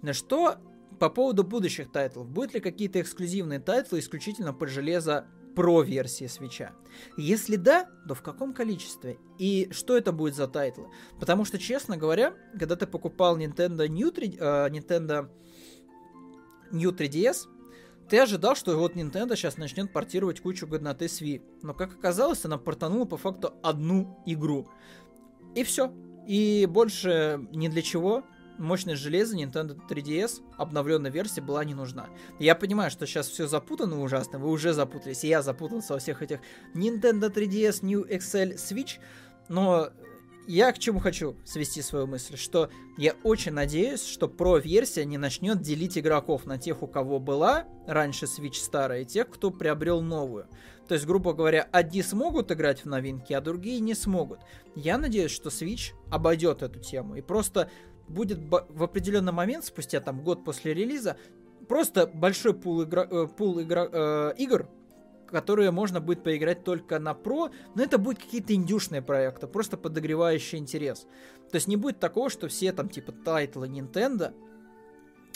На 0.00 0.14
что 0.14 0.56
по 0.98 1.10
поводу 1.10 1.44
будущих 1.44 1.90
тайтлов? 1.92 2.28
Будут 2.28 2.54
ли 2.54 2.60
какие-то 2.60 3.00
эксклюзивные 3.00 3.60
тайтлы 3.60 3.98
исключительно 3.98 4.52
под 4.52 4.70
железо 4.70 5.26
про 5.54 5.82
версии 5.82 6.26
свеча? 6.26 6.72
Если 7.16 7.56
да, 7.56 7.88
то 8.08 8.14
в 8.14 8.22
каком 8.22 8.54
количестве? 8.54 9.18
И 9.38 9.68
что 9.70 9.96
это 9.96 10.12
будет 10.12 10.34
за 10.34 10.48
тайтлы? 10.48 10.86
Потому 11.20 11.44
что, 11.44 11.58
честно 11.58 11.96
говоря, 11.96 12.34
когда 12.58 12.76
ты 12.76 12.86
покупал 12.86 13.38
Nintendo 13.38 13.88
New 13.88 14.10
3, 14.10 14.36
э, 14.38 14.68
Nintendo 14.70 15.30
New 16.70 16.90
3DS, 16.90 17.46
ты 18.08 18.20
ожидал, 18.20 18.54
что 18.54 18.76
вот 18.76 18.94
Nintendo 18.94 19.36
сейчас 19.36 19.56
начнет 19.56 19.92
портировать 19.92 20.40
кучу 20.40 20.66
годноты 20.66 21.08
с 21.08 21.20
Wii. 21.20 21.42
Но 21.62 21.74
как 21.74 21.94
оказалось, 21.94 22.44
она 22.44 22.58
портанула 22.58 23.04
по 23.04 23.16
факту 23.16 23.54
одну 23.62 24.22
игру. 24.26 24.68
И 25.54 25.64
все. 25.64 25.92
И 26.26 26.66
больше 26.70 27.40
ни 27.52 27.68
для 27.68 27.82
чего 27.82 28.24
мощное 28.58 28.96
железо 28.96 29.36
Nintendo 29.36 29.78
3DS 29.88 30.42
обновленной 30.56 31.10
версии 31.10 31.40
была 31.40 31.64
не 31.64 31.74
нужна. 31.74 32.08
Я 32.38 32.54
понимаю, 32.54 32.90
что 32.90 33.06
сейчас 33.06 33.28
все 33.28 33.46
запутано 33.46 34.00
ужасно, 34.00 34.38
вы 34.38 34.50
уже 34.50 34.72
запутались, 34.72 35.24
и 35.24 35.28
я 35.28 35.42
запутался 35.42 35.94
во 35.94 35.98
всех 35.98 36.22
этих 36.22 36.40
Nintendo 36.74 37.32
3DS, 37.32 37.80
New 37.82 38.04
XL, 38.04 38.54
Switch, 38.54 39.00
но 39.48 39.90
я 40.46 40.72
к 40.72 40.78
чему 40.78 41.00
хочу 41.00 41.36
свести 41.44 41.82
свою 41.82 42.06
мысль, 42.06 42.36
что 42.36 42.70
я 42.96 43.14
очень 43.22 43.52
надеюсь, 43.52 44.04
что 44.04 44.26
Pro-версия 44.26 45.04
не 45.04 45.18
начнет 45.18 45.60
делить 45.60 45.98
игроков 45.98 46.46
на 46.46 46.58
тех, 46.58 46.82
у 46.82 46.86
кого 46.86 47.18
была 47.18 47.64
раньше 47.86 48.26
Switch 48.26 48.54
старая, 48.54 49.02
и 49.02 49.04
тех, 49.04 49.28
кто 49.30 49.50
приобрел 49.50 50.00
новую. 50.00 50.46
То 50.88 50.94
есть, 50.94 51.06
грубо 51.06 51.32
говоря, 51.32 51.66
одни 51.72 52.02
смогут 52.02 52.52
играть 52.52 52.84
в 52.84 52.86
новинки, 52.86 53.32
а 53.32 53.40
другие 53.40 53.80
не 53.80 53.94
смогут. 53.94 54.40
Я 54.74 54.98
надеюсь, 54.98 55.30
что 55.30 55.48
Switch 55.48 55.92
обойдет 56.10 56.62
эту 56.62 56.78
тему 56.78 57.16
и 57.16 57.22
просто 57.22 57.70
будет 58.06 58.38
в 58.38 58.82
определенный 58.82 59.32
момент, 59.32 59.64
спустя 59.64 60.00
там 60.00 60.22
год 60.22 60.44
после 60.44 60.74
релиза, 60.74 61.16
просто 61.68 62.06
большой 62.06 62.52
пул, 62.54 62.84
игра, 62.84 63.06
э, 63.10 63.26
пул 63.26 63.60
игра, 63.62 63.88
э, 63.90 64.34
игр, 64.36 64.68
которые 65.30 65.70
можно 65.70 66.00
будет 66.00 66.22
поиграть 66.22 66.64
только 66.64 66.98
на 66.98 67.12
Pro, 67.12 67.52
но 67.74 67.82
это 67.82 67.98
будут 67.98 68.22
какие-то 68.22 68.54
индюшные 68.54 69.02
проекты, 69.02 69.46
просто 69.46 69.76
подогревающие 69.76 70.60
интерес. 70.60 71.06
То 71.50 71.56
есть 71.56 71.68
не 71.68 71.76
будет 71.76 72.00
такого, 72.00 72.30
что 72.30 72.48
все 72.48 72.72
там 72.72 72.88
типа 72.88 73.12
тайтлы 73.12 73.68
Nintendo, 73.68 74.34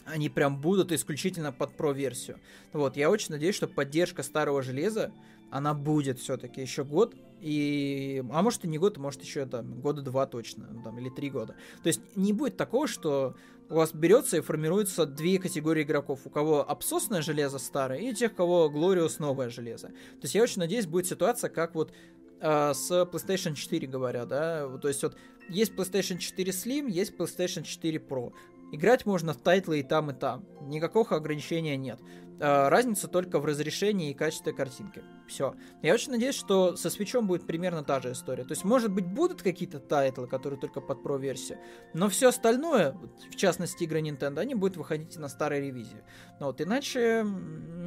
они 0.05 0.29
прям 0.29 0.61
будут 0.61 0.93
исключительно 0.93 1.53
под 1.53 1.77
Pro-версию. 1.77 2.39
Вот, 2.73 2.97
я 2.97 3.11
очень 3.11 3.33
надеюсь, 3.33 3.55
что 3.55 3.69
поддержка 3.69 4.23
старого 4.23 4.63
железа, 4.63 5.13
она 5.51 5.75
будет 5.75 6.19
все-таки 6.19 6.61
еще 6.61 6.85
год, 6.85 7.15
и, 7.41 8.23
а 8.33 8.43
может 8.43 8.65
и 8.65 8.69
не 8.69 8.79
год, 8.79 8.99
а 8.99 9.01
может 9.01 9.23
еще 9.23 9.47
там 9.47 9.81
года 9.81 10.03
два 10.03 10.27
точно, 10.27 10.67
там, 10.83 10.99
или 10.99 11.09
три 11.09 11.31
года. 11.31 11.55
То 11.83 11.89
есть 11.89 12.01
не 12.17 12.33
будет 12.33 12.57
такого, 12.57 12.89
что 12.89 13.37
у 13.71 13.75
вас 13.75 13.93
берется 13.93 14.37
и 14.37 14.41
формируется 14.41 15.07
две 15.07 15.39
категории 15.39 15.83
игроков. 15.83 16.21
У 16.25 16.31
кого 16.31 16.69
обсосное 16.69 17.23
железо 17.23 17.59
старое, 17.59 17.99
и 17.99 18.15
тех, 18.15 18.33
у 18.33 18.37
кого 18.37 18.73
Glorious 18.75 19.17
новое 19.19 19.51
железо. 19.51 19.89
То 19.89 20.23
есть 20.23 20.35
я 20.35 20.43
очень 20.43 20.61
надеюсь, 20.61 20.87
будет 20.87 21.07
ситуация, 21.07 21.51
как 21.51 21.75
вот 21.75 21.93
э, 22.41 22.73
с 22.75 22.91
PlayStation 22.91 23.55
4 23.55 23.87
говоря, 23.87 24.25
да, 24.25 24.69
то 24.79 24.89
есть 24.89 25.03
вот 25.03 25.17
есть 25.49 25.73
PlayStation 25.73 26.19
4 26.19 26.53
Slim, 26.53 26.91
есть 26.91 27.15
PlayStation 27.15 27.63
4 27.63 27.99
Pro. 27.99 28.33
Играть 28.73 29.07
можно 29.07 29.33
в 29.33 29.39
тайтлы 29.39 29.81
и 29.81 29.83
там, 29.83 30.11
и 30.11 30.15
там. 30.15 30.45
Никакого 30.63 31.17
ограничения 31.17 31.77
нет. 31.77 32.01
А, 32.41 32.71
разница 32.71 33.09
только 33.09 33.41
в 33.41 33.45
разрешении 33.45 34.11
и 34.11 34.15
качестве 34.15 34.53
картинки. 34.53 35.03
Все. 35.27 35.55
Я 35.83 35.95
очень 35.95 36.13
надеюсь, 36.13 36.37
что 36.37 36.77
со 36.77 36.89
свечом 36.89 37.27
будет 37.27 37.47
примерно 37.47 37.83
та 37.83 38.01
же 38.01 38.13
история. 38.13 38.45
То 38.45 38.53
есть, 38.53 38.65
может 38.65 38.93
быть, 38.93 39.07
будут 39.07 39.43
какие-то 39.43 39.81
тайтлы, 39.81 40.29
которые 40.29 40.61
только 40.61 40.81
под 40.81 41.03
Pro-версию, 41.05 41.59
но 41.95 42.09
все 42.09 42.29
остальное, 42.29 42.97
в 43.31 43.37
частности, 43.37 43.85
игры 43.85 44.01
Nintendo, 44.01 44.39
они 44.39 44.55
будут 44.55 44.77
выходить 44.77 45.17
на 45.17 45.29
старой 45.29 45.61
ревизии. 45.61 46.03
Но 46.39 46.47
вот 46.47 46.61
иначе 46.61 47.27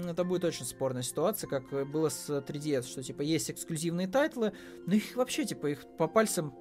это 0.07 0.23
будет 0.23 0.43
очень 0.43 0.65
спорная 0.65 1.03
ситуация, 1.03 1.47
как 1.47 1.69
было 1.89 2.09
с 2.09 2.29
3DS, 2.29 2.83
что, 2.83 3.03
типа, 3.03 3.21
есть 3.21 3.49
эксклюзивные 3.49 4.07
тайтлы, 4.07 4.51
но 4.85 4.95
их 4.95 5.15
вообще, 5.15 5.45
типа, 5.45 5.67
их 5.67 5.85
по 5.97 6.07
пальцам 6.07 6.53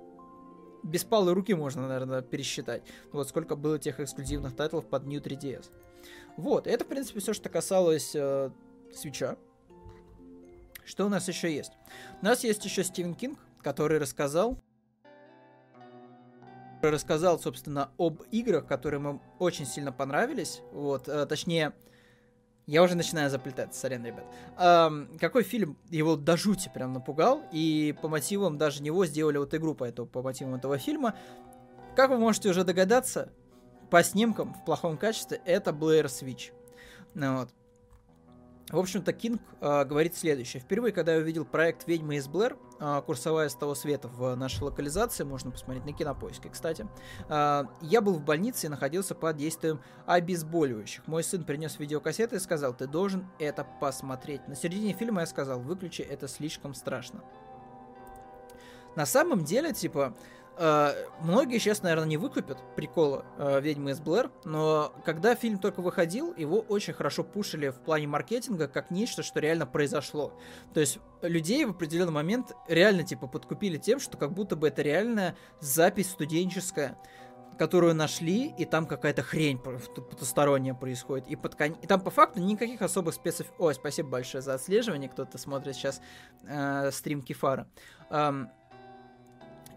беспалой 0.83 1.33
руки 1.33 1.55
можно, 1.55 1.87
наверное, 1.87 2.23
пересчитать. 2.23 2.83
Вот 3.13 3.29
сколько 3.29 3.57
было 3.57 3.79
тех 3.79 4.01
эксклюзивных 4.01 4.55
тайтлов 4.55 4.87
под 4.87 5.07
New 5.07 5.21
3DS. 5.21 5.71
Вот, 6.37 6.67
это, 6.67 6.85
в 6.85 6.89
принципе, 6.89 7.21
все, 7.21 7.33
что 7.33 7.49
касалось 7.49 8.13
э, 8.15 8.51
Switch 8.95 9.26
а. 9.26 9.37
Что 10.85 11.07
у 11.07 11.09
нас 11.09 11.29
еще 11.29 11.55
есть? 11.55 11.73
У 12.23 12.25
нас 12.25 12.43
есть 12.45 12.65
еще 12.65 12.83
Стивен 12.83 13.15
Кинг, 13.15 13.39
который 13.63 13.99
рассказал 13.99 14.59
рассказал, 16.83 17.39
собственно, 17.39 17.91
об 17.99 18.23
играх, 18.31 18.67
которые 18.67 19.01
ему 19.01 19.21
очень 19.39 19.67
сильно 19.67 19.93
понравились. 19.93 20.63
Вот, 20.73 21.09
э, 21.09 21.27
точнее, 21.27 21.75
я 22.67 22.83
уже 22.83 22.95
начинаю 22.95 23.31
заплетаться, 23.31 23.81
сорян, 23.81 24.05
ребят. 24.05 24.25
Эм, 24.59 25.19
какой 25.19 25.43
фильм 25.43 25.77
его 25.89 26.17
до 26.17 26.37
жути 26.37 26.71
прям 26.73 26.93
напугал, 26.93 27.43
и 27.53 27.95
по 28.01 28.09
мотивам 28.09 28.59
даже 28.59 28.83
него 28.83 29.07
сделали 29.07 29.39
вот 29.39 29.55
игру 29.55 29.75
по, 29.75 29.85
этому, 29.85 30.07
по 30.07 30.23
мотивам 30.23 30.55
этого 30.55 30.79
фильма. 30.79 31.15
как 31.97 32.11
вы 32.11 32.19
можете 32.19 32.49
уже 32.49 32.65
догадаться, 32.65 33.33
по 33.91 34.03
снимкам 34.03 34.55
в 34.55 34.65
плохом 34.65 34.97
качестве 34.97 35.41
это 35.45 35.73
Blair 35.73 36.05
Switch. 36.07 36.53
Ну, 37.15 37.39
вот. 37.39 37.51
В 38.71 38.79
общем-то, 38.79 39.13
Кинг 39.13 39.43
э, 39.61 39.85
говорит 39.85 40.17
следующее. 40.17 40.61
Впервые, 40.61 40.93
когда 40.93 41.15
я 41.15 41.21
увидел 41.21 41.45
проект 41.45 41.89
«Ведьма 41.89 42.15
из 42.17 42.29
Блэр», 42.29 42.57
э, 42.79 43.03
курсовая 43.05 43.49
с 43.49 43.55
того 43.55 43.75
света 43.75 44.07
в 44.07 44.37
нашей 44.37 44.63
локализации, 44.63 45.25
можно 45.25 45.51
посмотреть 45.51 45.85
на 45.85 45.93
кинопоиске, 45.93 46.51
кстати, 46.51 46.87
э, 47.29 47.65
я 47.81 48.01
был 48.01 48.15
в 48.15 48.25
больнице 48.25 48.67
и 48.67 48.71
находился 48.71 49.17
под 49.17 49.37
действием 49.37 49.81
обезболивающих. 50.07 51.07
Мой 51.09 51.25
сын 51.25 51.43
принес 51.45 51.81
видеокассеты 51.81 52.37
и 52.37 52.39
сказал, 52.39 52.73
ты 52.73 52.87
должен 52.87 53.27
это 53.41 53.67
посмотреть. 53.81 54.47
На 54.47 54.55
середине 54.55 54.93
фильма 54.93 55.23
я 55.23 55.27
сказал, 55.27 55.61
выключи, 55.61 56.03
это 56.03 56.29
слишком 56.29 56.75
страшно. 56.75 57.25
На 58.95 59.07
самом 59.07 59.45
деле, 59.45 59.73
типа, 59.73 60.15
Uh, 60.15 60.15
многие 61.21 61.59
сейчас, 61.59 61.83
наверное, 61.83 62.07
не 62.07 62.17
выкупят 62.19 62.59
прикола 62.77 63.25
uh, 63.39 63.63
«Ведьмы 63.63 63.93
из 63.93 64.01
Блэр», 64.01 64.31
но 64.45 64.93
когда 65.07 65.35
фильм 65.35 65.59
только 65.59 65.81
выходил, 65.81 66.35
его 66.37 66.61
очень 66.61 66.93
хорошо 66.93 67.25
пушили 67.25 67.71
в 67.71 67.77
плане 67.77 68.07
маркетинга 68.07 68.69
как 68.69 68.91
нечто, 68.91 69.23
что 69.23 69.41
реально 69.41 69.67
произошло. 69.67 70.39
То 70.75 70.81
есть 70.81 70.99
людей 71.23 71.65
в 71.65 71.71
определенный 71.71 72.13
момент 72.13 72.53
реально, 72.69 73.05
типа, 73.05 73.27
подкупили 73.27 73.79
тем, 73.79 74.01
что 74.01 74.19
как 74.19 74.33
будто 74.33 74.55
бы 74.55 74.69
это 74.69 74.83
реальная 74.83 75.35
запись 75.61 76.11
студенческая 76.11 76.99
которую 77.61 77.95
нашли, 77.95 78.55
и 78.57 78.65
там 78.65 78.87
какая-то 78.87 79.23
хрень 79.23 79.59
потусторонняя 79.59 80.73
происходит. 80.73 81.29
И, 81.29 81.37
под 81.37 81.57
кон... 81.57 81.73
и 81.73 81.87
там 81.87 82.01
по 82.01 82.09
факту 82.09 82.41
никаких 82.41 82.81
особых 82.81 83.13
спецов... 83.13 83.49
Ой, 83.59 83.75
спасибо 83.75 84.09
большое 84.09 84.41
за 84.41 84.55
отслеживание, 84.55 85.11
кто-то 85.11 85.37
смотрит 85.37 85.75
сейчас 85.75 86.01
э, 86.45 86.91
стрим 86.91 87.21
Кефара. 87.21 87.69
Эм, 88.09 88.49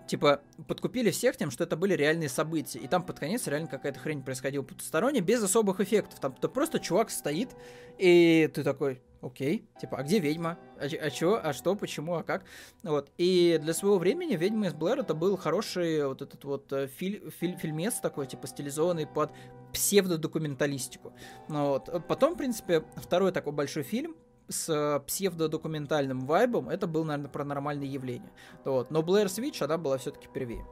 типа, 0.08 0.42
подкупили 0.68 1.12
всех 1.12 1.38
тем, 1.38 1.52
что 1.52 1.64
это 1.64 1.76
были 1.76 1.94
реальные 1.94 2.30
события. 2.30 2.80
И 2.80 2.88
там 2.88 3.04
под 3.04 3.20
конец 3.20 3.48
реально 3.48 3.68
какая-то 3.68 4.00
хрень 4.00 4.24
происходила 4.24 4.64
потусторонне, 4.64 5.22
без 5.22 5.44
особых 5.44 5.80
эффектов. 5.80 6.20
Там 6.20 6.34
то 6.34 6.50
просто 6.50 6.80
чувак 6.80 7.10
стоит, 7.10 7.50
и 7.98 8.50
ты 8.54 8.64
такой, 8.64 9.02
окей, 9.22 9.66
типа, 9.80 9.98
а 9.98 10.04
где 10.04 10.20
ведьма? 10.20 10.58
А, 10.78 10.86
а 10.86 11.10
чё, 11.10 11.40
а 11.42 11.54
что, 11.54 11.76
почему, 11.76 12.16
а 12.16 12.24
как? 12.24 12.44
Вот. 12.84 13.12
И 13.18 13.60
для 13.62 13.74
своего 13.74 13.98
времени 13.98 14.36
«Ведьма 14.36 14.68
из 14.68 14.74
Блэр» 14.74 15.00
это 15.00 15.14
был 15.14 15.38
хороший 15.38 16.06
вот 16.06 16.22
этот 16.22 16.44
вот 16.44 16.72
э, 16.74 16.88
филь, 16.88 17.32
филь, 17.40 17.58
фильмец 17.58 17.96
такой, 17.96 18.28
типа, 18.28 18.48
стилизованный 18.48 19.08
под 19.08 19.32
псевдодокументалистику. 19.74 21.14
Ну, 21.50 21.70
вот. 21.70 22.08
Потом, 22.08 22.36
в 22.36 22.38
принципе, 22.38 22.84
второй 22.98 23.32
такой 23.32 23.54
большой 23.54 23.84
фильм, 23.84 24.16
с 24.50 24.70
э, 24.70 25.00
псевдодокументальным 25.06 26.26
вайбом, 26.26 26.70
это 26.70 26.88
было, 26.88 27.04
наверное, 27.04 27.30
паранормальное 27.30 27.88
явление. 27.88 28.32
Вот. 28.66 28.92
Но 28.92 29.02
Blair 29.02 29.26
Switch, 29.26 29.64
она 29.64 29.78
была 29.78 29.98
все-таки 29.98 30.28
первее. 30.34 30.66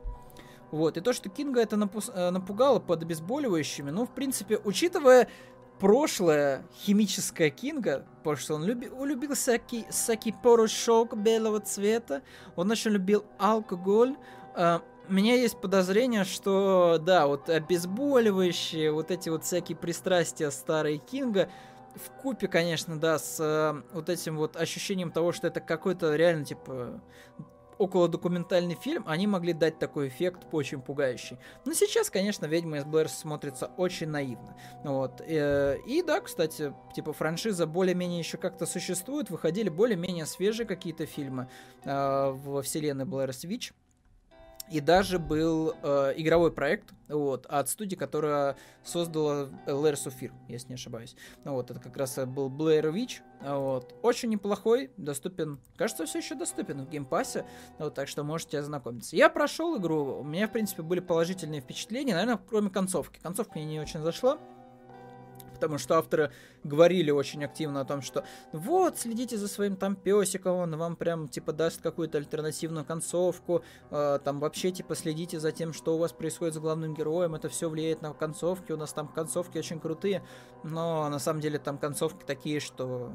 Вот, 0.71 0.95
и 0.95 1.01
то, 1.01 1.11
что 1.11 1.29
Кинга 1.29 1.61
это 1.61 1.75
э, 1.75 2.29
напугало 2.29 2.79
под 2.79 3.03
обезболивающими, 3.03 3.89
ну, 3.89 4.05
в 4.05 4.11
принципе, 4.11 4.57
учитывая 4.63 5.27
прошлое 5.79 6.65
химическое 6.73 7.49
Кинга, 7.49 8.05
потому 8.19 8.37
что 8.37 8.55
он 8.55 8.63
люби, 8.63 8.89
любил 9.03 9.33
всякий, 9.33 9.85
всякий 9.89 10.31
порошок 10.31 11.17
белого 11.17 11.59
цвета, 11.59 12.21
он 12.55 12.71
очень 12.71 12.91
любил 12.91 13.25
алкоголь, 13.37 14.15
э, 14.55 14.79
у 15.09 15.13
меня 15.13 15.35
есть 15.35 15.59
подозрение, 15.59 16.23
что, 16.23 16.97
да, 17.01 17.27
вот 17.27 17.49
обезболивающие, 17.49 18.93
вот 18.93 19.11
эти 19.11 19.27
вот 19.27 19.43
всякие 19.43 19.75
пристрастия 19.75 20.51
старой 20.51 20.99
Кинга, 20.99 21.49
в 21.95 22.21
купе, 22.21 22.47
конечно, 22.47 22.99
да, 22.99 23.19
с 23.19 23.39
э, 23.39 23.81
вот 23.93 24.09
этим 24.09 24.37
вот 24.37 24.55
ощущением 24.55 25.11
того, 25.11 25.31
что 25.31 25.47
это 25.47 25.59
какой-то 25.59 26.15
реально, 26.15 26.45
типа, 26.45 27.01
около 27.81 28.07
документальный 28.07 28.75
фильм, 28.75 29.03
они 29.07 29.25
могли 29.25 29.53
дать 29.53 29.79
такой 29.79 30.07
эффект 30.07 30.45
очень 30.51 30.81
пугающий. 30.81 31.37
Но 31.65 31.73
сейчас, 31.73 32.11
конечно, 32.11 32.45
«Ведьма 32.45 32.77
из 32.77 32.85
Блэр» 32.85 33.09
смотрится 33.09 33.71
очень 33.77 34.07
наивно. 34.07 34.55
Вот. 34.83 35.19
И, 35.21 35.35
э, 35.35 35.77
и 35.87 36.03
да, 36.03 36.21
кстати, 36.21 36.73
типа 36.93 37.11
франшиза 37.11 37.65
более-менее 37.65 38.19
еще 38.19 38.37
как-то 38.37 38.67
существует, 38.67 39.31
выходили 39.31 39.69
более-менее 39.69 40.27
свежие 40.27 40.67
какие-то 40.67 41.07
фильмы 41.07 41.49
э, 41.83 42.31
во 42.31 42.61
вселенной 42.61 43.05
Blair 43.05 43.33
Witch. 43.33 43.73
И 44.71 44.79
даже 44.79 45.19
был 45.19 45.75
э, 45.83 46.13
игровой 46.15 46.51
проект 46.51 46.93
вот, 47.09 47.45
от 47.47 47.67
студии, 47.67 47.95
которая 47.95 48.55
создала 48.83 49.49
Layers 49.67 50.07
of 50.07 50.13
Fear, 50.19 50.31
если 50.47 50.69
не 50.69 50.75
ошибаюсь. 50.75 51.15
Ну, 51.43 51.53
вот, 51.53 51.69
это 51.69 51.79
как 51.81 51.97
раз 51.97 52.17
был 52.25 52.49
Blair 52.49 52.89
Witch. 52.93 53.19
Вот. 53.41 53.93
Очень 54.01 54.29
неплохой, 54.29 54.91
доступен, 54.95 55.59
кажется, 55.75 56.05
все 56.05 56.19
еще 56.19 56.35
доступен 56.35 56.85
в 56.85 56.89
Game 56.89 57.12
Pass 57.12 57.34
е, 57.34 57.45
вот, 57.79 57.95
так 57.95 58.07
что 58.07 58.23
можете 58.23 58.59
ознакомиться. 58.59 59.15
Я 59.15 59.29
прошел 59.29 59.77
игру, 59.77 60.19
у 60.21 60.23
меня, 60.23 60.47
в 60.47 60.51
принципе, 60.51 60.83
были 60.83 61.01
положительные 61.01 61.59
впечатления, 61.59 62.13
наверное, 62.13 62.39
кроме 62.49 62.69
концовки. 62.69 63.19
Концовка 63.21 63.59
мне 63.59 63.65
не 63.65 63.79
очень 63.81 63.99
зашла, 64.01 64.37
потому 65.61 65.77
что 65.77 65.97
авторы 65.97 66.31
говорили 66.63 67.11
очень 67.11 67.45
активно 67.45 67.81
о 67.81 67.85
том, 67.85 68.01
что 68.01 68.23
вот, 68.51 68.97
следите 68.97 69.37
за 69.37 69.47
своим 69.47 69.75
там 69.75 69.95
песиком, 69.95 70.57
он 70.57 70.75
вам 70.75 70.95
прям, 70.95 71.27
типа, 71.27 71.53
даст 71.53 71.81
какую-то 71.81 72.17
альтернативную 72.17 72.83
концовку, 72.83 73.63
э, 73.91 74.19
там 74.23 74.39
вообще, 74.39 74.71
типа, 74.71 74.95
следите 74.95 75.39
за 75.39 75.51
тем, 75.51 75.71
что 75.71 75.95
у 75.95 75.99
вас 75.99 76.13
происходит 76.13 76.55
с 76.55 76.57
главным 76.57 76.95
героем, 76.95 77.35
это 77.35 77.47
все 77.47 77.69
влияет 77.69 78.01
на 78.01 78.13
концовки, 78.13 78.71
у 78.71 78.77
нас 78.77 78.91
там 78.91 79.07
концовки 79.07 79.59
очень 79.59 79.79
крутые, 79.79 80.23
но 80.63 81.07
на 81.09 81.19
самом 81.19 81.41
деле 81.41 81.59
там 81.59 81.77
концовки 81.77 82.25
такие, 82.25 82.59
что 82.59 83.13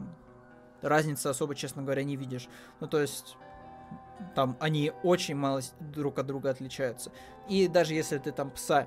разницы 0.83 1.27
особо, 1.27 1.57
честно 1.57 1.83
говоря, 1.83 2.05
не 2.05 2.17
видишь. 2.17 2.49
Ну, 2.81 2.87
то 2.87 3.01
есть 3.01 3.37
там 4.37 4.57
они 4.61 4.93
очень 5.03 5.35
мало 5.35 5.63
друг 5.81 6.19
от 6.21 6.27
друга 6.27 6.51
отличаются. 6.51 7.11
И 7.49 7.67
даже 7.67 7.95
если 7.95 8.19
ты 8.19 8.31
там 8.31 8.51
пса 8.53 8.87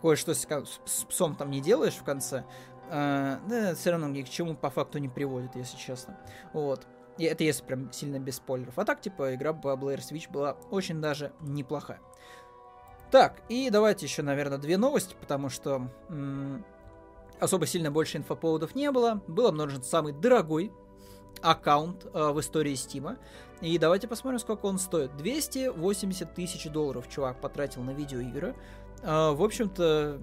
кое-что 0.00 0.34
с, 0.34 0.46
с 0.84 1.04
псом 1.04 1.36
там 1.36 1.50
не 1.50 1.60
делаешь 1.60 1.94
в 1.94 2.04
конце, 2.04 2.44
э, 2.90 3.38
да, 3.48 3.74
все 3.74 3.90
равно 3.90 4.08
ни 4.08 4.22
к 4.22 4.28
чему 4.28 4.54
по 4.54 4.70
факту 4.70 4.98
не 4.98 5.08
приводит, 5.08 5.56
если 5.56 5.76
честно. 5.76 6.18
Вот. 6.52 6.86
И 7.18 7.24
это 7.24 7.42
если 7.42 7.64
прям 7.64 7.92
сильно 7.92 8.18
без 8.18 8.36
спойлеров. 8.36 8.78
А 8.78 8.84
так, 8.84 9.00
типа, 9.00 9.34
игра 9.34 9.52
по 9.52 9.68
Blair 9.74 9.98
Switch 9.98 10.30
была 10.30 10.52
очень 10.70 11.00
даже 11.00 11.32
неплохая. 11.40 12.00
Так, 13.10 13.42
и 13.48 13.70
давайте 13.70 14.06
еще, 14.06 14.22
наверное, 14.22 14.58
две 14.58 14.76
новости, 14.76 15.16
потому 15.18 15.48
что 15.48 15.90
особо 17.40 17.66
сильно 17.66 17.90
больше 17.90 18.18
инфоповодов 18.18 18.74
не 18.74 18.90
было. 18.92 19.22
Был 19.26 19.46
обнаружен 19.46 19.82
самый 19.82 20.12
дорогой 20.12 20.72
аккаунт 21.42 22.06
э, 22.12 22.30
в 22.30 22.40
истории 22.40 22.74
Стима. 22.74 23.18
И 23.60 23.76
давайте 23.78 24.06
посмотрим, 24.06 24.38
сколько 24.38 24.66
он 24.66 24.78
стоит. 24.78 25.16
280 25.16 26.34
тысяч 26.34 26.70
долларов 26.70 27.08
чувак 27.08 27.40
потратил 27.40 27.82
на 27.82 27.90
видеоигры. 27.90 28.54
А, 29.02 29.32
в 29.32 29.42
общем-то, 29.42 30.20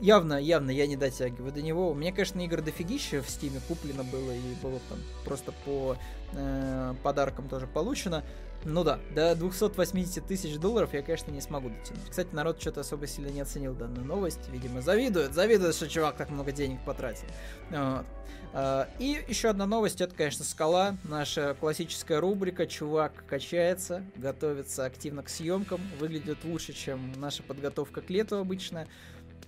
явно, 0.00 0.40
явно 0.40 0.70
я 0.70 0.86
не 0.86 0.96
дотягиваю 0.96 1.52
до 1.52 1.62
него. 1.62 1.90
У 1.90 1.94
меня, 1.94 2.12
конечно, 2.12 2.40
игр 2.40 2.62
дофигища 2.62 3.22
в 3.22 3.28
Стиме 3.28 3.60
куплено 3.66 4.04
было 4.04 4.32
и 4.32 4.54
было 4.62 4.80
там 4.88 4.98
просто 5.24 5.52
по 5.64 5.96
э, 6.32 6.94
подаркам 7.02 7.48
тоже 7.48 7.66
получено. 7.66 8.24
Ну 8.68 8.82
да, 8.82 8.98
до 9.14 9.36
280 9.36 10.26
тысяч 10.26 10.56
долларов 10.58 10.92
я, 10.92 11.00
конечно, 11.00 11.30
не 11.30 11.40
смогу 11.40 11.68
дотянуть. 11.68 12.10
Кстати, 12.10 12.34
народ 12.34 12.60
что-то 12.60 12.80
особо 12.80 13.06
сильно 13.06 13.28
не 13.28 13.40
оценил 13.40 13.74
данную 13.74 14.04
новость. 14.04 14.48
Видимо, 14.50 14.82
завидует, 14.82 15.34
завидует, 15.34 15.72
что 15.76 15.88
чувак 15.88 16.16
так 16.16 16.30
много 16.30 16.50
денег 16.50 16.80
потратил. 16.84 17.26
Вот. 17.70 18.04
А, 18.52 18.88
и 18.98 19.24
еще 19.28 19.50
одна 19.50 19.66
новость, 19.66 20.00
это, 20.00 20.16
конечно, 20.16 20.44
скала, 20.44 20.96
наша 21.04 21.54
классическая 21.60 22.20
рубрика. 22.20 22.66
Чувак 22.66 23.24
качается, 23.28 24.02
готовится 24.16 24.84
активно 24.84 25.22
к 25.22 25.28
съемкам, 25.28 25.80
выглядит 26.00 26.38
лучше, 26.42 26.72
чем 26.72 27.12
наша 27.18 27.44
подготовка 27.44 28.00
к 28.00 28.10
лету 28.10 28.38
обычно. 28.38 28.88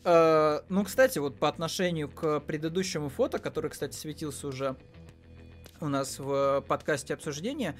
А, 0.04 0.62
ну, 0.68 0.84
кстати, 0.84 1.18
вот 1.18 1.40
по 1.40 1.48
отношению 1.48 2.08
к 2.08 2.38
предыдущему 2.38 3.08
фото, 3.08 3.40
который, 3.40 3.70
кстати, 3.70 3.96
светился 3.96 4.46
уже 4.46 4.76
у 5.80 5.88
нас 5.88 6.20
в 6.20 6.64
подкасте 6.68 7.14
обсуждения, 7.14 7.76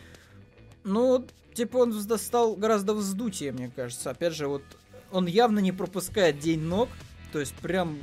ну, 0.88 1.26
типа 1.54 1.78
он 1.78 1.92
стал 2.18 2.56
гораздо 2.56 2.94
вздутие, 2.94 3.52
мне 3.52 3.70
кажется. 3.74 4.10
Опять 4.10 4.34
же, 4.34 4.48
вот 4.48 4.62
он 5.12 5.26
явно 5.26 5.60
не 5.60 5.72
пропускает 5.72 6.38
день 6.38 6.60
ног, 6.60 6.88
то 7.32 7.40
есть 7.40 7.54
прям 7.54 7.98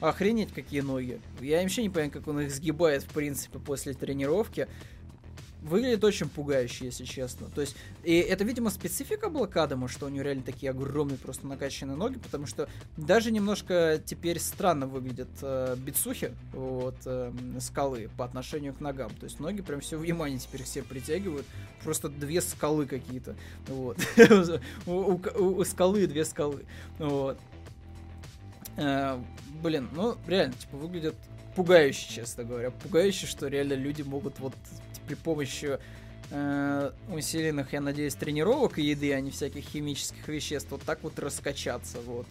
Охренеть, 0.00 0.52
какие 0.54 0.80
ноги. 0.80 1.20
Я 1.42 1.60
вообще 1.60 1.82
не 1.82 1.90
понимаю, 1.90 2.10
как 2.10 2.26
он 2.26 2.40
их 2.40 2.50
сгибает, 2.50 3.02
в 3.02 3.08
принципе, 3.08 3.58
после 3.58 3.92
тренировки. 3.92 4.66
Выглядит 5.62 6.02
очень 6.04 6.28
пугающе, 6.28 6.86
если 6.86 7.04
честно. 7.04 7.48
То 7.54 7.60
есть, 7.60 7.76
и 8.02 8.14
это, 8.16 8.44
видимо, 8.44 8.70
специфика 8.70 9.28
блокадома, 9.28 9.88
что 9.88 10.06
у 10.06 10.08
него 10.08 10.24
реально 10.24 10.42
такие 10.42 10.70
огромные 10.70 11.18
просто 11.18 11.46
накачанные 11.46 11.96
ноги, 11.96 12.18
потому 12.18 12.46
что 12.46 12.68
даже 12.96 13.30
немножко 13.30 14.00
теперь 14.04 14.38
странно 14.38 14.86
выглядят 14.86 15.28
э, 15.42 15.76
бицухи 15.76 16.34
вот, 16.52 16.96
э, 17.04 17.32
скалы 17.60 18.08
по 18.16 18.24
отношению 18.24 18.72
к 18.72 18.80
ногам. 18.80 19.10
То 19.10 19.24
есть 19.24 19.38
ноги 19.38 19.60
прям 19.60 19.80
все 19.80 19.98
внимание 19.98 20.38
теперь 20.38 20.62
все 20.62 20.82
притягивают. 20.82 21.46
Просто 21.82 22.08
две 22.08 22.40
скалы 22.40 22.86
какие-то. 22.86 23.36
Вот. 23.66 23.98
у, 24.86 25.64
скалы 25.64 26.06
две 26.06 26.24
скалы. 26.24 26.64
Вот. 26.98 27.38
Э, 28.76 29.18
блин, 29.62 29.90
ну, 29.92 30.16
реально, 30.26 30.54
типа, 30.54 30.78
выглядят 30.78 31.16
пугающе, 31.54 32.08
честно 32.08 32.44
говоря. 32.44 32.70
Пугающе, 32.70 33.26
что 33.26 33.48
реально 33.48 33.74
люди 33.74 34.00
могут 34.02 34.38
вот 34.38 34.54
при 35.10 35.16
помощи 35.16 35.78
э, 36.30 36.90
усиленных, 37.12 37.72
я 37.72 37.80
надеюсь, 37.80 38.14
тренировок 38.14 38.78
и 38.78 38.82
еды, 38.82 39.12
а 39.12 39.20
не 39.20 39.32
всяких 39.32 39.64
химических 39.64 40.28
веществ, 40.28 40.70
вот 40.70 40.82
так 40.82 41.02
вот 41.02 41.18
раскачаться, 41.18 41.98
вот 42.06 42.26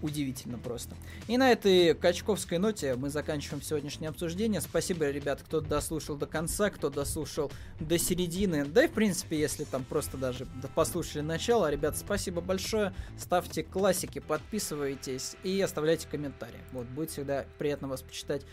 удивительно 0.00 0.56
просто. 0.58 0.96
И 1.26 1.36
на 1.36 1.50
этой 1.50 1.92
качковской 1.92 2.56
ноте 2.56 2.94
мы 2.94 3.10
заканчиваем 3.10 3.60
сегодняшнее 3.60 4.08
обсуждение. 4.08 4.62
Спасибо, 4.62 5.10
ребят, 5.10 5.42
кто 5.42 5.60
дослушал 5.60 6.16
до 6.16 6.26
конца, 6.26 6.70
кто 6.70 6.88
дослушал 6.88 7.52
до 7.78 7.98
середины. 7.98 8.64
Да 8.64 8.84
и, 8.84 8.88
в 8.88 8.92
принципе, 8.92 9.38
если 9.38 9.64
там 9.64 9.84
просто 9.84 10.16
даже 10.16 10.46
послушали 10.74 11.20
начало, 11.20 11.70
ребят, 11.70 11.98
спасибо 11.98 12.40
большое. 12.40 12.94
Ставьте 13.18 13.64
классики, 13.64 14.20
подписывайтесь 14.20 15.36
и 15.42 15.60
оставляйте 15.60 16.08
комментарии. 16.08 16.60
Вот, 16.72 16.86
будет 16.86 17.10
всегда 17.10 17.44
приятно 17.58 17.88
вас 17.88 18.00
почитать 18.00 18.46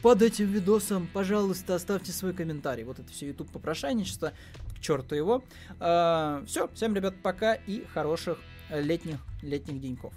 под 0.00 0.22
этим 0.22 0.46
видосом, 0.46 1.08
пожалуйста, 1.12 1.74
оставьте 1.74 2.12
свой 2.12 2.32
комментарий. 2.32 2.84
Вот 2.84 2.98
это 2.98 3.10
все 3.10 3.28
YouTube 3.28 3.50
попрошайничество, 3.50 4.32
к 4.76 4.80
черту 4.80 5.14
его. 5.14 5.44
А, 5.78 6.42
все, 6.46 6.68
всем, 6.74 6.94
ребят, 6.94 7.14
пока 7.22 7.54
и 7.54 7.84
хороших 7.84 8.38
летних, 8.70 9.18
летних 9.42 9.80
деньков. 9.80 10.12